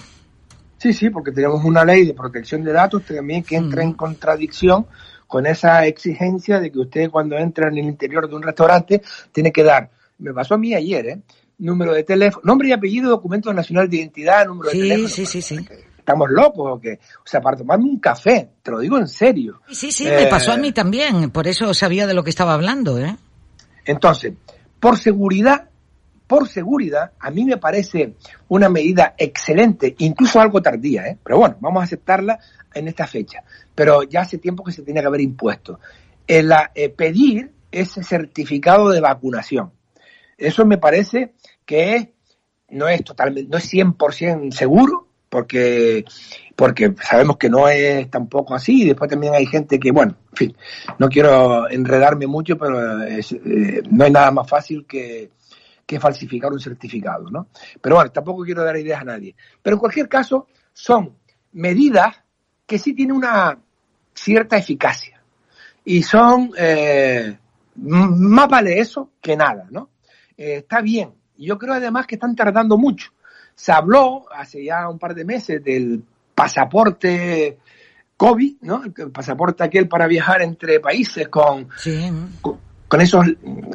Sí, 0.78 0.94
sí, 0.94 1.10
porque 1.10 1.30
tenemos 1.30 1.62
una 1.62 1.84
ley 1.84 2.06
de 2.06 2.14
protección 2.14 2.64
de 2.64 2.72
datos 2.72 3.04
también 3.04 3.42
que 3.42 3.56
entra 3.56 3.82
en 3.82 3.92
contradicción 3.92 4.86
con 5.26 5.46
esa 5.46 5.86
exigencia 5.86 6.58
de 6.58 6.72
que 6.72 6.78
usted 6.78 7.10
cuando 7.10 7.36
entra 7.36 7.68
en 7.68 7.76
el 7.78 7.84
interior 7.84 8.28
de 8.28 8.36
un 8.36 8.42
restaurante 8.42 9.02
tiene 9.30 9.52
que 9.52 9.62
dar, 9.62 9.90
me 10.18 10.32
pasó 10.32 10.54
a 10.54 10.58
mí 10.58 10.74
ayer, 10.74 11.06
¿eh? 11.06 11.20
número 11.58 11.92
de 11.92 12.02
teléfono, 12.02 12.42
nombre 12.44 12.68
y 12.68 12.72
apellido, 12.72 13.10
documento 13.10 13.52
nacional 13.52 13.90
de 13.90 13.98
identidad, 13.98 14.46
número 14.46 14.70
de 14.70 14.78
teléfono. 14.78 15.08
Sí, 15.08 15.26
sí, 15.26 15.42
sí 15.42 15.66
estamos 16.04 16.30
locos 16.30 16.72
o 16.76 16.78
qué. 16.78 17.00
O 17.18 17.26
sea, 17.26 17.40
para 17.40 17.56
tomarme 17.56 17.86
un 17.86 17.98
café, 17.98 18.50
te 18.62 18.70
lo 18.70 18.78
digo 18.78 18.98
en 18.98 19.08
serio. 19.08 19.62
Sí, 19.70 19.90
sí, 19.90 20.04
me 20.04 20.26
pasó 20.26 20.52
a 20.52 20.56
mí 20.58 20.68
eh, 20.68 20.72
también, 20.72 21.30
por 21.30 21.48
eso 21.48 21.72
sabía 21.72 22.06
de 22.06 22.14
lo 22.14 22.22
que 22.22 22.30
estaba 22.30 22.52
hablando, 22.52 22.98
¿eh? 22.98 23.16
Entonces, 23.86 24.34
por 24.78 24.98
seguridad, 24.98 25.68
por 26.26 26.46
seguridad, 26.48 27.12
a 27.18 27.30
mí 27.30 27.44
me 27.44 27.56
parece 27.56 28.14
una 28.48 28.68
medida 28.68 29.14
excelente, 29.16 29.94
incluso 29.98 30.40
algo 30.40 30.60
tardía, 30.60 31.06
¿eh? 31.06 31.18
Pero 31.22 31.38
bueno, 31.38 31.56
vamos 31.60 31.80
a 31.80 31.84
aceptarla 31.84 32.38
en 32.74 32.88
esta 32.88 33.06
fecha. 33.06 33.42
Pero 33.74 34.02
ya 34.02 34.20
hace 34.20 34.38
tiempo 34.38 34.62
que 34.62 34.72
se 34.72 34.82
tenía 34.82 35.00
que 35.00 35.08
haber 35.08 35.22
impuesto. 35.22 35.80
El, 36.26 36.52
eh, 36.74 36.90
pedir 36.90 37.50
ese 37.72 38.02
certificado 38.04 38.90
de 38.90 39.00
vacunación. 39.00 39.72
Eso 40.36 40.64
me 40.66 40.78
parece 40.78 41.34
que 41.64 42.14
no 42.70 42.88
es 42.88 43.04
totalmente, 43.04 43.50
no 43.50 43.58
es 43.58 43.72
100% 43.72 44.52
seguro, 44.52 45.08
porque, 45.34 46.04
porque 46.54 46.94
sabemos 47.02 47.38
que 47.38 47.50
no 47.50 47.66
es 47.66 48.08
tampoco 48.08 48.54
así, 48.54 48.82
y 48.82 48.86
después 48.86 49.10
también 49.10 49.34
hay 49.34 49.46
gente 49.46 49.80
que, 49.80 49.90
bueno, 49.90 50.14
en 50.30 50.36
fin, 50.36 50.56
no 51.00 51.08
quiero 51.08 51.68
enredarme 51.68 52.28
mucho, 52.28 52.56
pero 52.56 53.02
eh, 53.02 53.82
no 53.90 54.04
hay 54.04 54.12
nada 54.12 54.30
más 54.30 54.48
fácil 54.48 54.86
que, 54.86 55.32
que 55.84 55.98
falsificar 55.98 56.52
un 56.52 56.60
certificado, 56.60 57.28
¿no? 57.30 57.48
Pero 57.80 57.96
bueno, 57.96 58.12
tampoco 58.12 58.44
quiero 58.44 58.62
dar 58.62 58.76
ideas 58.76 59.00
a 59.00 59.06
nadie. 59.06 59.34
Pero 59.60 59.74
en 59.74 59.80
cualquier 59.80 60.08
caso, 60.08 60.46
son 60.72 61.16
medidas 61.50 62.14
que 62.64 62.78
sí 62.78 62.94
tienen 62.94 63.16
una 63.16 63.58
cierta 64.14 64.56
eficacia. 64.56 65.20
Y 65.84 66.04
son, 66.04 66.52
eh, 66.56 67.36
más 67.74 68.48
vale 68.48 68.78
eso 68.78 69.10
que 69.20 69.36
nada, 69.36 69.66
¿no? 69.68 69.90
Eh, 70.36 70.58
está 70.58 70.80
bien. 70.80 71.12
Yo 71.36 71.58
creo 71.58 71.74
además 71.74 72.06
que 72.06 72.14
están 72.14 72.36
tardando 72.36 72.78
mucho. 72.78 73.10
Se 73.54 73.72
habló 73.72 74.26
hace 74.32 74.64
ya 74.64 74.88
un 74.88 74.98
par 74.98 75.14
de 75.14 75.24
meses 75.24 75.62
del 75.62 76.02
pasaporte 76.34 77.58
COVID, 78.16 78.56
¿no? 78.62 78.82
El 78.84 79.10
pasaporte 79.10 79.64
aquel 79.64 79.88
para 79.88 80.06
viajar 80.06 80.42
entre 80.42 80.80
países 80.80 81.28
con, 81.28 81.68
con, 82.88 83.00
esos, 83.00 83.26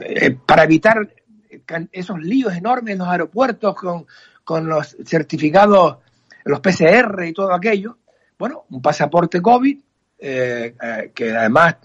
eh, 0.01 0.37
para 0.45 0.63
evitar 0.63 1.09
esos 1.91 2.19
líos 2.19 2.55
enormes 2.55 2.93
en 2.93 2.99
los 2.99 3.07
aeropuertos 3.07 3.75
con, 3.75 4.05
con 4.43 4.67
los 4.67 4.97
certificados, 5.05 5.97
los 6.45 6.59
PCR 6.59 7.25
y 7.25 7.33
todo 7.33 7.53
aquello. 7.53 7.97
Bueno, 8.37 8.65
un 8.69 8.81
pasaporte 8.81 9.41
COVID, 9.41 9.77
eh, 10.21 10.75
eh, 10.81 11.11
que 11.15 11.31
además 11.31 11.77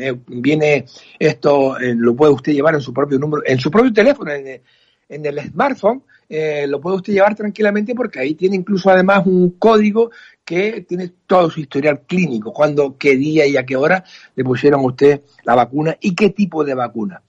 eh, 0.00 0.16
viene 0.26 0.84
esto, 1.18 1.76
lo 1.78 2.16
puede 2.16 2.32
usted 2.32 2.52
llevar 2.52 2.74
en 2.74 2.80
su 2.80 2.92
propio 2.92 3.18
número, 3.18 3.42
en 3.46 3.60
su 3.60 3.70
propio 3.70 3.92
teléfono, 3.92 4.32
en, 4.32 4.60
en 5.08 5.26
el 5.26 5.40
smartphone, 5.50 6.02
lo 6.28 6.80
puede 6.80 6.96
usted 6.96 7.12
llevar 7.14 7.34
tranquilamente 7.34 7.94
porque 7.94 8.20
ahí 8.20 8.34
tiene 8.34 8.56
incluso 8.56 8.90
además 8.90 9.26
un 9.26 9.52
código 9.58 10.10
que 10.44 10.84
tiene 10.88 11.12
todo 11.26 11.50
su 11.50 11.60
historial 11.60 12.02
clínico, 12.06 12.52
cuándo, 12.52 12.96
qué 12.98 13.16
día 13.16 13.46
y 13.46 13.56
a 13.56 13.64
qué 13.64 13.76
hora 13.76 14.04
le 14.34 14.44
pusieron 14.44 14.84
usted 14.84 15.22
la 15.44 15.54
vacuna 15.54 15.96
y 16.00 16.14
qué 16.14 16.30
tipo 16.30 16.64
de 16.64 16.74
vacuna. 16.74 17.22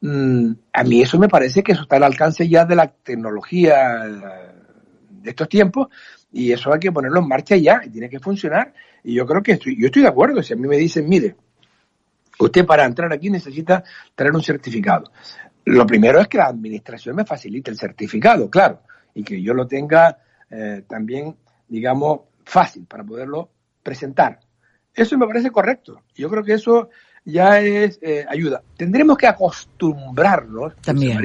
Mm, 0.00 0.52
a 0.72 0.84
mí 0.84 1.02
eso 1.02 1.18
me 1.18 1.28
parece 1.28 1.62
que 1.62 1.72
eso 1.72 1.82
está 1.82 1.96
al 1.96 2.04
alcance 2.04 2.48
ya 2.48 2.64
de 2.64 2.76
la 2.76 2.86
tecnología 2.88 4.06
de 5.10 5.30
estos 5.30 5.48
tiempos 5.48 5.88
y 6.32 6.52
eso 6.52 6.72
hay 6.72 6.78
que 6.78 6.92
ponerlo 6.92 7.20
en 7.20 7.28
marcha 7.28 7.56
ya 7.56 7.80
y 7.84 7.90
tiene 7.90 8.08
que 8.08 8.20
funcionar 8.20 8.72
y 9.02 9.14
yo 9.14 9.26
creo 9.26 9.42
que 9.42 9.52
estoy, 9.52 9.76
yo 9.80 9.86
estoy 9.86 10.02
de 10.02 10.08
acuerdo 10.08 10.42
si 10.42 10.52
a 10.52 10.56
mí 10.56 10.68
me 10.68 10.76
dicen 10.76 11.08
mire 11.08 11.34
usted 12.38 12.64
para 12.64 12.84
entrar 12.84 13.12
aquí 13.12 13.28
necesita 13.28 13.82
traer 14.14 14.32
un 14.34 14.42
certificado 14.42 15.10
lo 15.72 15.86
primero 15.86 16.20
es 16.20 16.28
que 16.28 16.38
la 16.38 16.46
administración 16.46 17.16
me 17.16 17.24
facilite 17.24 17.70
el 17.70 17.78
certificado 17.78 18.50
claro 18.50 18.82
y 19.14 19.22
que 19.22 19.40
yo 19.42 19.54
lo 19.54 19.66
tenga 19.66 20.18
eh, 20.50 20.82
también 20.88 21.36
digamos 21.68 22.20
fácil 22.44 22.86
para 22.86 23.04
poderlo 23.04 23.50
presentar 23.82 24.40
eso 24.94 25.18
me 25.18 25.26
parece 25.26 25.50
correcto 25.50 26.02
yo 26.14 26.28
creo 26.28 26.42
que 26.44 26.54
eso 26.54 26.90
ya 27.28 27.60
es 27.60 27.98
eh, 28.02 28.24
ayuda. 28.28 28.62
Tendremos 28.76 29.18
que 29.18 29.26
acostumbrarnos, 29.26 30.76
también, 30.76 31.20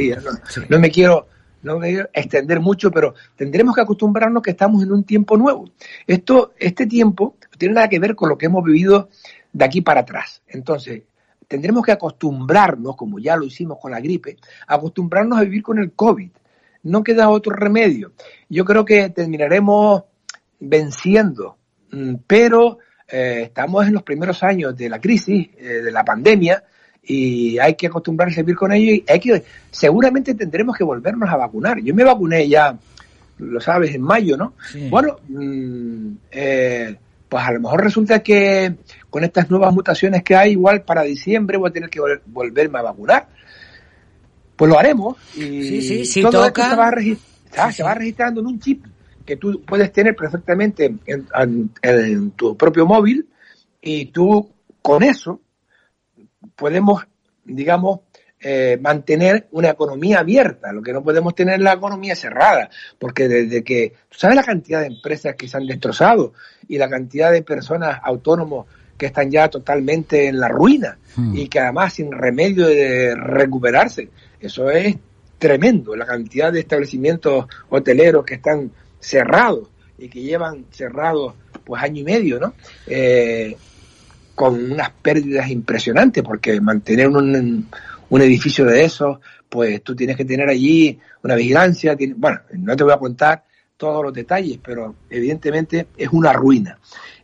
no, 0.70 0.80
me 0.80 0.92
quiero 0.92 1.28
no 1.62 1.80
me 1.80 1.92
quiero 1.92 2.10
extender 2.14 2.60
mucho, 2.60 2.92
pero 2.92 3.16
tendremos 3.38 3.74
que 3.74 3.82
acostumbrarnos 3.82 4.44
que 4.44 4.52
estamos 4.52 4.84
en 4.84 4.92
un 4.92 5.06
tiempo 5.06 5.38
nuevo. 5.38 5.72
Esto, 6.06 6.54
este 6.60 6.88
tiempo 6.88 7.38
no 7.42 7.58
tiene 7.58 7.76
nada 7.76 7.88
que 7.88 8.00
ver 8.00 8.16
con 8.16 8.28
lo 8.28 8.38
que 8.38 8.48
hemos 8.48 8.66
vivido 8.66 9.10
de 9.54 9.64
aquí 9.64 9.80
para 9.80 10.02
atrás. 10.02 10.42
Entonces, 10.48 11.04
tendremos 11.54 11.86
que 11.86 11.92
acostumbrarnos, 11.92 12.96
como 12.96 13.20
ya 13.20 13.36
lo 13.36 13.46
hicimos 13.46 13.78
con 13.80 13.92
la 13.92 14.00
gripe, 14.00 14.38
acostumbrarnos 14.66 15.38
a 15.38 15.44
vivir 15.44 15.62
con 15.62 15.78
el 15.78 15.92
COVID. 15.92 16.32
No 16.82 17.04
queda 17.04 17.30
otro 17.30 17.54
remedio. 17.54 18.14
Yo 18.50 18.66
creo 18.66 18.84
que 18.84 19.12
terminaremos 19.12 20.02
venciendo, 20.60 21.58
mm, 21.92 22.16
pero 22.26 22.80
eh, 23.08 23.44
estamos 23.44 23.86
en 23.86 23.94
los 23.94 24.02
primeros 24.02 24.42
años 24.42 24.76
de 24.76 24.90
la 24.90 25.00
crisis, 25.00 25.48
eh, 25.60 25.84
de 25.84 25.92
la 25.92 26.04
pandemia, 26.04 26.64
y 27.04 27.60
hay 27.60 27.76
que 27.76 27.86
acostumbrarse 27.86 28.40
a 28.40 28.44
vivir 28.44 28.56
con 28.56 28.72
ello 28.72 28.92
y 28.92 29.06
hay 29.08 29.20
que, 29.20 29.44
seguramente 29.70 30.34
tendremos 30.34 30.76
que 30.76 30.84
volvernos 30.84 31.30
a 31.30 31.38
vacunar. 31.38 31.80
Yo 31.84 31.94
me 31.94 32.04
vacuné 32.04 32.50
ya, 32.50 32.76
lo 33.38 33.62
sabes, 33.62 33.94
en 33.94 34.02
mayo, 34.02 34.38
¿no? 34.38 34.54
Bueno, 34.90 35.18
mm, 35.28 36.14
eh, 36.32 36.96
pues 37.34 37.48
a 37.48 37.52
lo 37.52 37.62
mejor 37.62 37.84
resulta 37.84 38.22
que 38.22 38.76
con 39.10 39.24
estas 39.24 39.50
nuevas 39.50 39.74
mutaciones 39.74 40.22
que 40.22 40.36
hay, 40.36 40.52
igual 40.52 40.84
para 40.84 41.02
diciembre 41.02 41.58
voy 41.58 41.72
a 41.72 41.74
tener 41.74 41.90
que 41.90 42.00
volverme 42.28 42.78
a 42.78 42.84
vacunar. 42.84 43.28
Pues 44.56 44.70
lo 44.70 44.78
haremos 44.78 45.18
y 45.36 46.06
sí, 46.06 46.22
todo 46.22 46.46
esto 46.46 46.62
se 46.62 46.76
va, 46.76 47.72
se 47.72 47.82
va 47.82 47.96
registrando 47.96 48.42
en 48.42 48.46
un 48.46 48.60
chip 48.60 48.86
que 49.26 49.38
tú 49.38 49.64
puedes 49.66 49.92
tener 49.92 50.16
perfectamente 50.16 50.96
en, 51.08 52.30
tu 52.36 52.56
propio 52.56 52.86
móvil 52.86 53.28
y 53.82 54.06
tú 54.12 54.52
con 54.84 55.02
eso 55.02 55.42
podemos, 56.56 57.04
digamos, 57.46 58.02
eh, 58.46 58.78
mantener 58.82 59.48
una 59.52 59.70
economía 59.70 60.20
abierta, 60.20 60.74
lo 60.74 60.82
que 60.82 60.92
no 60.92 61.02
podemos 61.02 61.34
tener 61.34 61.62
la 61.62 61.74
economía 61.74 62.14
cerrada, 62.14 62.70
porque 63.00 63.30
desde 63.30 63.64
que, 63.64 63.94
tú 64.10 64.18
sabes 64.18 64.36
la 64.36 64.44
cantidad 64.44 64.82
de 64.82 64.88
empresas 64.88 65.36
que 65.36 65.48
se 65.48 65.56
han 65.56 65.66
destrozado 65.66 66.34
y 66.68 66.78
la 66.78 66.90
cantidad 66.90 67.32
de 67.32 67.42
personas 67.42 68.00
autónomos 68.04 68.68
que 68.98 69.06
están 69.06 69.32
ya 69.32 69.50
totalmente 69.50 70.28
en 70.28 70.40
la 70.40 70.50
ruina 70.50 70.98
hmm. 71.16 71.38
y 71.38 71.48
que 71.48 71.62
además 71.62 71.94
sin 71.94 72.12
remedio 72.12 72.68
de 72.68 73.16
recuperarse, 73.16 74.10
eso 74.42 74.70
es 74.70 74.98
tremendo, 75.40 75.96
la 75.96 76.06
cantidad 76.06 76.52
de 76.52 76.60
establecimientos 76.60 77.46
hoteleros 77.70 78.26
que 78.26 78.36
están 78.36 78.72
cerrados 79.00 79.70
y 79.98 80.10
que 80.10 80.22
llevan 80.22 80.66
cerrados 80.72 81.34
pues 81.64 81.82
año 81.82 82.02
y 82.02 82.04
medio, 82.04 82.40
¿no? 82.40 82.54
Eh, 82.88 83.56
con 84.36 84.72
unas 84.72 84.90
pérdidas 84.90 85.50
impresionantes, 85.50 86.24
porque 86.24 86.60
mantener 86.60 87.08
un, 87.08 87.68
un 88.14 88.22
edificio 88.22 88.64
de 88.66 88.84
esos, 88.84 89.18
pues 89.50 89.82
tú 89.82 89.96
tienes 89.96 90.16
que 90.16 90.24
tener 90.24 90.48
allí 90.48 91.00
una 91.24 91.34
vigilancia, 91.34 91.98
bueno, 92.16 92.42
no 92.52 92.76
te 92.76 92.84
voy 92.84 92.94
a 92.94 92.98
contar 92.98 93.44
todos 93.76 94.04
los 94.04 94.14
detalles, 94.14 94.60
pero 94.64 94.94
evidentemente 95.10 95.88
es 95.98 96.10
una 96.12 96.32
ruina. 96.32 96.78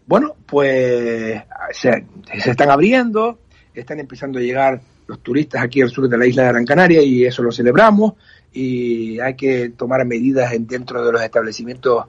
Bueno, 0.08 0.36
pues 0.48 1.44
se, 1.74 2.06
están 2.44 2.72
abriendo, 2.72 3.38
están 3.72 4.00
empezando 4.00 4.40
a 4.40 4.42
llegar 4.42 4.82
los 5.06 5.22
turistas 5.22 5.62
aquí 5.62 5.80
al 5.84 5.92
sur 5.92 6.10
de 6.10 6.18
la 6.18 6.26
isla 6.26 6.42
de 6.42 6.50
Gran 6.50 6.66
Canaria 6.66 7.04
y 7.04 7.24
eso 7.24 7.44
lo 7.44 7.52
celebramos 7.52 8.14
y 8.52 9.20
hay 9.20 9.36
que 9.36 9.70
tomar 9.70 10.04
medidas 10.06 10.52
dentro 10.62 11.06
de 11.06 11.12
los 11.12 11.22
establecimientos 11.22 12.06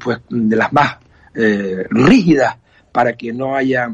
pues 0.00 0.20
de 0.28 0.54
las 0.54 0.72
más 0.72 0.98
eh, 1.34 1.86
rígidas 1.90 2.56
para 2.92 3.14
que 3.14 3.32
no 3.32 3.56
haya 3.56 3.92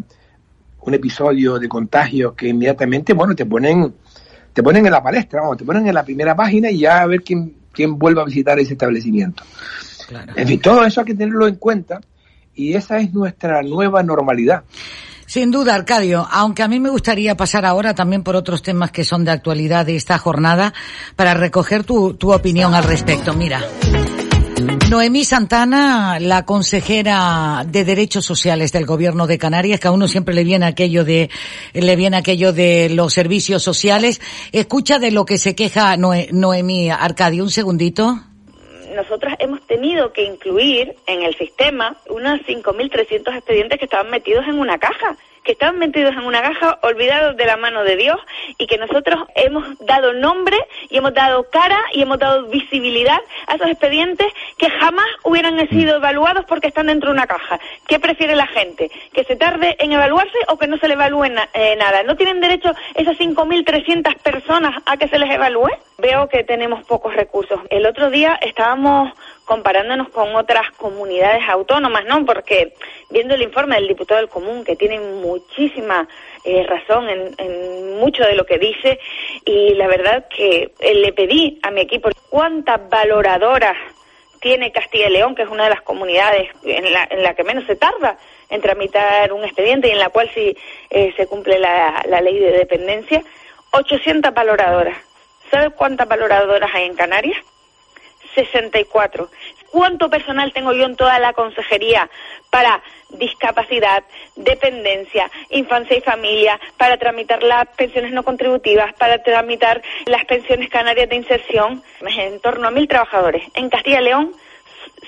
un 0.83 0.95
episodio 0.95 1.59
de 1.59 1.69
contagio 1.69 2.35
que 2.35 2.49
inmediatamente 2.49 3.15
bueno 3.15 3.35
te 3.35 3.47
ponen 3.47 3.95
te 4.59 4.63
ponen 4.65 4.85
en 4.85 4.91
la 4.91 5.01
palestra 5.01 5.41
vamos 5.41 5.57
te 5.57 5.65
ponen 5.65 5.87
en 5.87 5.95
la 5.95 6.03
primera 6.03 6.35
página 6.35 6.69
y 6.69 6.81
ya 6.81 7.03
a 7.03 7.07
ver 7.07 7.23
quién 7.23 7.55
quién 7.71 7.97
vuelve 7.97 8.23
a 8.23 8.25
visitar 8.25 8.59
ese 8.59 8.73
establecimiento 8.73 9.45
en 10.35 10.49
fin 10.49 10.61
todo 10.61 10.85
eso 10.85 10.99
hay 11.01 11.07
que 11.07 11.15
tenerlo 11.15 11.47
en 11.47 11.55
cuenta 11.55 12.01
y 12.57 12.75
esa 12.75 12.99
es 12.99 13.15
nuestra 13.15 13.63
nueva 13.63 14.03
normalidad 14.03 14.65
sin 15.27 15.51
duda, 15.51 15.75
Arcadio, 15.75 16.27
aunque 16.31 16.63
a 16.63 16.69
mí 16.69 16.81
me 16.81 16.89
gustaría 16.89 17.37
pasar 17.37 17.67
ahora 17.67 17.95
también 17.95 18.23
por 18.23 18.35
otros 18.35 18.63
temas 18.63 18.91
que 18.91 19.05
son 19.05 19.27
de 19.27 19.31
actualidad 19.31 19.85
de 19.85 19.95
esta 19.95 20.17
jornada 20.17 20.73
para 21.17 21.35
recoger 21.35 21.85
tu, 21.85 22.15
tu 22.15 22.33
opinión 22.33 22.75
al 22.75 22.85
respecto. 22.85 23.35
Mira. 23.35 23.61
Noemí 24.91 25.23
Santana, 25.23 26.19
la 26.19 26.47
consejera 26.47 27.63
de 27.67 27.85
Derechos 27.85 28.25
Sociales 28.25 28.73
del 28.73 28.87
Gobierno 28.87 29.27
de 29.27 29.37
Canarias, 29.37 29.81
que 29.81 29.89
a 29.89 29.91
uno 29.91 30.09
siempre 30.09 30.35
le 30.35 30.45
viene 30.45 30.65
aquello 30.65 31.05
de, 31.05 31.29
le 31.75 31.97
viene 31.97 32.17
aquello 32.17 32.55
de 32.55 32.89
los 32.89 33.13
servicios 33.13 33.63
sociales. 33.63 34.23
Escucha 34.51 34.99
de 34.99 35.11
lo 35.11 35.27
que 35.27 35.37
se 35.37 35.55
queja 35.55 35.97
Noemí 35.99 36.89
Arcadio. 36.89 37.43
Un 37.43 37.51
segundito 37.51 38.19
nosotros 38.95 39.33
hemos 39.39 39.65
tenido 39.67 40.13
que 40.13 40.25
incluir 40.25 40.97
en 41.07 41.23
el 41.23 41.37
sistema 41.37 41.97
unos 42.09 42.41
5.300 42.41 43.37
expedientes 43.37 43.79
que 43.79 43.85
estaban 43.85 44.11
metidos 44.11 44.45
en 44.49 44.59
una 44.59 44.77
caja 44.79 45.17
que 45.49 45.53
estaban 45.53 45.79
metidos 45.79 46.13
en 46.13 46.27
una 46.27 46.43
caja, 46.43 46.79
olvidados 46.83 47.35
de 47.39 47.47
la 47.47 47.57
mano 47.57 47.83
de 47.83 47.97
Dios 47.97 48.21
y 48.59 48.67
que 48.67 48.77
nosotros 48.77 49.25
hemos 49.35 49.79
dado 49.79 50.13
nombre 50.13 50.59
y 50.91 50.99
hemos 50.99 51.15
dado 51.15 51.45
cara 51.45 51.79
y 51.95 52.03
hemos 52.03 52.19
dado 52.19 52.49
visibilidad 52.49 53.19
a 53.47 53.55
esos 53.55 53.69
expedientes 53.69 54.27
que 54.59 54.69
jamás 54.69 55.07
hubieran 55.25 55.67
sido 55.71 55.97
evaluados 55.97 56.45
porque 56.45 56.69
están 56.69 56.89
dentro 56.89 57.09
de 57.09 57.15
una 57.15 57.27
caja. 57.27 57.59
¿Qué 57.87 57.99
prefiere 57.99 58.37
la 58.37 58.47
gente? 58.47 58.91
¿Que 59.15 59.25
se 59.25 59.37
tarde 59.37 59.75
en 59.79 59.91
evaluarse 59.91 60.37
o 60.49 60.59
que 60.59 60.67
no 60.67 60.77
se 60.77 60.87
le 60.87 60.93
evalúe 60.93 61.25
eh, 61.55 61.77
nada? 61.77 62.03
¿No 62.03 62.15
tienen 62.15 62.43
derecho 62.43 62.75
esas 62.95 63.17
5.300 63.17 64.19
personas 64.19 64.75
a 64.85 64.99
que 64.99 65.09
se 65.09 65.19
les 65.19 65.31
evalúe? 65.31 65.71
Veo 65.97 66.29
que 66.29 66.45
tenemos 66.45 66.85
pocos 66.85 67.15
recursos. 67.15 67.59
El 67.71 67.87
otro 67.87 68.11
día 68.11 68.39
estábamos 68.43 69.15
comparándonos 69.49 70.11
con 70.11 70.37
otras 70.37 70.71
comunidades 70.73 71.43
autónomas, 71.49 72.05
¿no? 72.05 72.23
Porque 72.27 72.75
viendo 73.09 73.35
el 73.35 73.41
informe 73.41 73.77
del 73.77 73.89
diputado 73.89 74.21
del 74.21 74.29
común, 74.29 74.63
que 74.63 74.77
tiene 74.77 75.01
muchísima 75.01 76.07
eh, 76.45 76.65
razón 76.65 77.09
en, 77.09 77.35
en, 77.39 77.99
mucho 77.99 78.25
de 78.25 78.35
lo 78.35 78.45
que 78.45 78.59
dice, 78.59 79.01
y 79.47 79.73
la 79.73 79.87
verdad 79.89 80.27
que 80.29 80.71
eh, 80.79 80.95
le 80.95 81.15
pedí 81.15 81.59
a 81.63 81.71
mi 81.71 81.81
equipo 81.81 82.11
cuántas 82.29 82.91
valoradoras 82.91 83.77
tiene 84.39 84.71
Castilla 84.71 85.09
y 85.09 85.13
León, 85.13 85.35
que 85.35 85.45
es 85.45 85.49
una 85.49 85.65
de 85.65 85.71
las 85.71 85.81
comunidades 85.81 86.51
en 86.63 86.93
la, 86.93 87.09
en 87.11 87.23
la 87.23 87.33
que 87.33 87.43
menos 87.43 87.65
se 87.65 87.75
tarda 87.75 88.19
en 88.51 88.61
tramitar 88.61 89.33
un 89.33 89.45
expediente 89.45 89.89
y 89.89 89.93
en 89.93 89.99
la 89.99 90.11
cual 90.11 90.31
sí 90.35 90.55
eh, 90.91 91.15
se 91.17 91.27
cumple 91.27 91.59
la, 91.59 92.05
la 92.07 92.21
ley 92.21 92.39
de 92.39 92.53
dependencia, 92.53 93.23
800 93.71 94.35
valoradoras. 94.35 94.99
¿Sabes 95.51 95.71
cuántas 95.75 96.07
valoradoras 96.07 96.71
hay 96.75 96.85
en 96.85 96.95
Canarias? 96.95 97.39
64. 98.45 99.29
¿Cuánto 99.71 100.09
personal 100.09 100.53
tengo 100.53 100.73
yo 100.73 100.85
en 100.87 100.97
toda 100.97 101.19
la 101.19 101.33
consejería 101.33 102.09
para 102.51 102.83
discapacidad, 103.11 104.03
dependencia, 104.37 105.31
infancia 105.51 105.97
y 105.97 106.01
familia, 106.01 106.59
para 106.77 106.97
tramitar 106.97 107.43
las 107.43 107.67
pensiones 107.77 108.13
no 108.13 108.23
contributivas, 108.23 108.95
para 108.95 109.23
tramitar 109.23 109.83
las 110.07 110.25
pensiones 110.25 110.71
canarias 110.71 111.09
de 111.09 111.17
inserción? 111.17 111.83
En 112.01 112.41
torno 112.41 112.69
a 112.69 112.71
mil 112.71 112.89
trabajadores. 112.89 113.43
En 113.55 113.69
Castilla 113.69 114.01
y 114.01 114.05
León, 114.05 114.33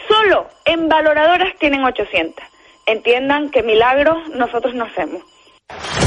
solo 0.08 0.48
en 0.64 0.88
valoradoras 0.88 1.56
tienen 1.58 1.84
800. 1.84 2.44
Entiendan 2.86 3.50
que 3.50 3.62
milagros 3.62 4.28
nosotros 4.30 4.74
no 4.74 4.84
hacemos. 4.84 5.22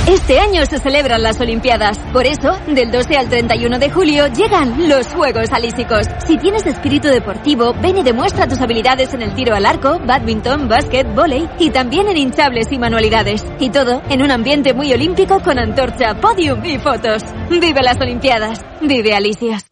Este 0.07 0.37
año 0.39 0.65
se 0.65 0.79
celebran 0.79 1.23
las 1.23 1.39
Olimpiadas. 1.39 1.97
Por 2.11 2.25
eso, 2.25 2.57
del 2.67 2.91
12 2.91 3.15
al 3.15 3.29
31 3.29 3.79
de 3.79 3.89
julio 3.89 4.27
llegan 4.27 4.89
los 4.89 5.07
Juegos 5.07 5.51
Alísicos. 5.51 6.07
Si 6.27 6.37
tienes 6.37 6.65
espíritu 6.65 7.07
deportivo, 7.07 7.73
ven 7.81 7.97
y 7.97 8.03
demuestra 8.03 8.47
tus 8.47 8.59
habilidades 8.59 9.13
en 9.13 9.21
el 9.21 9.33
tiro 9.33 9.55
al 9.55 9.65
arco, 9.65 9.99
badminton, 10.05 10.67
básquet, 10.67 11.07
volei 11.15 11.49
y 11.57 11.69
también 11.69 12.07
en 12.09 12.17
hinchables 12.17 12.71
y 12.71 12.77
manualidades. 12.77 13.45
Y 13.59 13.69
todo 13.69 14.01
en 14.09 14.21
un 14.21 14.31
ambiente 14.31 14.73
muy 14.73 14.91
olímpico 14.93 15.39
con 15.39 15.57
antorcha, 15.57 16.15
podium 16.15 16.63
y 16.65 16.77
fotos. 16.79 17.23
Vive 17.49 17.81
las 17.81 17.99
Olimpiadas. 17.99 18.61
Vive 18.81 19.13
Alicias. 19.13 19.65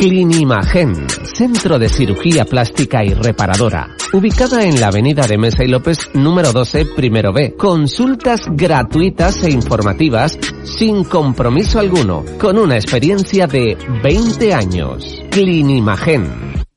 Clinimagen, 0.00 0.94
centro 1.24 1.78
de 1.78 1.90
cirugía 1.90 2.46
plástica 2.46 3.04
y 3.04 3.12
reparadora, 3.12 3.96
ubicada 4.14 4.64
en 4.64 4.80
la 4.80 4.86
avenida 4.86 5.26
de 5.26 5.36
Mesa 5.36 5.62
y 5.62 5.68
López 5.68 6.08
número 6.14 6.54
12, 6.54 6.86
primero 6.96 7.34
B. 7.34 7.54
Consultas 7.54 8.40
gratuitas 8.50 9.42
e 9.42 9.50
informativas 9.50 10.38
sin 10.64 11.04
compromiso 11.04 11.78
alguno, 11.78 12.24
con 12.38 12.56
una 12.56 12.76
experiencia 12.76 13.46
de 13.46 13.76
20 14.02 14.54
años. 14.54 15.22
Clinimagen. 15.30 16.69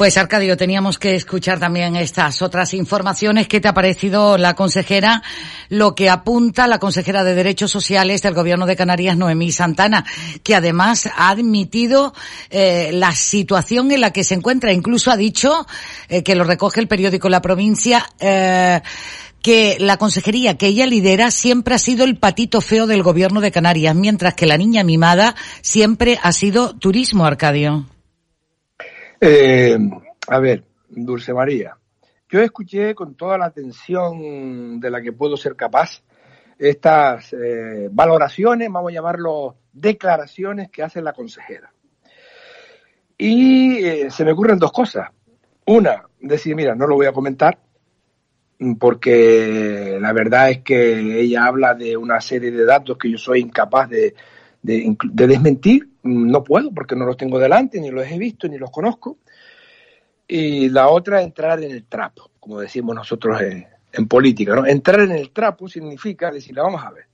Pues 0.00 0.16
Arcadio, 0.16 0.56
teníamos 0.56 0.98
que 0.98 1.14
escuchar 1.14 1.60
también 1.60 1.94
estas 1.94 2.40
otras 2.40 2.72
informaciones. 2.72 3.48
¿Qué 3.48 3.60
te 3.60 3.68
ha 3.68 3.74
parecido 3.74 4.38
la 4.38 4.54
consejera? 4.54 5.22
Lo 5.68 5.94
que 5.94 6.08
apunta 6.08 6.66
la 6.66 6.78
consejera 6.78 7.22
de 7.22 7.34
Derechos 7.34 7.70
Sociales 7.70 8.22
del 8.22 8.32
Gobierno 8.32 8.64
de 8.64 8.76
Canarias, 8.76 9.18
Noemí 9.18 9.52
Santana, 9.52 10.06
que 10.42 10.54
además 10.54 11.06
ha 11.14 11.28
admitido 11.28 12.14
eh, 12.48 12.92
la 12.94 13.12
situación 13.12 13.92
en 13.92 14.00
la 14.00 14.10
que 14.10 14.24
se 14.24 14.32
encuentra. 14.32 14.72
Incluso 14.72 15.10
ha 15.10 15.18
dicho, 15.18 15.66
eh, 16.08 16.22
que 16.22 16.34
lo 16.34 16.44
recoge 16.44 16.80
el 16.80 16.88
periódico 16.88 17.28
La 17.28 17.42
Provincia, 17.42 18.06
eh, 18.20 18.80
que 19.42 19.76
la 19.80 19.98
consejería 19.98 20.56
que 20.56 20.68
ella 20.68 20.86
lidera 20.86 21.30
siempre 21.30 21.74
ha 21.74 21.78
sido 21.78 22.04
el 22.04 22.16
patito 22.16 22.62
feo 22.62 22.86
del 22.86 23.02
gobierno 23.02 23.42
de 23.42 23.52
Canarias, 23.52 23.94
mientras 23.94 24.32
que 24.32 24.46
la 24.46 24.56
niña 24.56 24.82
mimada 24.82 25.34
siempre 25.60 26.18
ha 26.22 26.32
sido 26.32 26.74
turismo, 26.74 27.26
Arcadio. 27.26 27.84
Eh, 29.22 29.76
a 30.28 30.38
ver, 30.38 30.64
Dulce 30.88 31.34
María, 31.34 31.76
yo 32.30 32.40
escuché 32.40 32.94
con 32.94 33.16
toda 33.16 33.36
la 33.36 33.44
atención 33.44 34.80
de 34.80 34.90
la 34.90 35.02
que 35.02 35.12
puedo 35.12 35.36
ser 35.36 35.56
capaz 35.56 36.02
estas 36.58 37.34
eh, 37.34 37.88
valoraciones, 37.90 38.70
vamos 38.70 38.90
a 38.90 38.94
llamarlo 38.94 39.56
declaraciones 39.72 40.70
que 40.70 40.82
hace 40.82 41.02
la 41.02 41.12
consejera. 41.12 41.70
Y 43.18 43.84
eh, 43.84 44.10
se 44.10 44.24
me 44.24 44.32
ocurren 44.32 44.58
dos 44.58 44.72
cosas. 44.72 45.10
Una, 45.66 46.02
decir, 46.18 46.56
mira, 46.56 46.74
no 46.74 46.86
lo 46.86 46.94
voy 46.94 47.06
a 47.06 47.12
comentar, 47.12 47.58
porque 48.78 49.98
la 50.00 50.14
verdad 50.14 50.50
es 50.50 50.62
que 50.62 51.20
ella 51.20 51.44
habla 51.44 51.74
de 51.74 51.94
una 51.94 52.22
serie 52.22 52.50
de 52.50 52.64
datos 52.64 52.96
que 52.96 53.10
yo 53.10 53.18
soy 53.18 53.40
incapaz 53.40 53.90
de, 53.90 54.14
de, 54.62 54.96
de 55.02 55.26
desmentir, 55.26 55.88
no 56.02 56.44
puedo 56.44 56.70
porque 56.72 56.96
no 56.96 57.04
los 57.04 57.16
tengo 57.16 57.38
delante, 57.38 57.80
ni 57.80 57.90
los 57.90 58.06
he 58.06 58.18
visto, 58.18 58.48
ni 58.48 58.58
los 58.58 58.70
conozco. 58.70 59.18
Y 60.26 60.68
la 60.68 60.88
otra, 60.88 61.22
entrar 61.22 61.62
en 61.62 61.72
el 61.72 61.84
trapo, 61.84 62.30
como 62.38 62.60
decimos 62.60 62.94
nosotros 62.94 63.40
en, 63.40 63.66
en 63.92 64.08
política. 64.08 64.54
¿no? 64.54 64.66
Entrar 64.66 65.00
en 65.00 65.12
el 65.12 65.30
trapo 65.30 65.68
significa 65.68 66.30
decirle, 66.30 66.62
vamos 66.62 66.84
a 66.84 66.90
ver, 66.90 67.06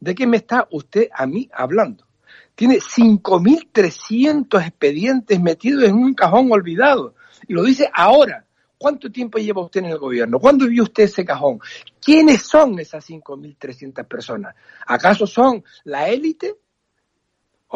¿de 0.00 0.14
qué 0.14 0.26
me 0.26 0.38
está 0.38 0.66
usted 0.70 1.08
a 1.12 1.26
mí 1.26 1.48
hablando? 1.52 2.06
Tiene 2.54 2.76
5.300 2.76 4.66
expedientes 4.66 5.40
metidos 5.40 5.84
en 5.84 5.94
un 5.96 6.14
cajón 6.14 6.50
olvidado. 6.52 7.14
Y 7.46 7.52
lo 7.52 7.62
dice 7.62 7.90
ahora. 7.92 8.44
¿Cuánto 8.76 9.10
tiempo 9.10 9.38
lleva 9.38 9.62
usted 9.62 9.80
en 9.80 9.86
el 9.86 9.98
gobierno? 9.98 10.38
¿Cuándo 10.38 10.66
vio 10.66 10.82
usted 10.82 11.04
ese 11.04 11.24
cajón? 11.24 11.58
¿Quiénes 12.00 12.42
son 12.42 12.78
esas 12.78 13.08
5.300 13.08 14.06
personas? 14.06 14.54
¿Acaso 14.86 15.26
son 15.26 15.64
la 15.84 16.08
élite? 16.08 16.56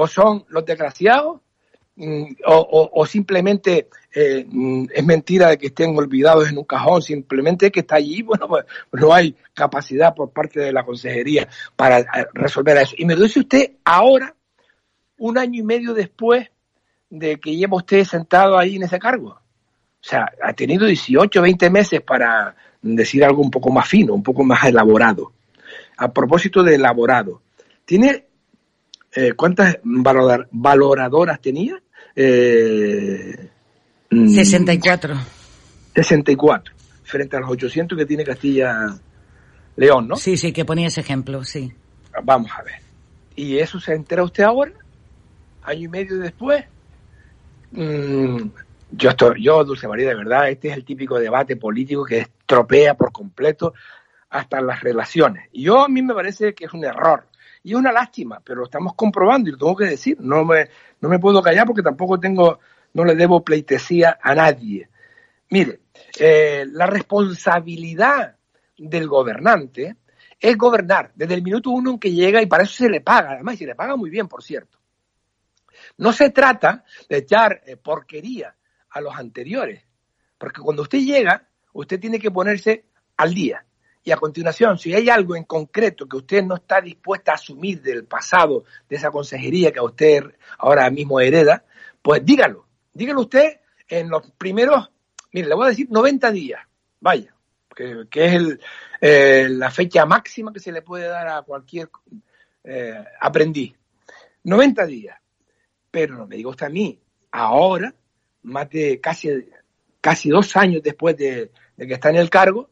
¿O 0.01 0.07
son 0.07 0.45
los 0.51 0.65
desgraciados? 0.65 1.41
O, 2.47 2.55
o, 2.55 2.91
o, 3.01 3.07
simplemente 3.07 3.89
eh, 4.15 4.47
es 4.95 5.05
mentira 5.05 5.49
de 5.49 5.59
que 5.59 5.67
estén 5.67 5.99
olvidados 5.99 6.49
en 6.49 6.57
un 6.57 6.63
cajón, 6.63 7.03
simplemente 7.03 7.73
que 7.73 7.81
está 7.81 7.97
allí, 7.97 8.23
bueno, 8.23 8.47
pues 8.47 8.65
no 8.93 9.13
hay 9.13 9.35
capacidad 9.53 10.15
por 10.15 10.31
parte 10.31 10.61
de 10.61 10.73
la 10.73 10.85
consejería 10.85 11.49
para 11.75 12.07
resolver 12.33 12.77
eso. 12.77 12.95
Y 12.97 13.07
me 13.07 13.17
lo 13.17 13.25
dice 13.25 13.41
usted 13.41 13.73
ahora, 13.85 14.37
un 15.17 15.37
año 15.37 15.63
y 15.63 15.65
medio 15.65 15.95
después 15.95 16.49
de 17.11 17.41
que 17.41 17.57
lleva 17.57 17.79
usted 17.79 18.05
sentado 18.05 18.57
ahí 18.57 18.77
en 18.77 18.85
ese 18.85 19.01
cargo. 19.01 19.31
O 19.31 19.41
sea, 20.01 20.31
ha 20.41 20.53
tenido 20.53 20.87
18, 20.87 21.43
20 21.43 21.71
meses 21.71 22.03
para 22.03 22.55
decir 22.81 23.25
algo 23.25 23.43
un 23.43 23.51
poco 23.51 23.73
más 23.73 23.89
fino, 23.89 24.15
un 24.15 24.23
poco 24.23 24.45
más 24.45 24.63
elaborado. 24.63 25.33
A 25.97 26.13
propósito 26.13 26.63
de 26.63 26.77
elaborado, 26.77 27.43
¿tiene 27.85 28.28
eh, 29.21 29.33
cuántas 29.33 29.79
valor, 29.83 30.47
valoradoras 30.53 31.41
tenía? 31.41 31.83
Eh, 32.15 33.49
64. 34.11 35.17
64, 35.97 36.75
frente 37.03 37.37
a 37.37 37.41
los 37.41 37.51
800 37.51 37.99
que 37.99 38.07
tiene 38.07 38.23
Castilla 38.23 38.97
León, 39.75 40.07
¿no? 40.07 40.15
Sí, 40.15 40.37
sí, 40.37 40.53
que 40.53 40.65
ponía 40.65 40.87
ese 40.87 41.01
ejemplo, 41.01 41.43
sí. 41.43 41.73
Vamos 42.23 42.53
a 42.57 42.63
ver. 42.63 42.77
¿Y 43.35 43.59
eso 43.59 43.81
se 43.81 43.95
entera 43.95 44.23
usted 44.23 44.45
ahora? 44.45 44.73
Año 45.65 45.81
y 45.81 45.89
medio 45.89 46.19
después. 46.19 46.65
Mm, 47.73 48.51
yo, 48.93 49.11
estoy, 49.11 49.43
yo, 49.43 49.65
Dulce 49.65 49.89
María, 49.89 50.11
de 50.11 50.15
verdad, 50.15 50.49
este 50.49 50.69
es 50.69 50.77
el 50.77 50.85
típico 50.85 51.19
debate 51.19 51.57
político 51.57 52.05
que 52.05 52.19
estropea 52.21 52.95
por 52.95 53.11
completo 53.11 53.75
hasta 54.31 54.61
las 54.61 54.81
relaciones. 54.81 55.49
Y 55.51 55.65
yo 55.65 55.83
a 55.83 55.89
mí 55.89 56.03
me 56.03 56.15
parece 56.15 56.55
que 56.55 56.67
es 56.67 56.73
un 56.73 56.85
error. 56.85 57.28
Y 57.69 57.73
es 57.73 57.77
una 57.77 57.93
lástima, 57.93 58.41
pero 58.43 58.61
lo 58.61 58.65
estamos 58.65 58.95
comprobando 58.95 59.51
y 59.51 59.53
lo 59.53 59.59
tengo 59.59 59.77
que 59.77 59.85
decir. 59.85 60.17
No 60.21 60.43
me, 60.43 60.71
no 61.03 61.09
me 61.11 61.19
puedo 61.19 61.43
callar 61.43 61.67
porque 61.67 61.83
tampoco 61.83 62.19
tengo, 62.19 62.61
no 62.95 63.05
le 63.05 63.15
debo 63.15 63.45
pleitesía 63.45 64.19
a 64.23 64.35
nadie. 64.35 64.89
Mire, 65.51 65.81
eh, 66.19 66.65
la 66.73 66.87
responsabilidad 66.87 68.39
del 68.79 69.07
gobernante 69.07 69.97
es 70.41 70.57
gobernar 70.57 71.13
desde 71.15 71.35
el 71.35 71.43
minuto 71.43 71.69
uno 71.69 71.91
en 71.91 71.99
que 71.99 72.11
llega 72.11 72.41
y 72.41 72.47
para 72.47 72.63
eso 72.63 72.73
se 72.73 72.89
le 72.89 73.03
paga, 73.03 73.33
además, 73.33 73.57
y 73.57 73.59
se 73.59 73.67
le 73.67 73.75
paga 73.75 73.97
muy 73.97 74.09
bien, 74.09 74.29
por 74.29 74.43
cierto. 74.43 74.79
No 75.99 76.15
se 76.15 76.31
trata 76.31 76.87
de 77.07 77.19
echar 77.19 77.61
eh, 77.67 77.77
porquería 77.77 78.57
a 78.89 79.03
los 79.03 79.15
anteriores, 79.15 79.85
porque 80.39 80.63
cuando 80.63 80.85
usted 80.85 81.01
llega, 81.01 81.47
usted 81.75 82.01
tiene 82.01 82.19
que 82.19 82.31
ponerse 82.31 82.87
al 83.19 83.35
día. 83.35 83.63
Y 84.09 84.11
a 84.11 84.17
continuación, 84.17 84.79
si 84.79 84.95
hay 84.95 85.11
algo 85.11 85.37
en 85.37 85.45
concreto 85.45 86.09
que 86.09 86.17
usted 86.17 86.43
no 86.43 86.55
está 86.55 86.81
dispuesta 86.81 87.33
a 87.33 87.35
asumir 87.35 87.83
del 87.83 88.07
pasado, 88.07 88.65
de 88.89 88.97
esa 88.97 89.11
consejería 89.11 89.71
que 89.71 89.83
usted 89.83 90.25
ahora 90.57 90.89
mismo 90.89 91.21
hereda, 91.21 91.67
pues 92.01 92.25
dígalo. 92.25 92.65
Dígalo 92.95 93.21
usted 93.21 93.61
en 93.87 94.09
los 94.09 94.31
primeros, 94.31 94.91
mire, 95.31 95.49
le 95.49 95.55
voy 95.55 95.67
a 95.67 95.69
decir 95.69 95.89
90 95.91 96.31
días, 96.31 96.63
vaya, 97.01 97.35
que, 97.77 98.07
que 98.11 98.25
es 98.25 98.33
el, 98.33 98.61
eh, 99.03 99.47
la 99.51 99.71
fecha 99.71 100.07
máxima 100.07 100.55
que 100.55 100.61
se 100.61 100.73
le 100.73 100.81
puede 100.81 101.07
dar 101.07 101.29
a 101.29 101.43
cualquier 101.43 101.91
eh, 102.65 103.05
aprendiz. 103.21 103.75
90 104.43 104.87
días. 104.87 105.19
Pero 105.91 106.17
no 106.17 106.27
me 106.27 106.37
diga 106.37 106.49
usted 106.49 106.65
a 106.65 106.71
mí, 106.71 106.99
ahora, 107.31 107.95
más 108.45 108.71
de 108.71 109.03
casi, 109.03 109.29
casi 110.01 110.31
dos 110.31 110.57
años 110.57 110.83
después 110.83 111.15
de, 111.15 111.53
de 111.77 111.87
que 111.87 111.93
está 111.93 112.09
en 112.09 112.17
el 112.17 112.31
cargo, 112.31 112.71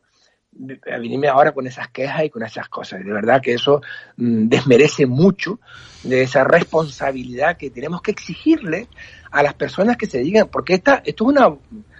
a 0.90 0.98
venirme 0.98 1.28
ahora 1.28 1.52
con 1.52 1.66
esas 1.66 1.88
quejas 1.88 2.24
y 2.24 2.30
con 2.30 2.42
esas 2.42 2.68
cosas. 2.68 3.04
De 3.04 3.12
verdad 3.12 3.40
que 3.42 3.54
eso 3.54 3.80
mm, 4.16 4.48
desmerece 4.48 5.06
mucho 5.06 5.60
de 6.02 6.22
esa 6.22 6.44
responsabilidad 6.44 7.56
que 7.56 7.70
tenemos 7.70 8.02
que 8.02 8.12
exigirle 8.12 8.88
a 9.30 9.42
las 9.42 9.54
personas 9.54 9.96
que 9.96 10.06
se 10.06 10.18
digan, 10.18 10.48
porque 10.50 10.74
esta, 10.74 11.02
esto 11.04 11.24
es 11.24 11.36
una, 11.36 11.56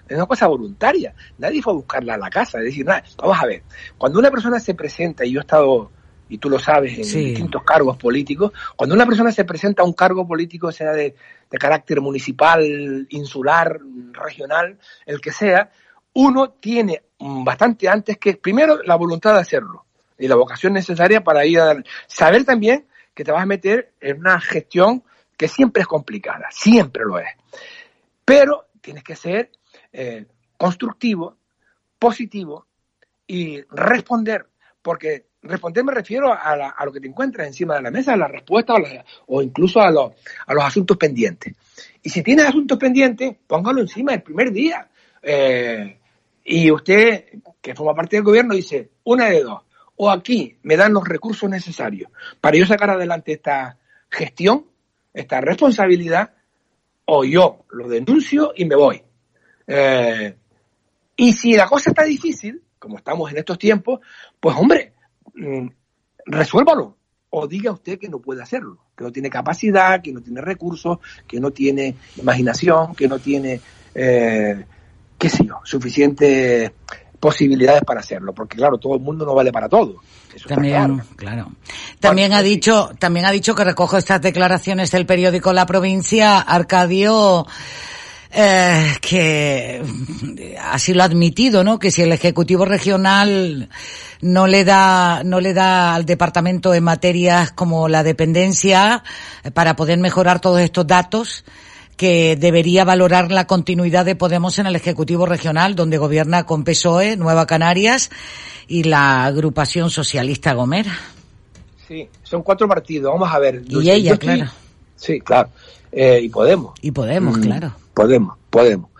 es 0.08 0.16
una 0.16 0.26
cosa 0.26 0.46
voluntaria. 0.46 1.14
Nadie 1.38 1.62
fue 1.62 1.72
a 1.72 1.76
buscarla 1.76 2.14
a 2.14 2.18
la 2.18 2.30
casa. 2.30 2.58
Es 2.58 2.64
decir, 2.64 2.86
nada, 2.86 3.02
vamos 3.18 3.38
a 3.40 3.46
ver, 3.46 3.62
cuando 3.98 4.18
una 4.18 4.30
persona 4.30 4.60
se 4.60 4.74
presenta, 4.74 5.24
y 5.24 5.32
yo 5.32 5.40
he 5.40 5.42
estado, 5.42 5.90
y 6.28 6.38
tú 6.38 6.48
lo 6.48 6.58
sabes, 6.58 6.92
en 6.94 7.24
distintos 7.24 7.62
cargos 7.62 7.96
políticos, 7.96 8.52
cuando 8.74 8.94
una 8.94 9.06
persona 9.06 9.30
se 9.32 9.44
presenta 9.44 9.82
a 9.82 9.86
un 9.86 9.92
cargo 9.92 10.26
político, 10.26 10.72
sea 10.72 10.92
de, 10.92 11.14
de 11.50 11.58
carácter 11.58 12.00
municipal, 12.00 13.06
insular, 13.10 13.78
regional, 14.12 14.78
el 15.04 15.20
que 15.20 15.32
sea, 15.32 15.70
uno 16.18 16.50
tiene 16.52 17.02
bastante 17.18 17.88
antes 17.88 18.16
que, 18.16 18.36
primero, 18.36 18.82
la 18.82 18.96
voluntad 18.96 19.34
de 19.34 19.40
hacerlo 19.40 19.84
y 20.18 20.26
la 20.28 20.36
vocación 20.36 20.72
necesaria 20.72 21.22
para 21.22 21.44
ir 21.44 21.60
a 21.60 21.76
saber 22.06 22.44
también 22.44 22.86
que 23.14 23.22
te 23.22 23.32
vas 23.32 23.42
a 23.42 23.46
meter 23.46 23.92
en 24.00 24.20
una 24.20 24.40
gestión 24.40 25.04
que 25.36 25.46
siempre 25.46 25.82
es 25.82 25.86
complicada, 25.86 26.48
siempre 26.50 27.04
lo 27.04 27.18
es. 27.18 27.28
Pero 28.24 28.68
tienes 28.80 29.04
que 29.04 29.14
ser 29.14 29.50
eh, 29.92 30.24
constructivo, 30.56 31.36
positivo 31.98 32.66
y 33.26 33.60
responder, 33.70 34.46
porque 34.80 35.26
responder 35.42 35.84
me 35.84 35.92
refiero 35.92 36.32
a, 36.32 36.82
lo 36.82 36.92
que 36.92 37.00
te 37.00 37.08
encuentras 37.08 37.46
encima 37.46 37.74
de 37.74 37.82
la 37.82 37.90
mesa, 37.90 38.14
a 38.14 38.16
la 38.16 38.28
respuesta 38.28 38.72
o, 39.26 39.42
incluso 39.42 39.80
a, 39.80 39.90
los 39.90 40.64
asuntos 40.64 40.96
pendientes. 40.96 41.54
Y 42.02 42.08
si 42.08 42.22
tienes 42.22 42.46
asuntos 42.46 42.78
pendientes, 42.78 43.36
póngalo 43.46 43.82
encima 43.82 44.14
el 44.14 44.22
primer 44.22 44.50
día. 44.50 44.88
Eh, 45.22 45.98
y 46.48 46.70
usted, 46.70 47.24
que 47.60 47.74
forma 47.74 47.94
parte 47.94 48.16
del 48.16 48.24
gobierno, 48.24 48.54
dice, 48.54 48.90
una 49.02 49.26
de 49.26 49.42
dos, 49.42 49.62
o 49.96 50.08
aquí 50.08 50.56
me 50.62 50.76
dan 50.76 50.92
los 50.92 51.06
recursos 51.06 51.50
necesarios 51.50 52.08
para 52.40 52.56
yo 52.56 52.64
sacar 52.64 52.90
adelante 52.90 53.32
esta 53.32 53.78
gestión, 54.08 54.64
esta 55.12 55.40
responsabilidad, 55.40 56.34
o 57.06 57.24
yo 57.24 57.64
lo 57.70 57.88
denuncio 57.88 58.52
y 58.54 58.64
me 58.64 58.76
voy. 58.76 59.02
Eh, 59.66 60.36
y 61.16 61.32
si 61.32 61.54
la 61.54 61.66
cosa 61.66 61.90
está 61.90 62.04
difícil, 62.04 62.62
como 62.78 62.98
estamos 62.98 63.28
en 63.32 63.38
estos 63.38 63.58
tiempos, 63.58 63.98
pues 64.38 64.54
hombre, 64.56 64.92
mm, 65.34 65.66
resuélvalo. 66.26 66.96
O 67.30 67.48
diga 67.48 67.72
usted 67.72 67.98
que 67.98 68.08
no 68.08 68.20
puede 68.20 68.40
hacerlo, 68.40 68.78
que 68.96 69.02
no 69.02 69.10
tiene 69.10 69.28
capacidad, 69.28 70.00
que 70.00 70.12
no 70.12 70.22
tiene 70.22 70.40
recursos, 70.40 70.98
que 71.26 71.40
no 71.40 71.50
tiene 71.50 71.96
imaginación, 72.16 72.94
que 72.94 73.08
no 73.08 73.18
tiene 73.18 73.60
eh, 73.94 74.64
qué 75.18 75.28
sé 75.28 75.44
yo, 75.46 75.60
suficientes 75.64 76.72
posibilidades 77.18 77.82
para 77.84 78.00
hacerlo, 78.00 78.34
porque 78.34 78.56
claro, 78.56 78.78
todo 78.78 78.94
el 78.94 79.00
mundo 79.00 79.24
no 79.24 79.34
vale 79.34 79.52
para 79.52 79.68
todo. 79.68 79.96
también, 80.46 81.02
claro. 81.16 81.52
También 82.00 82.32
ha 82.32 82.42
dicho, 82.42 82.90
también 82.98 83.26
ha 83.26 83.30
dicho 83.30 83.54
que 83.54 83.64
recojo 83.64 83.96
estas 83.96 84.20
declaraciones 84.20 84.90
del 84.90 85.06
periódico 85.06 85.52
La 85.52 85.66
Provincia, 85.66 86.40
Arcadio, 86.40 87.46
eh, 88.30 88.94
que 89.00 89.82
así 90.70 90.92
lo 90.92 91.02
ha 91.02 91.06
admitido, 91.06 91.64
¿no? 91.64 91.78
Que 91.78 91.90
si 91.90 92.02
el 92.02 92.12
Ejecutivo 92.12 92.64
Regional 92.64 93.70
no 94.20 94.46
le 94.46 94.64
da, 94.64 95.22
no 95.24 95.40
le 95.40 95.54
da 95.54 95.94
al 95.94 96.04
departamento 96.04 96.74
en 96.74 96.84
materias 96.84 97.52
como 97.52 97.88
la 97.88 98.02
dependencia 98.02 99.02
eh, 99.42 99.50
para 99.50 99.74
poder 99.74 99.98
mejorar 99.98 100.40
todos 100.40 100.60
estos 100.60 100.86
datos, 100.86 101.44
que 101.96 102.36
debería 102.36 102.84
valorar 102.84 103.32
la 103.32 103.46
continuidad 103.46 104.04
de 104.04 104.16
Podemos 104.16 104.58
en 104.58 104.66
el 104.66 104.76
Ejecutivo 104.76 105.26
Regional, 105.26 105.74
donde 105.74 105.98
gobierna 105.98 106.44
con 106.44 106.64
PSOE, 106.64 107.16
Nueva 107.16 107.46
Canarias 107.46 108.10
y 108.68 108.84
la 108.84 109.24
agrupación 109.24 109.90
socialista 109.90 110.52
Gomera. 110.52 110.92
Sí, 111.88 112.08
son 112.22 112.42
cuatro 112.42 112.68
partidos, 112.68 113.12
vamos 113.12 113.32
a 113.32 113.38
ver. 113.38 113.62
Y 113.68 113.90
ella, 113.90 114.16
claro. 114.18 114.46
Sí, 114.96 115.20
claro. 115.20 115.48
Eh, 115.90 116.20
y 116.22 116.28
Podemos. 116.28 116.74
Y 116.82 116.90
Podemos, 116.90 117.38
mm, 117.38 117.42
claro. 117.42 117.72
Podemos, 117.94 118.36
Podemos. 118.50 118.90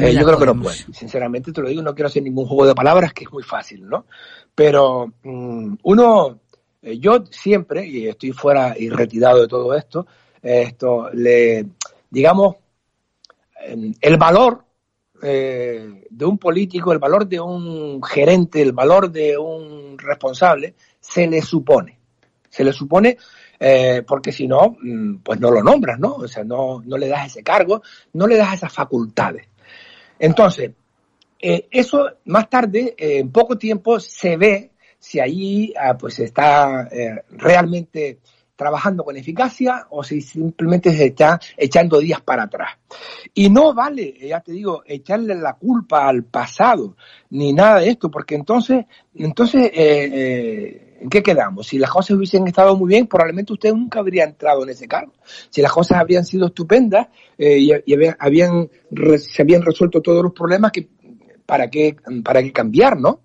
Eh, 0.00 0.14
yo 0.14 0.24
creo 0.24 0.38
que 0.38 0.46
no 0.46 0.60
puede. 0.60 0.76
Sinceramente 0.92 1.52
te 1.52 1.60
lo 1.60 1.68
digo, 1.68 1.82
no 1.82 1.94
quiero 1.94 2.08
hacer 2.08 2.22
ningún 2.22 2.46
juego 2.46 2.66
de 2.66 2.74
palabras, 2.74 3.12
que 3.12 3.24
es 3.24 3.32
muy 3.32 3.42
fácil, 3.42 3.86
¿no? 3.86 4.06
Pero 4.54 5.12
mm, 5.22 5.74
uno, 5.82 6.38
eh, 6.82 6.98
yo 6.98 7.24
siempre, 7.30 7.86
y 7.86 8.08
estoy 8.08 8.32
fuera 8.32 8.74
y 8.78 8.88
retirado 8.88 9.42
de 9.42 9.48
todo 9.48 9.74
esto, 9.74 10.06
esto 10.42 11.10
le 11.12 11.66
digamos, 12.16 12.56
el 14.00 14.16
valor 14.16 14.64
eh, 15.22 16.06
de 16.08 16.24
un 16.24 16.38
político, 16.38 16.94
el 16.94 16.98
valor 16.98 17.28
de 17.28 17.38
un 17.38 18.02
gerente, 18.02 18.62
el 18.62 18.72
valor 18.72 19.10
de 19.10 19.36
un 19.36 19.98
responsable, 19.98 20.74
se 20.98 21.26
le 21.26 21.42
supone. 21.42 21.98
Se 22.48 22.64
le 22.64 22.72
supone 22.72 23.18
eh, 23.60 24.02
porque 24.06 24.32
si 24.32 24.48
no, 24.48 24.78
mm, 24.80 25.16
pues 25.16 25.38
no 25.40 25.50
lo 25.50 25.62
nombras, 25.62 25.98
¿no? 25.98 26.14
O 26.14 26.26
sea, 26.26 26.42
no, 26.42 26.82
no 26.86 26.96
le 26.96 27.08
das 27.08 27.26
ese 27.26 27.42
cargo, 27.42 27.82
no 28.14 28.26
le 28.26 28.38
das 28.38 28.54
esas 28.54 28.72
facultades. 28.72 29.46
Entonces, 30.18 30.70
eh, 31.38 31.68
eso 31.70 32.12
más 32.24 32.48
tarde, 32.48 32.94
en 32.96 33.30
poco 33.30 33.58
tiempo, 33.58 34.00
se 34.00 34.38
ve 34.38 34.70
si 34.98 35.20
allí 35.20 35.74
ah, 35.78 35.98
pues 35.98 36.18
está 36.20 36.88
realmente 37.32 38.20
trabajando 38.56 39.04
con 39.04 39.16
eficacia 39.16 39.86
o 39.90 40.02
si 40.02 40.22
simplemente 40.22 40.90
se 40.96 41.06
está 41.06 41.38
echando 41.56 41.98
días 42.00 42.20
para 42.22 42.44
atrás. 42.44 42.70
Y 43.34 43.50
no 43.50 43.74
vale, 43.74 44.16
ya 44.18 44.40
te 44.40 44.52
digo, 44.52 44.82
echarle 44.86 45.34
la 45.34 45.52
culpa 45.54 46.08
al 46.08 46.24
pasado, 46.24 46.96
ni 47.30 47.52
nada 47.52 47.80
de 47.80 47.90
esto, 47.90 48.10
porque 48.10 48.34
entonces, 48.34 48.86
entonces, 49.14 49.64
eh, 49.66 50.10
eh, 50.12 50.96
¿en 51.02 51.10
qué 51.10 51.22
quedamos? 51.22 51.66
Si 51.66 51.78
las 51.78 51.90
cosas 51.90 52.16
hubiesen 52.16 52.46
estado 52.48 52.74
muy 52.76 52.88
bien, 52.88 53.06
probablemente 53.06 53.52
usted 53.52 53.72
nunca 53.72 54.00
habría 54.00 54.24
entrado 54.24 54.62
en 54.62 54.70
ese 54.70 54.88
cargo. 54.88 55.12
Si 55.50 55.60
las 55.60 55.72
cosas 55.72 55.98
habrían 55.98 56.24
sido 56.24 56.46
estupendas 56.46 57.08
eh, 57.36 57.58
y, 57.58 57.94
habían, 58.18 58.70
se 59.18 59.42
habían 59.42 59.62
resuelto 59.62 60.00
todos 60.00 60.22
los 60.22 60.32
problemas, 60.32 60.72
que, 60.72 60.88
¿para 61.44 61.68
qué, 61.68 61.96
para 62.24 62.42
qué 62.42 62.52
cambiar, 62.52 62.98
no? 62.98 63.20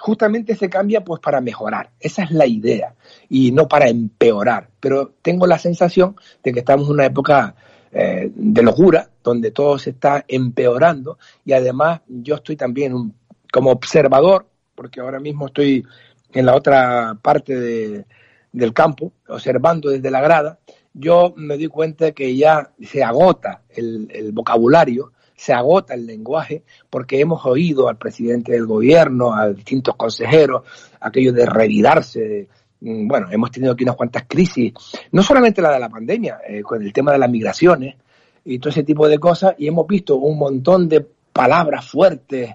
justamente 0.00 0.54
se 0.54 0.70
cambia 0.70 1.02
pues 1.02 1.20
para 1.20 1.40
mejorar. 1.40 1.90
Esa 1.98 2.22
es 2.22 2.30
la 2.30 2.46
idea 2.46 2.94
y 3.28 3.52
no 3.52 3.68
para 3.68 3.88
empeorar. 3.88 4.68
Pero 4.80 5.14
tengo 5.22 5.46
la 5.46 5.58
sensación 5.58 6.16
de 6.42 6.52
que 6.52 6.60
estamos 6.60 6.86
en 6.86 6.94
una 6.94 7.06
época 7.06 7.54
eh, 7.92 8.30
de 8.34 8.62
locura 8.62 9.08
donde 9.22 9.50
todo 9.50 9.78
se 9.78 9.90
está 9.90 10.24
empeorando 10.28 11.18
y 11.44 11.52
además 11.52 12.00
yo 12.06 12.36
estoy 12.36 12.56
también 12.56 13.14
como 13.52 13.70
observador, 13.70 14.46
porque 14.74 15.00
ahora 15.00 15.20
mismo 15.20 15.46
estoy 15.46 15.84
en 16.32 16.46
la 16.46 16.54
otra 16.54 17.18
parte 17.20 18.04
del 18.52 18.72
campo, 18.74 19.12
observando 19.28 19.90
desde 19.90 20.10
la 20.10 20.20
grada, 20.20 20.58
yo 20.92 21.32
me 21.36 21.56
doy 21.56 21.68
cuenta 21.68 22.12
que 22.12 22.36
ya 22.36 22.70
se 22.80 23.02
agota 23.02 23.62
el 23.68 24.30
vocabulario 24.32 25.12
se 25.38 25.52
agota 25.52 25.94
el 25.94 26.04
lenguaje 26.04 26.64
porque 26.90 27.20
hemos 27.20 27.46
oído 27.46 27.88
al 27.88 27.96
presidente 27.96 28.52
del 28.52 28.66
gobierno, 28.66 29.32
a 29.32 29.50
distintos 29.50 29.94
consejeros, 29.94 30.64
aquello 31.00 31.32
de 31.32 31.46
revidarse. 31.46 32.48
Bueno, 32.80 33.28
hemos 33.30 33.50
tenido 33.50 33.72
aquí 33.72 33.84
unas 33.84 33.96
cuantas 33.96 34.24
crisis, 34.28 34.72
no 35.12 35.22
solamente 35.22 35.62
la 35.62 35.72
de 35.72 35.80
la 35.80 35.88
pandemia, 35.88 36.40
eh, 36.46 36.62
con 36.62 36.82
el 36.82 36.92
tema 36.92 37.12
de 37.12 37.18
las 37.18 37.30
migraciones 37.30 37.96
y 38.44 38.58
todo 38.58 38.70
ese 38.70 38.84
tipo 38.84 39.08
de 39.08 39.18
cosas, 39.18 39.54
y 39.58 39.66
hemos 39.66 39.86
visto 39.86 40.16
un 40.16 40.38
montón 40.38 40.88
de 40.88 41.06
palabras 41.32 41.88
fuertes 41.88 42.54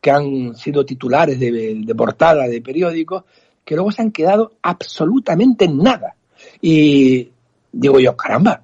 que 0.00 0.10
han 0.10 0.56
sido 0.56 0.84
titulares 0.84 1.38
de, 1.38 1.82
de 1.84 1.94
portada 1.94 2.48
de 2.48 2.60
periódicos, 2.60 3.24
que 3.64 3.74
luego 3.76 3.92
se 3.92 4.02
han 4.02 4.10
quedado 4.10 4.52
absolutamente 4.62 5.64
en 5.64 5.78
nada. 5.78 6.16
Y 6.60 7.30
digo 7.70 8.00
yo, 8.00 8.16
caramba, 8.16 8.62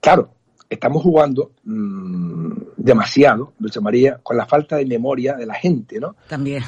claro, 0.00 0.30
estamos 0.68 1.02
jugando 1.02 1.52
mmm, 1.64 2.52
demasiado, 2.76 3.52
Dulce 3.58 3.80
María, 3.80 4.18
con 4.22 4.36
la 4.36 4.46
falta 4.46 4.76
de 4.76 4.86
memoria 4.86 5.34
de 5.34 5.46
la 5.46 5.54
gente, 5.54 6.00
¿no? 6.00 6.16
También. 6.28 6.62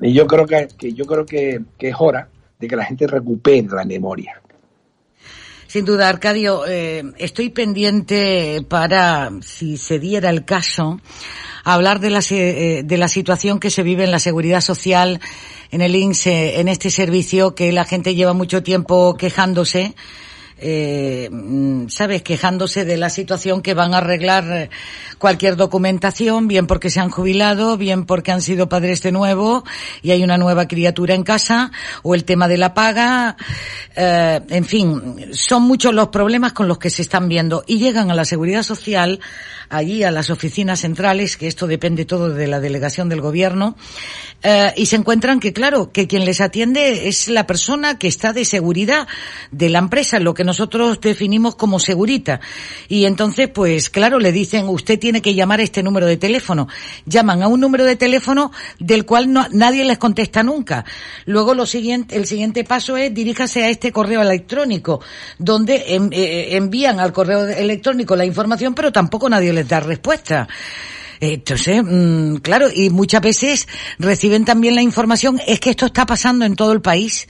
Y 0.00 0.12
yo 0.12 0.26
creo 0.26 0.46
que, 0.46 0.68
yo 0.92 1.04
creo 1.04 1.24
que, 1.26 1.62
es 1.78 1.94
hora 1.98 2.28
de 2.62 2.68
que 2.68 2.76
la 2.76 2.84
gente 2.84 3.06
recupere 3.06 3.66
la 3.70 3.84
memoria. 3.84 4.40
Sin 5.66 5.84
duda, 5.84 6.08
Arcadio, 6.08 6.64
eh, 6.66 7.02
estoy 7.18 7.50
pendiente 7.50 8.64
para, 8.68 9.30
si 9.40 9.76
se 9.76 9.98
diera 9.98 10.30
el 10.30 10.44
caso, 10.44 11.00
hablar 11.64 11.98
de 11.98 12.10
la, 12.10 12.20
eh, 12.30 12.82
de 12.84 12.96
la 12.98 13.08
situación 13.08 13.58
que 13.58 13.70
se 13.70 13.82
vive 13.82 14.04
en 14.04 14.10
la 14.12 14.18
seguridad 14.18 14.60
social, 14.60 15.20
en 15.70 15.80
el 15.80 15.96
INSE, 15.96 16.60
en 16.60 16.68
este 16.68 16.90
servicio 16.90 17.54
que 17.54 17.72
la 17.72 17.84
gente 17.84 18.14
lleva 18.14 18.32
mucho 18.32 18.62
tiempo 18.62 19.16
quejándose 19.16 19.94
eh, 20.62 21.28
mm, 21.30 21.88
¿sabes?, 21.88 22.22
quejándose 22.22 22.84
de 22.84 22.96
la 22.96 23.10
situación 23.10 23.62
que 23.62 23.74
van 23.74 23.94
a 23.94 23.98
arreglar 23.98 24.44
eh, 24.50 24.70
cualquier 25.18 25.56
documentación, 25.56 26.48
bien 26.48 26.66
porque 26.66 26.88
se 26.88 27.00
han 27.00 27.10
jubilado, 27.10 27.76
bien 27.76 28.06
porque 28.06 28.32
han 28.32 28.40
sido 28.40 28.68
padres 28.68 29.02
de 29.02 29.12
nuevo 29.12 29.64
y 30.02 30.12
hay 30.12 30.22
una 30.22 30.38
nueva 30.38 30.68
criatura 30.68 31.14
en 31.14 31.24
casa, 31.24 31.72
o 32.02 32.14
el 32.14 32.24
tema 32.24 32.48
de 32.48 32.58
la 32.58 32.74
paga, 32.74 33.36
eh, 33.96 34.40
en 34.48 34.64
fin, 34.64 35.30
son 35.32 35.64
muchos 35.64 35.92
los 35.92 36.08
problemas 36.08 36.52
con 36.52 36.68
los 36.68 36.78
que 36.78 36.90
se 36.90 37.02
están 37.02 37.28
viendo 37.28 37.64
y 37.66 37.78
llegan 37.78 38.10
a 38.10 38.14
la 38.14 38.24
seguridad 38.24 38.62
social, 38.62 39.20
allí 39.72 40.04
a 40.04 40.10
las 40.10 40.30
oficinas 40.30 40.80
centrales, 40.80 41.36
que 41.36 41.48
esto 41.48 41.66
depende 41.66 42.04
todo 42.04 42.28
de 42.28 42.46
la 42.46 42.60
delegación 42.60 43.08
del 43.08 43.20
gobierno, 43.20 43.76
eh, 44.42 44.72
y 44.76 44.86
se 44.86 44.96
encuentran 44.96 45.40
que, 45.40 45.52
claro, 45.52 45.92
que 45.92 46.06
quien 46.06 46.24
les 46.24 46.40
atiende 46.40 47.08
es 47.08 47.28
la 47.28 47.46
persona 47.46 47.98
que 47.98 48.08
está 48.08 48.32
de 48.32 48.44
seguridad 48.44 49.06
de 49.50 49.68
la 49.68 49.78
empresa, 49.78 50.18
lo 50.18 50.34
que 50.34 50.44
nosotros 50.44 51.00
definimos 51.00 51.54
como 51.54 51.78
segurita. 51.78 52.40
Y 52.88 53.06
entonces, 53.06 53.48
pues 53.48 53.88
claro, 53.88 54.18
le 54.18 54.32
dicen, 54.32 54.68
usted 54.68 54.98
tiene 54.98 55.22
que 55.22 55.34
llamar 55.34 55.60
a 55.60 55.62
este 55.62 55.82
número 55.82 56.06
de 56.06 56.16
teléfono. 56.16 56.68
Llaman 57.06 57.42
a 57.42 57.48
un 57.48 57.60
número 57.60 57.84
de 57.84 57.96
teléfono 57.96 58.52
del 58.78 59.06
cual 59.06 59.32
no, 59.32 59.46
nadie 59.52 59.84
les 59.84 59.98
contesta 59.98 60.42
nunca. 60.42 60.84
Luego 61.24 61.54
lo 61.54 61.66
siguiente, 61.66 62.16
el 62.16 62.26
siguiente 62.26 62.64
paso 62.64 62.96
es 62.96 63.14
diríjase 63.14 63.62
a 63.62 63.70
este 63.70 63.92
correo 63.92 64.22
electrónico, 64.22 65.00
donde 65.38 65.76
eh, 65.76 66.56
envían 66.56 67.00
al 67.00 67.12
correo 67.12 67.46
electrónico 67.46 68.16
la 68.16 68.24
información, 68.24 68.74
pero 68.74 68.92
tampoco 68.92 69.28
nadie 69.28 69.52
les 69.52 69.61
da 69.64 69.80
respuesta. 69.80 70.48
Entonces, 71.20 71.82
mm, 71.84 72.36
claro, 72.36 72.66
y 72.74 72.90
muchas 72.90 73.20
veces 73.20 73.68
reciben 73.98 74.44
también 74.44 74.74
la 74.74 74.82
información, 74.82 75.40
es 75.46 75.60
que 75.60 75.70
esto 75.70 75.86
está 75.86 76.04
pasando 76.04 76.44
en 76.44 76.56
todo 76.56 76.72
el 76.72 76.82
país. 76.82 77.28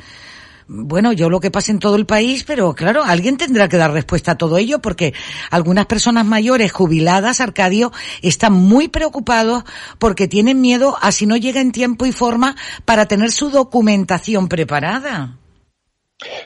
Bueno, 0.66 1.12
yo 1.12 1.28
lo 1.28 1.40
que 1.40 1.50
pasa 1.50 1.72
en 1.72 1.78
todo 1.78 1.96
el 1.96 2.06
país, 2.06 2.44
pero 2.44 2.74
claro, 2.74 3.04
alguien 3.04 3.36
tendrá 3.36 3.68
que 3.68 3.76
dar 3.76 3.92
respuesta 3.92 4.32
a 4.32 4.38
todo 4.38 4.56
ello 4.56 4.78
porque 4.80 5.12
algunas 5.50 5.84
personas 5.84 6.24
mayores 6.24 6.72
jubiladas, 6.72 7.42
Arcadio, 7.42 7.92
están 8.22 8.54
muy 8.54 8.88
preocupados 8.88 9.64
porque 9.98 10.28
tienen 10.28 10.62
miedo 10.62 10.96
a 11.02 11.12
si 11.12 11.26
no 11.26 11.36
llega 11.36 11.60
en 11.60 11.72
tiempo 11.72 12.06
y 12.06 12.12
forma 12.12 12.56
para 12.86 13.04
tener 13.04 13.32
su 13.32 13.50
documentación 13.50 14.48
preparada. 14.48 15.38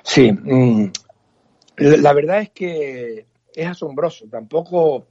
Sí, 0.03 0.32
mm, 0.32 0.91
la 1.76 2.12
verdad 2.12 2.41
es 2.41 2.51
que 2.51 3.26
es 3.55 3.66
asombroso. 3.66 4.26
Tampoco 4.28 5.07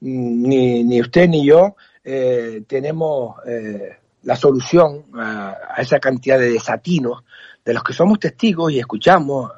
ni, 0.00 0.84
ni 0.84 1.00
usted 1.00 1.28
ni 1.28 1.46
yo 1.46 1.76
eh, 2.04 2.62
tenemos 2.66 3.36
eh, 3.46 3.96
la 4.22 4.34
solución 4.34 5.04
a, 5.14 5.74
esa 5.78 5.98
cantidad 5.98 6.38
de 6.38 6.50
desatinos 6.50 7.22
de 7.62 7.74
los 7.74 7.82
que 7.82 7.92
somos 7.92 8.18
testigos 8.18 8.72
y 8.72 8.78
escuchamos. 8.78 9.52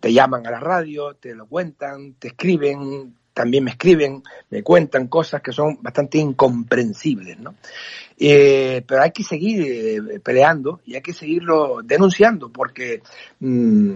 Te 0.00 0.12
llaman 0.12 0.46
a 0.46 0.50
la 0.50 0.60
radio, 0.60 1.14
te 1.14 1.34
lo 1.34 1.46
cuentan, 1.46 2.14
te 2.14 2.28
escriben, 2.28 3.14
también 3.34 3.64
me 3.64 3.72
escriben, 3.72 4.22
me 4.50 4.62
cuentan 4.62 5.08
cosas 5.08 5.42
que 5.42 5.52
son 5.52 5.78
bastante 5.82 6.16
incomprensibles, 6.18 7.38
¿no? 7.40 7.56
Eh, 8.18 8.82
pero 8.86 9.02
hay 9.02 9.10
que 9.10 9.24
seguir 9.24 10.22
peleando 10.22 10.80
y 10.86 10.94
hay 10.94 11.02
que 11.02 11.12
seguirlo 11.12 11.80
denunciando 11.82 12.50
porque 12.50 13.02
mm, 13.40 13.94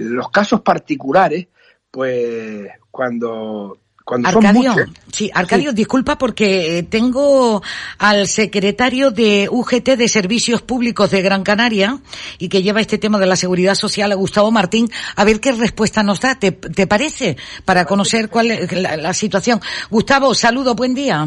los 0.00 0.28
casos 0.30 0.60
particulares, 0.60 1.46
pues 1.90 2.68
cuando 2.90 3.78
Arcadio, 4.06 4.72
sí, 5.10 5.32
Arcadio, 5.34 5.72
disculpa 5.72 6.16
porque 6.16 6.78
eh, 6.78 6.82
tengo 6.84 7.60
al 7.98 8.28
secretario 8.28 9.10
de 9.10 9.48
UGT 9.50 9.96
de 9.96 10.06
Servicios 10.06 10.62
Públicos 10.62 11.10
de 11.10 11.22
Gran 11.22 11.42
Canaria 11.42 11.98
y 12.38 12.48
que 12.48 12.62
lleva 12.62 12.80
este 12.80 12.98
tema 12.98 13.18
de 13.18 13.26
la 13.26 13.34
seguridad 13.34 13.74
social, 13.74 14.14
Gustavo 14.14 14.52
Martín, 14.52 14.88
a 15.16 15.24
ver 15.24 15.40
qué 15.40 15.50
respuesta 15.50 16.04
nos 16.04 16.20
da. 16.20 16.38
¿Te, 16.38 16.52
parece? 16.52 17.36
Para 17.64 17.84
conocer 17.84 18.28
cuál 18.30 18.52
es 18.52 18.72
la, 18.72 19.12
situación. 19.12 19.60
Gustavo, 19.90 20.34
saludo, 20.34 20.76
buen 20.76 20.94
día. 20.94 21.26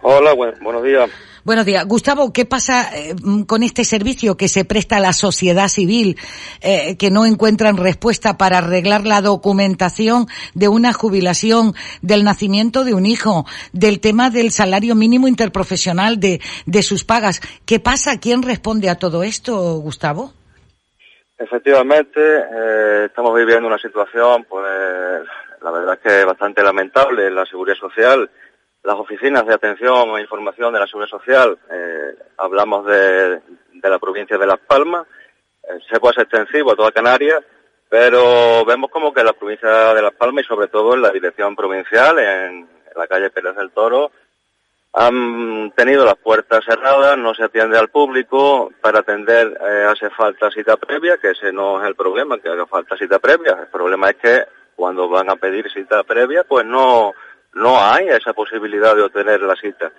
Hola, 0.00 0.32
buenos 0.32 0.82
días. 0.82 1.10
Buenos 1.48 1.64
días. 1.64 1.86
Gustavo, 1.86 2.30
¿qué 2.30 2.44
pasa 2.44 2.94
eh, 2.94 3.14
con 3.46 3.62
este 3.62 3.82
servicio 3.82 4.36
que 4.36 4.48
se 4.48 4.66
presta 4.66 4.98
a 4.98 5.00
la 5.00 5.14
sociedad 5.14 5.68
civil, 5.68 6.18
eh, 6.60 6.98
que 6.98 7.10
no 7.10 7.24
encuentran 7.24 7.78
respuesta 7.78 8.36
para 8.36 8.58
arreglar 8.58 9.06
la 9.06 9.22
documentación 9.22 10.26
de 10.54 10.68
una 10.68 10.92
jubilación, 10.92 11.72
del 12.02 12.22
nacimiento 12.22 12.84
de 12.84 12.92
un 12.92 13.06
hijo, 13.06 13.46
del 13.72 13.98
tema 13.98 14.28
del 14.28 14.50
salario 14.50 14.94
mínimo 14.94 15.26
interprofesional, 15.26 16.20
de, 16.20 16.42
de 16.66 16.82
sus 16.82 17.04
pagas? 17.04 17.40
¿Qué 17.64 17.80
pasa? 17.80 18.20
¿Quién 18.20 18.42
responde 18.42 18.90
a 18.90 18.96
todo 18.96 19.22
esto, 19.22 19.56
Gustavo? 19.78 20.34
Efectivamente, 21.38 22.20
eh, 22.20 23.04
estamos 23.06 23.34
viviendo 23.34 23.66
una 23.66 23.78
situación, 23.78 24.44
pues, 24.46 24.66
la 25.62 25.70
verdad 25.70 25.94
es 25.94 26.00
que 26.00 26.24
bastante 26.26 26.62
lamentable 26.62 27.26
en 27.26 27.34
la 27.34 27.46
seguridad 27.46 27.78
social 27.78 28.28
las 28.82 28.96
oficinas 28.96 29.46
de 29.46 29.54
atención 29.54 30.16
e 30.16 30.20
información 30.20 30.72
de 30.72 30.80
la 30.80 30.86
Seguridad 30.86 31.10
Social, 31.10 31.58
eh, 31.70 32.14
hablamos 32.36 32.86
de, 32.86 33.40
la 33.82 33.98
provincia 33.98 34.38
de 34.38 34.46
Las 34.46 34.58
Palmas, 34.58 35.06
se 35.90 36.00
puede 36.00 36.14
ser 36.14 36.24
extensivo 36.24 36.72
a 36.72 36.76
toda 36.76 36.92
Canarias, 36.92 37.42
pero 37.88 38.64
vemos 38.64 38.90
como 38.90 39.12
que 39.12 39.24
la 39.24 39.32
provincia 39.32 39.94
de 39.94 40.02
Las 40.02 40.14
Palmas 40.14 40.44
y 40.44 40.48
sobre 40.48 40.68
todo 40.68 40.94
en 40.94 41.02
la 41.02 41.10
dirección 41.10 41.56
provincial, 41.56 42.18
en, 42.18 42.68
la 42.96 43.06
calle 43.06 43.30
Pérez 43.30 43.54
del 43.54 43.70
Toro, 43.70 44.10
han 44.92 45.70
tenido 45.76 46.04
las 46.04 46.16
puertas 46.16 46.64
cerradas, 46.64 47.16
no 47.16 47.32
se 47.34 47.44
atiende 47.44 47.78
al 47.78 47.90
público, 47.90 48.72
para 48.80 49.00
atender 49.00 49.56
eh, 49.60 49.84
hace 49.88 50.10
falta 50.10 50.50
cita 50.50 50.76
previa, 50.76 51.18
que 51.18 51.30
ese 51.30 51.52
no 51.52 51.80
es 51.80 51.86
el 51.86 51.94
problema, 51.94 52.38
que 52.38 52.48
haga 52.48 52.66
falta 52.66 52.96
cita 52.96 53.20
previa, 53.20 53.56
el 53.60 53.68
problema 53.68 54.10
es 54.10 54.16
que 54.16 54.44
cuando 54.74 55.08
van 55.08 55.30
a 55.30 55.36
pedir 55.36 55.70
cita 55.70 56.02
previa, 56.02 56.44
pues 56.44 56.64
no, 56.64 57.12
no 57.54 57.82
hay 57.82 58.08
esa 58.08 58.32
posibilidad 58.32 58.94
de 58.94 59.02
obtener 59.02 59.40
la 59.42 59.56
cita, 59.56 59.92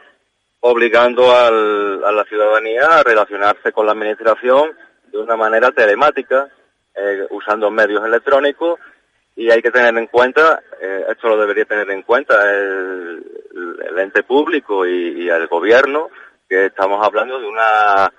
obligando 0.62 1.36
al, 1.36 2.04
a 2.04 2.12
la 2.12 2.24
ciudadanía 2.26 2.86
a 2.86 3.04
relacionarse 3.04 3.72
con 3.72 3.86
la 3.86 3.94
administración 3.94 4.72
de 5.12 5.18
una 5.18 5.36
manera 5.36 5.72
telemática, 5.72 6.50
eh, 6.96 7.28
usando 7.32 7.72
medios 7.72 8.06
electrónicos, 8.06 8.80
y 9.36 9.50
hay 9.50 9.62
que 9.62 9.72
tener 9.72 9.98
en 9.98 10.08
cuenta, 10.08 10.62
eh, 10.82 11.06
esto 11.10 11.30
lo 11.30 11.38
debería 11.38 11.66
tener 11.66 11.90
en 11.92 12.04
cuenta 12.04 12.36
el, 12.52 13.24
ente 13.98 14.24
público 14.24 14.86
y, 14.86 15.30
el 15.30 15.48
gobierno, 15.48 16.10
que 16.48 16.68
estamos 16.68 17.06
hablando 17.06 17.40
de 17.40 17.48
una, 17.48 18.12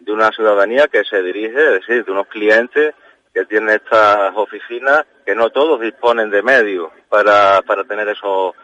de 0.00 0.12
una 0.12 0.30
ciudadanía 0.30 0.88
que 0.88 1.04
se 1.04 1.22
dirige, 1.22 1.56
es 1.56 1.80
decir, 1.80 2.04
de 2.04 2.10
unos 2.10 2.26
clientes 2.26 2.94
que 3.32 3.44
tienen 3.44 3.70
estas 3.70 4.32
oficinas, 4.34 5.04
que 5.24 5.34
no 5.34 5.50
todos 5.50 5.80
disponen 5.80 6.30
de 6.30 6.42
medios 6.42 6.90
para, 7.08 7.62
para 7.62 7.84
tener 7.84 8.08
esos 8.08 8.54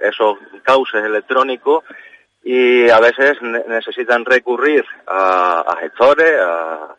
esos 0.00 0.38
cauces 0.62 1.04
electrónicos 1.04 1.84
y 2.44 2.88
a 2.90 2.98
veces 2.98 3.40
necesitan 3.42 4.24
recurrir 4.24 4.84
a, 5.06 5.76
gestores, 5.80 6.34
a, 6.40 6.96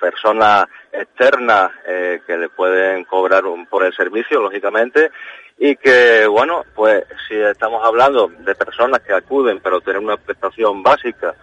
personas 0.00 0.66
externas 0.92 1.70
eh, 1.86 2.20
que 2.26 2.36
le 2.36 2.48
pueden 2.48 3.04
cobrar 3.04 3.44
por 3.68 3.84
el 3.84 3.94
servicio, 3.94 4.40
lógicamente, 4.40 5.10
y 5.58 5.76
que, 5.76 6.26
bueno, 6.26 6.64
pues 6.74 7.04
si 7.28 7.36
estamos 7.36 7.84
hablando 7.84 8.28
de 8.28 8.54
personas 8.54 9.00
que 9.00 9.12
acuden 9.12 9.60
pero 9.60 9.80
tienen 9.80 10.04
una 10.04 10.16
prestación 10.16 10.82
básica 10.82 11.34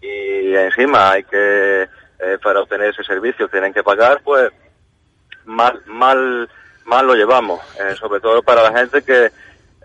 y 0.00 0.54
encima 0.54 1.12
hay 1.12 1.24
que, 1.24 1.82
eh, 1.82 2.38
para 2.42 2.60
obtener 2.60 2.90
ese 2.90 3.04
servicio 3.04 3.48
tienen 3.48 3.72
que 3.72 3.82
pagar, 3.82 4.20
pues 4.22 4.50
mal, 5.44 5.82
mal 5.86 6.48
más 6.86 7.02
lo 7.02 7.14
llevamos, 7.14 7.60
eh, 7.78 7.94
sobre 7.96 8.20
todo 8.20 8.42
para 8.42 8.62
la 8.62 8.78
gente 8.78 9.02
que 9.02 9.30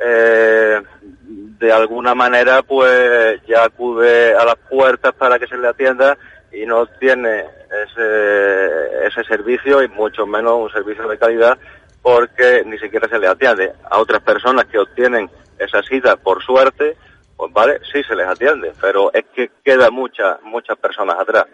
eh, 0.03 0.81
de 1.23 1.71
alguna 1.71 2.15
manera 2.15 2.63
pues 2.63 3.41
ya 3.47 3.65
acude 3.65 4.33
a 4.35 4.45
las 4.45 4.55
puertas 4.69 5.13
para 5.13 5.37
que 5.37 5.47
se 5.47 5.57
le 5.57 5.67
atienda 5.67 6.17
y 6.51 6.65
no 6.65 6.85
tiene 6.85 7.45
ese, 7.83 9.07
ese 9.07 9.23
servicio 9.23 9.83
y 9.83 9.87
mucho 9.87 10.25
menos 10.25 10.53
un 10.53 10.71
servicio 10.71 11.07
de 11.07 11.17
calidad 11.17 11.57
porque 12.01 12.63
ni 12.65 12.77
siquiera 12.79 13.07
se 13.07 13.19
le 13.19 13.27
atiende. 13.27 13.73
A 13.89 13.99
otras 13.99 14.21
personas 14.21 14.65
que 14.65 14.79
obtienen 14.79 15.29
esa 15.59 15.83
cita 15.83 16.15
por 16.17 16.43
suerte, 16.43 16.97
pues 17.37 17.53
vale, 17.53 17.79
sí 17.91 18.03
se 18.03 18.15
les 18.15 18.27
atiende, 18.27 18.73
pero 18.81 19.13
es 19.13 19.25
que 19.33 19.51
queda 19.63 19.91
muchas, 19.91 20.41
muchas 20.43 20.77
personas 20.77 21.17
atrás. 21.19 21.45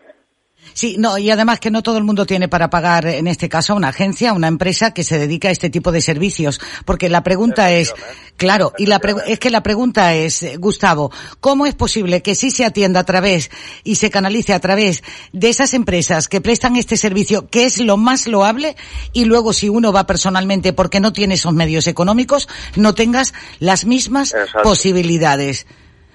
Sí, 0.74 0.96
no, 1.00 1.18
y 1.18 1.32
además 1.32 1.60
que 1.60 1.72
no 1.72 1.82
todo 1.82 1.98
el 1.98 2.04
mundo 2.04 2.26
tiene 2.26 2.48
para 2.48 2.70
pagar, 2.70 3.08
en 3.08 3.26
este 3.28 3.50
caso, 3.50 3.76
una 3.76 3.88
agencia, 3.88 4.34
una 4.34 4.48
empresa 4.48 4.94
que 4.94 5.04
se 5.04 5.18
dedica 5.18 5.48
a 5.48 5.52
este 5.52 5.70
tipo 5.70 5.92
de 5.92 6.02
servicios. 6.02 6.60
Porque 6.86 7.10
la 7.10 7.24
pregunta 7.24 7.72
es, 7.72 7.96
claro, 8.36 8.74
y 8.78 8.86
la 8.86 9.02
es 9.26 9.40
que 9.40 9.50
la 9.50 9.64
pregunta 9.64 10.14
es, 10.14 10.46
Gustavo, 10.60 11.12
¿cómo 11.40 11.66
es 11.66 11.74
posible 11.74 12.22
que 12.22 12.36
sí 12.36 12.52
se 12.52 12.64
atienda 12.64 13.00
a 13.00 13.06
través 13.06 13.50
y 13.84 13.96
se 13.96 14.12
canalice 14.12 14.54
a 14.54 14.60
través 14.60 15.04
de 15.32 15.50
esas 15.50 15.74
empresas 15.74 16.28
que 16.28 16.42
prestan 16.42 16.76
este 16.76 16.96
servicio, 16.96 17.50
que 17.50 17.66
es 17.66 17.80
lo 17.80 17.98
más 17.98 18.28
loable, 18.28 18.76
y 19.14 19.26
luego 19.26 19.54
si 19.54 19.70
uno 19.70 19.92
va 19.92 20.06
personalmente 20.06 20.74
porque 20.74 21.00
no 21.00 21.12
tiene 21.12 21.36
esos 21.36 21.54
medios 21.54 21.88
económicos, 21.88 22.48
no 22.76 22.94
tengas 22.94 23.34
las 23.60 23.86
mismas 23.86 24.36
posibilidades? 24.62 25.66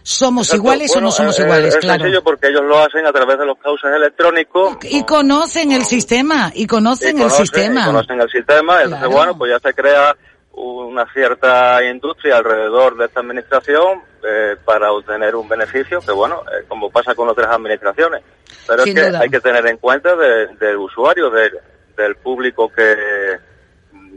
¿Somos 0.03 0.53
iguales 0.53 0.94
o 0.96 1.00
no 1.00 1.11
somos 1.11 1.38
eh, 1.38 1.42
iguales? 1.44 1.74
Es 1.74 1.80
claro. 1.80 2.00
sencillo 2.00 2.22
porque 2.22 2.48
ellos 2.48 2.62
lo 2.64 2.78
hacen 2.78 3.07
a 3.07 3.12
través 3.12 3.38
de 3.38 3.46
los 3.46 3.59
cauces 3.59 3.90
electrónicos. 3.94 4.76
Y 4.82 5.05
conocen 5.05 5.72
el 5.72 5.84
sistema, 5.84 6.50
y 6.55 6.66
conocen, 6.66 7.20
el 7.20 7.30
sistema. 7.30 7.82
Y 7.82 7.84
conocen 7.86 8.20
el 8.20 8.30
sistema, 8.30 8.82
entonces 8.82 9.09
bueno, 9.09 9.36
pues 9.38 9.53
ya 9.53 9.59
se 9.61 9.74
crea 9.74 10.16
una 10.55 11.11
cierta 11.12 11.82
industria 11.84 12.36
alrededor 12.36 12.96
de 12.96 13.07
esta 13.07 13.20
administración 13.20 14.03
eh, 14.22 14.57
para 14.64 14.92
obtener 14.92 15.34
un 15.34 15.48
beneficio 15.48 16.00
que 16.00 16.12
bueno, 16.12 16.42
eh, 16.46 16.64
como 16.68 16.90
pasa 16.90 17.14
con 17.14 17.28
otras 17.28 17.50
administraciones. 17.50 18.22
Pero 18.66 18.84
es 18.84 18.94
que 18.94 19.00
hay 19.00 19.30
que 19.30 19.40
tener 19.40 19.66
en 19.66 19.78
cuenta 19.78 20.14
del 20.14 20.76
usuario, 20.76 21.30
del 21.30 22.16
público 22.16 22.70
que, 22.70 23.38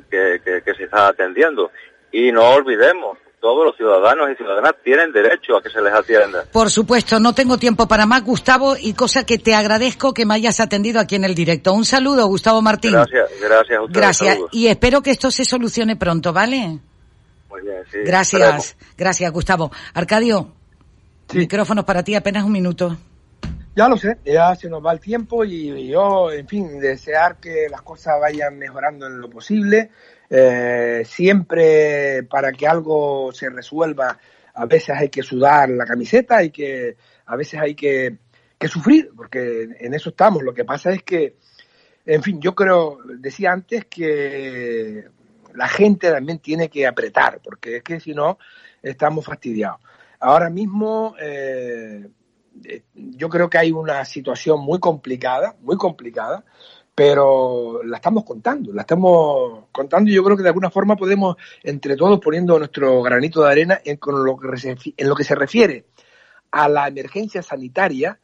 que, 0.09 0.61
que 0.63 0.73
se 0.73 0.83
está 0.83 1.07
atendiendo. 1.07 1.71
Y 2.11 2.31
no 2.31 2.49
olvidemos, 2.49 3.17
todos 3.45 3.63
los 3.63 3.77
ciudadanos 3.77 4.27
y 4.31 4.35
ciudadanas 4.37 4.73
tienen 4.83 5.11
derecho 5.11 5.55
a 5.55 5.61
que 5.61 5.69
se 5.69 5.79
les 5.79 5.93
atienda. 5.93 6.45
Por 6.51 6.71
supuesto, 6.71 7.19
no 7.19 7.35
tengo 7.35 7.59
tiempo 7.59 7.87
para 7.87 8.07
más, 8.07 8.23
Gustavo, 8.23 8.75
y 8.75 8.93
cosa 8.95 9.23
que 9.23 9.37
te 9.37 9.53
agradezco 9.53 10.15
que 10.15 10.25
me 10.25 10.33
hayas 10.33 10.59
atendido 10.59 10.99
aquí 10.99 11.13
en 11.13 11.25
el 11.25 11.35
directo. 11.35 11.71
Un 11.71 11.85
saludo, 11.85 12.25
Gustavo 12.25 12.63
Martín. 12.63 12.93
Gracias, 12.93 13.29
gracias 13.39 13.77
a 13.77 13.81
ustedes. 13.83 14.01
Gracias, 14.01 14.39
y 14.51 14.65
espero 14.65 15.03
que 15.03 15.11
esto 15.11 15.29
se 15.29 15.45
solucione 15.45 15.95
pronto, 15.95 16.33
¿vale? 16.33 16.79
Muy 17.47 17.61
bien, 17.61 17.83
sí. 17.91 17.99
Gracias, 18.03 18.41
Esperemos. 18.41 18.75
gracias, 18.97 19.31
Gustavo. 19.31 19.71
Arcadio, 19.93 20.51
micrófonos 21.31 21.85
para 21.85 22.01
ti, 22.01 22.15
apenas 22.15 22.45
un 22.45 22.51
minuto. 22.51 22.97
Ya 23.75 23.87
lo 23.87 23.95
sé, 23.97 24.17
ya 24.25 24.55
se 24.55 24.69
nos 24.69 24.83
va 24.83 24.91
el 24.91 24.99
tiempo 24.99 25.45
y, 25.45 25.69
y 25.69 25.89
yo, 25.89 26.31
en 26.31 26.47
fin, 26.47 26.79
desear 26.79 27.35
que 27.39 27.67
las 27.69 27.83
cosas 27.83 28.15
vayan 28.19 28.57
mejorando 28.57 29.05
en 29.05 29.21
lo 29.21 29.29
posible. 29.29 29.91
Eh, 30.29 31.03
siempre 31.05 32.23
para 32.23 32.51
que 32.51 32.67
algo 32.67 33.31
se 33.31 33.49
resuelva, 33.49 34.17
a 34.53 34.65
veces 34.65 34.95
hay 34.97 35.09
que 35.09 35.21
sudar 35.21 35.69
la 35.69 35.85
camiseta, 35.85 36.37
hay 36.37 36.49
que, 36.49 36.95
a 37.25 37.35
veces 37.35 37.59
hay 37.59 37.75
que, 37.75 38.17
sufrir, 38.67 39.11
porque 39.15 39.67
en 39.79 39.93
eso 39.93 40.09
estamos. 40.09 40.41
Lo 40.41 40.51
que 40.51 40.65
pasa 40.65 40.91
es 40.91 41.03
que, 41.03 41.35
en 42.03 42.23
fin, 42.23 42.41
yo 42.41 42.55
creo, 42.55 42.97
decía 43.19 43.51
antes 43.51 43.85
que 43.85 45.05
la 45.53 45.67
gente 45.67 46.11
también 46.11 46.39
tiene 46.39 46.67
que 46.67 46.87
apretar, 46.87 47.39
porque 47.43 47.77
es 47.77 47.83
que 47.83 47.99
si 47.99 48.15
no, 48.15 48.39
estamos 48.81 49.23
fastidiados. 49.23 49.81
Ahora 50.19 50.49
mismo, 50.49 51.15
eh, 51.19 52.07
eh, 52.63 52.83
yo 52.93 53.29
creo 53.29 53.49
que 53.49 53.57
hay 53.59 53.71
una 53.71 54.03
situación 54.05 54.61
muy 54.61 54.79
complicada, 54.79 55.55
muy 55.61 55.77
complicada, 55.77 56.43
pero 56.95 57.81
la 57.83 57.97
estamos 57.97 58.23
contando, 58.23 58.71
la 58.73 58.81
estamos 58.83 59.65
contando 59.71 60.09
y 60.09 60.13
yo 60.13 60.23
creo 60.23 60.37
que 60.37 60.43
de 60.43 60.49
alguna 60.49 60.71
forma 60.71 60.95
podemos, 60.95 61.35
entre 61.61 61.97
todos, 61.97 62.21
poniendo 62.21 62.57
nuestro 62.57 63.01
granito 63.03 63.43
de 63.43 63.51
arena 63.51 63.81
en, 63.83 63.97
con 63.97 64.23
lo 64.25 64.37
que, 64.37 64.57
se- 64.57 64.77
en 64.95 65.09
lo 65.09 65.13
que 65.15 65.25
se 65.25 65.35
refiere 65.35 65.85
a 66.51 66.69
la 66.69 66.87
emergencia 66.87 67.41
sanitaria, 67.43 68.17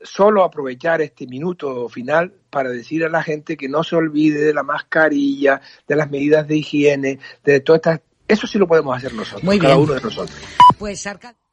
solo 0.00 0.42
aprovechar 0.42 1.00
este 1.02 1.26
minuto 1.28 1.88
final 1.88 2.34
para 2.50 2.68
decir 2.70 3.04
a 3.04 3.08
la 3.08 3.22
gente 3.22 3.56
que 3.56 3.68
no 3.68 3.84
se 3.84 3.94
olvide 3.94 4.40
de 4.44 4.52
la 4.52 4.64
mascarilla, 4.64 5.60
de 5.86 5.96
las 5.96 6.10
medidas 6.10 6.48
de 6.48 6.56
higiene, 6.56 7.18
de 7.44 7.60
todas 7.60 7.78
estas... 7.78 8.00
Eso 8.26 8.48
sí 8.48 8.58
lo 8.58 8.66
podemos 8.66 8.96
hacer 8.96 9.14
nosotros, 9.14 9.44
Muy 9.44 9.60
cada 9.60 9.76
uno 9.78 9.94
de 9.94 10.00
nosotros. 10.00 10.36
Pues 10.78 11.06
Arcadio. 11.06 11.45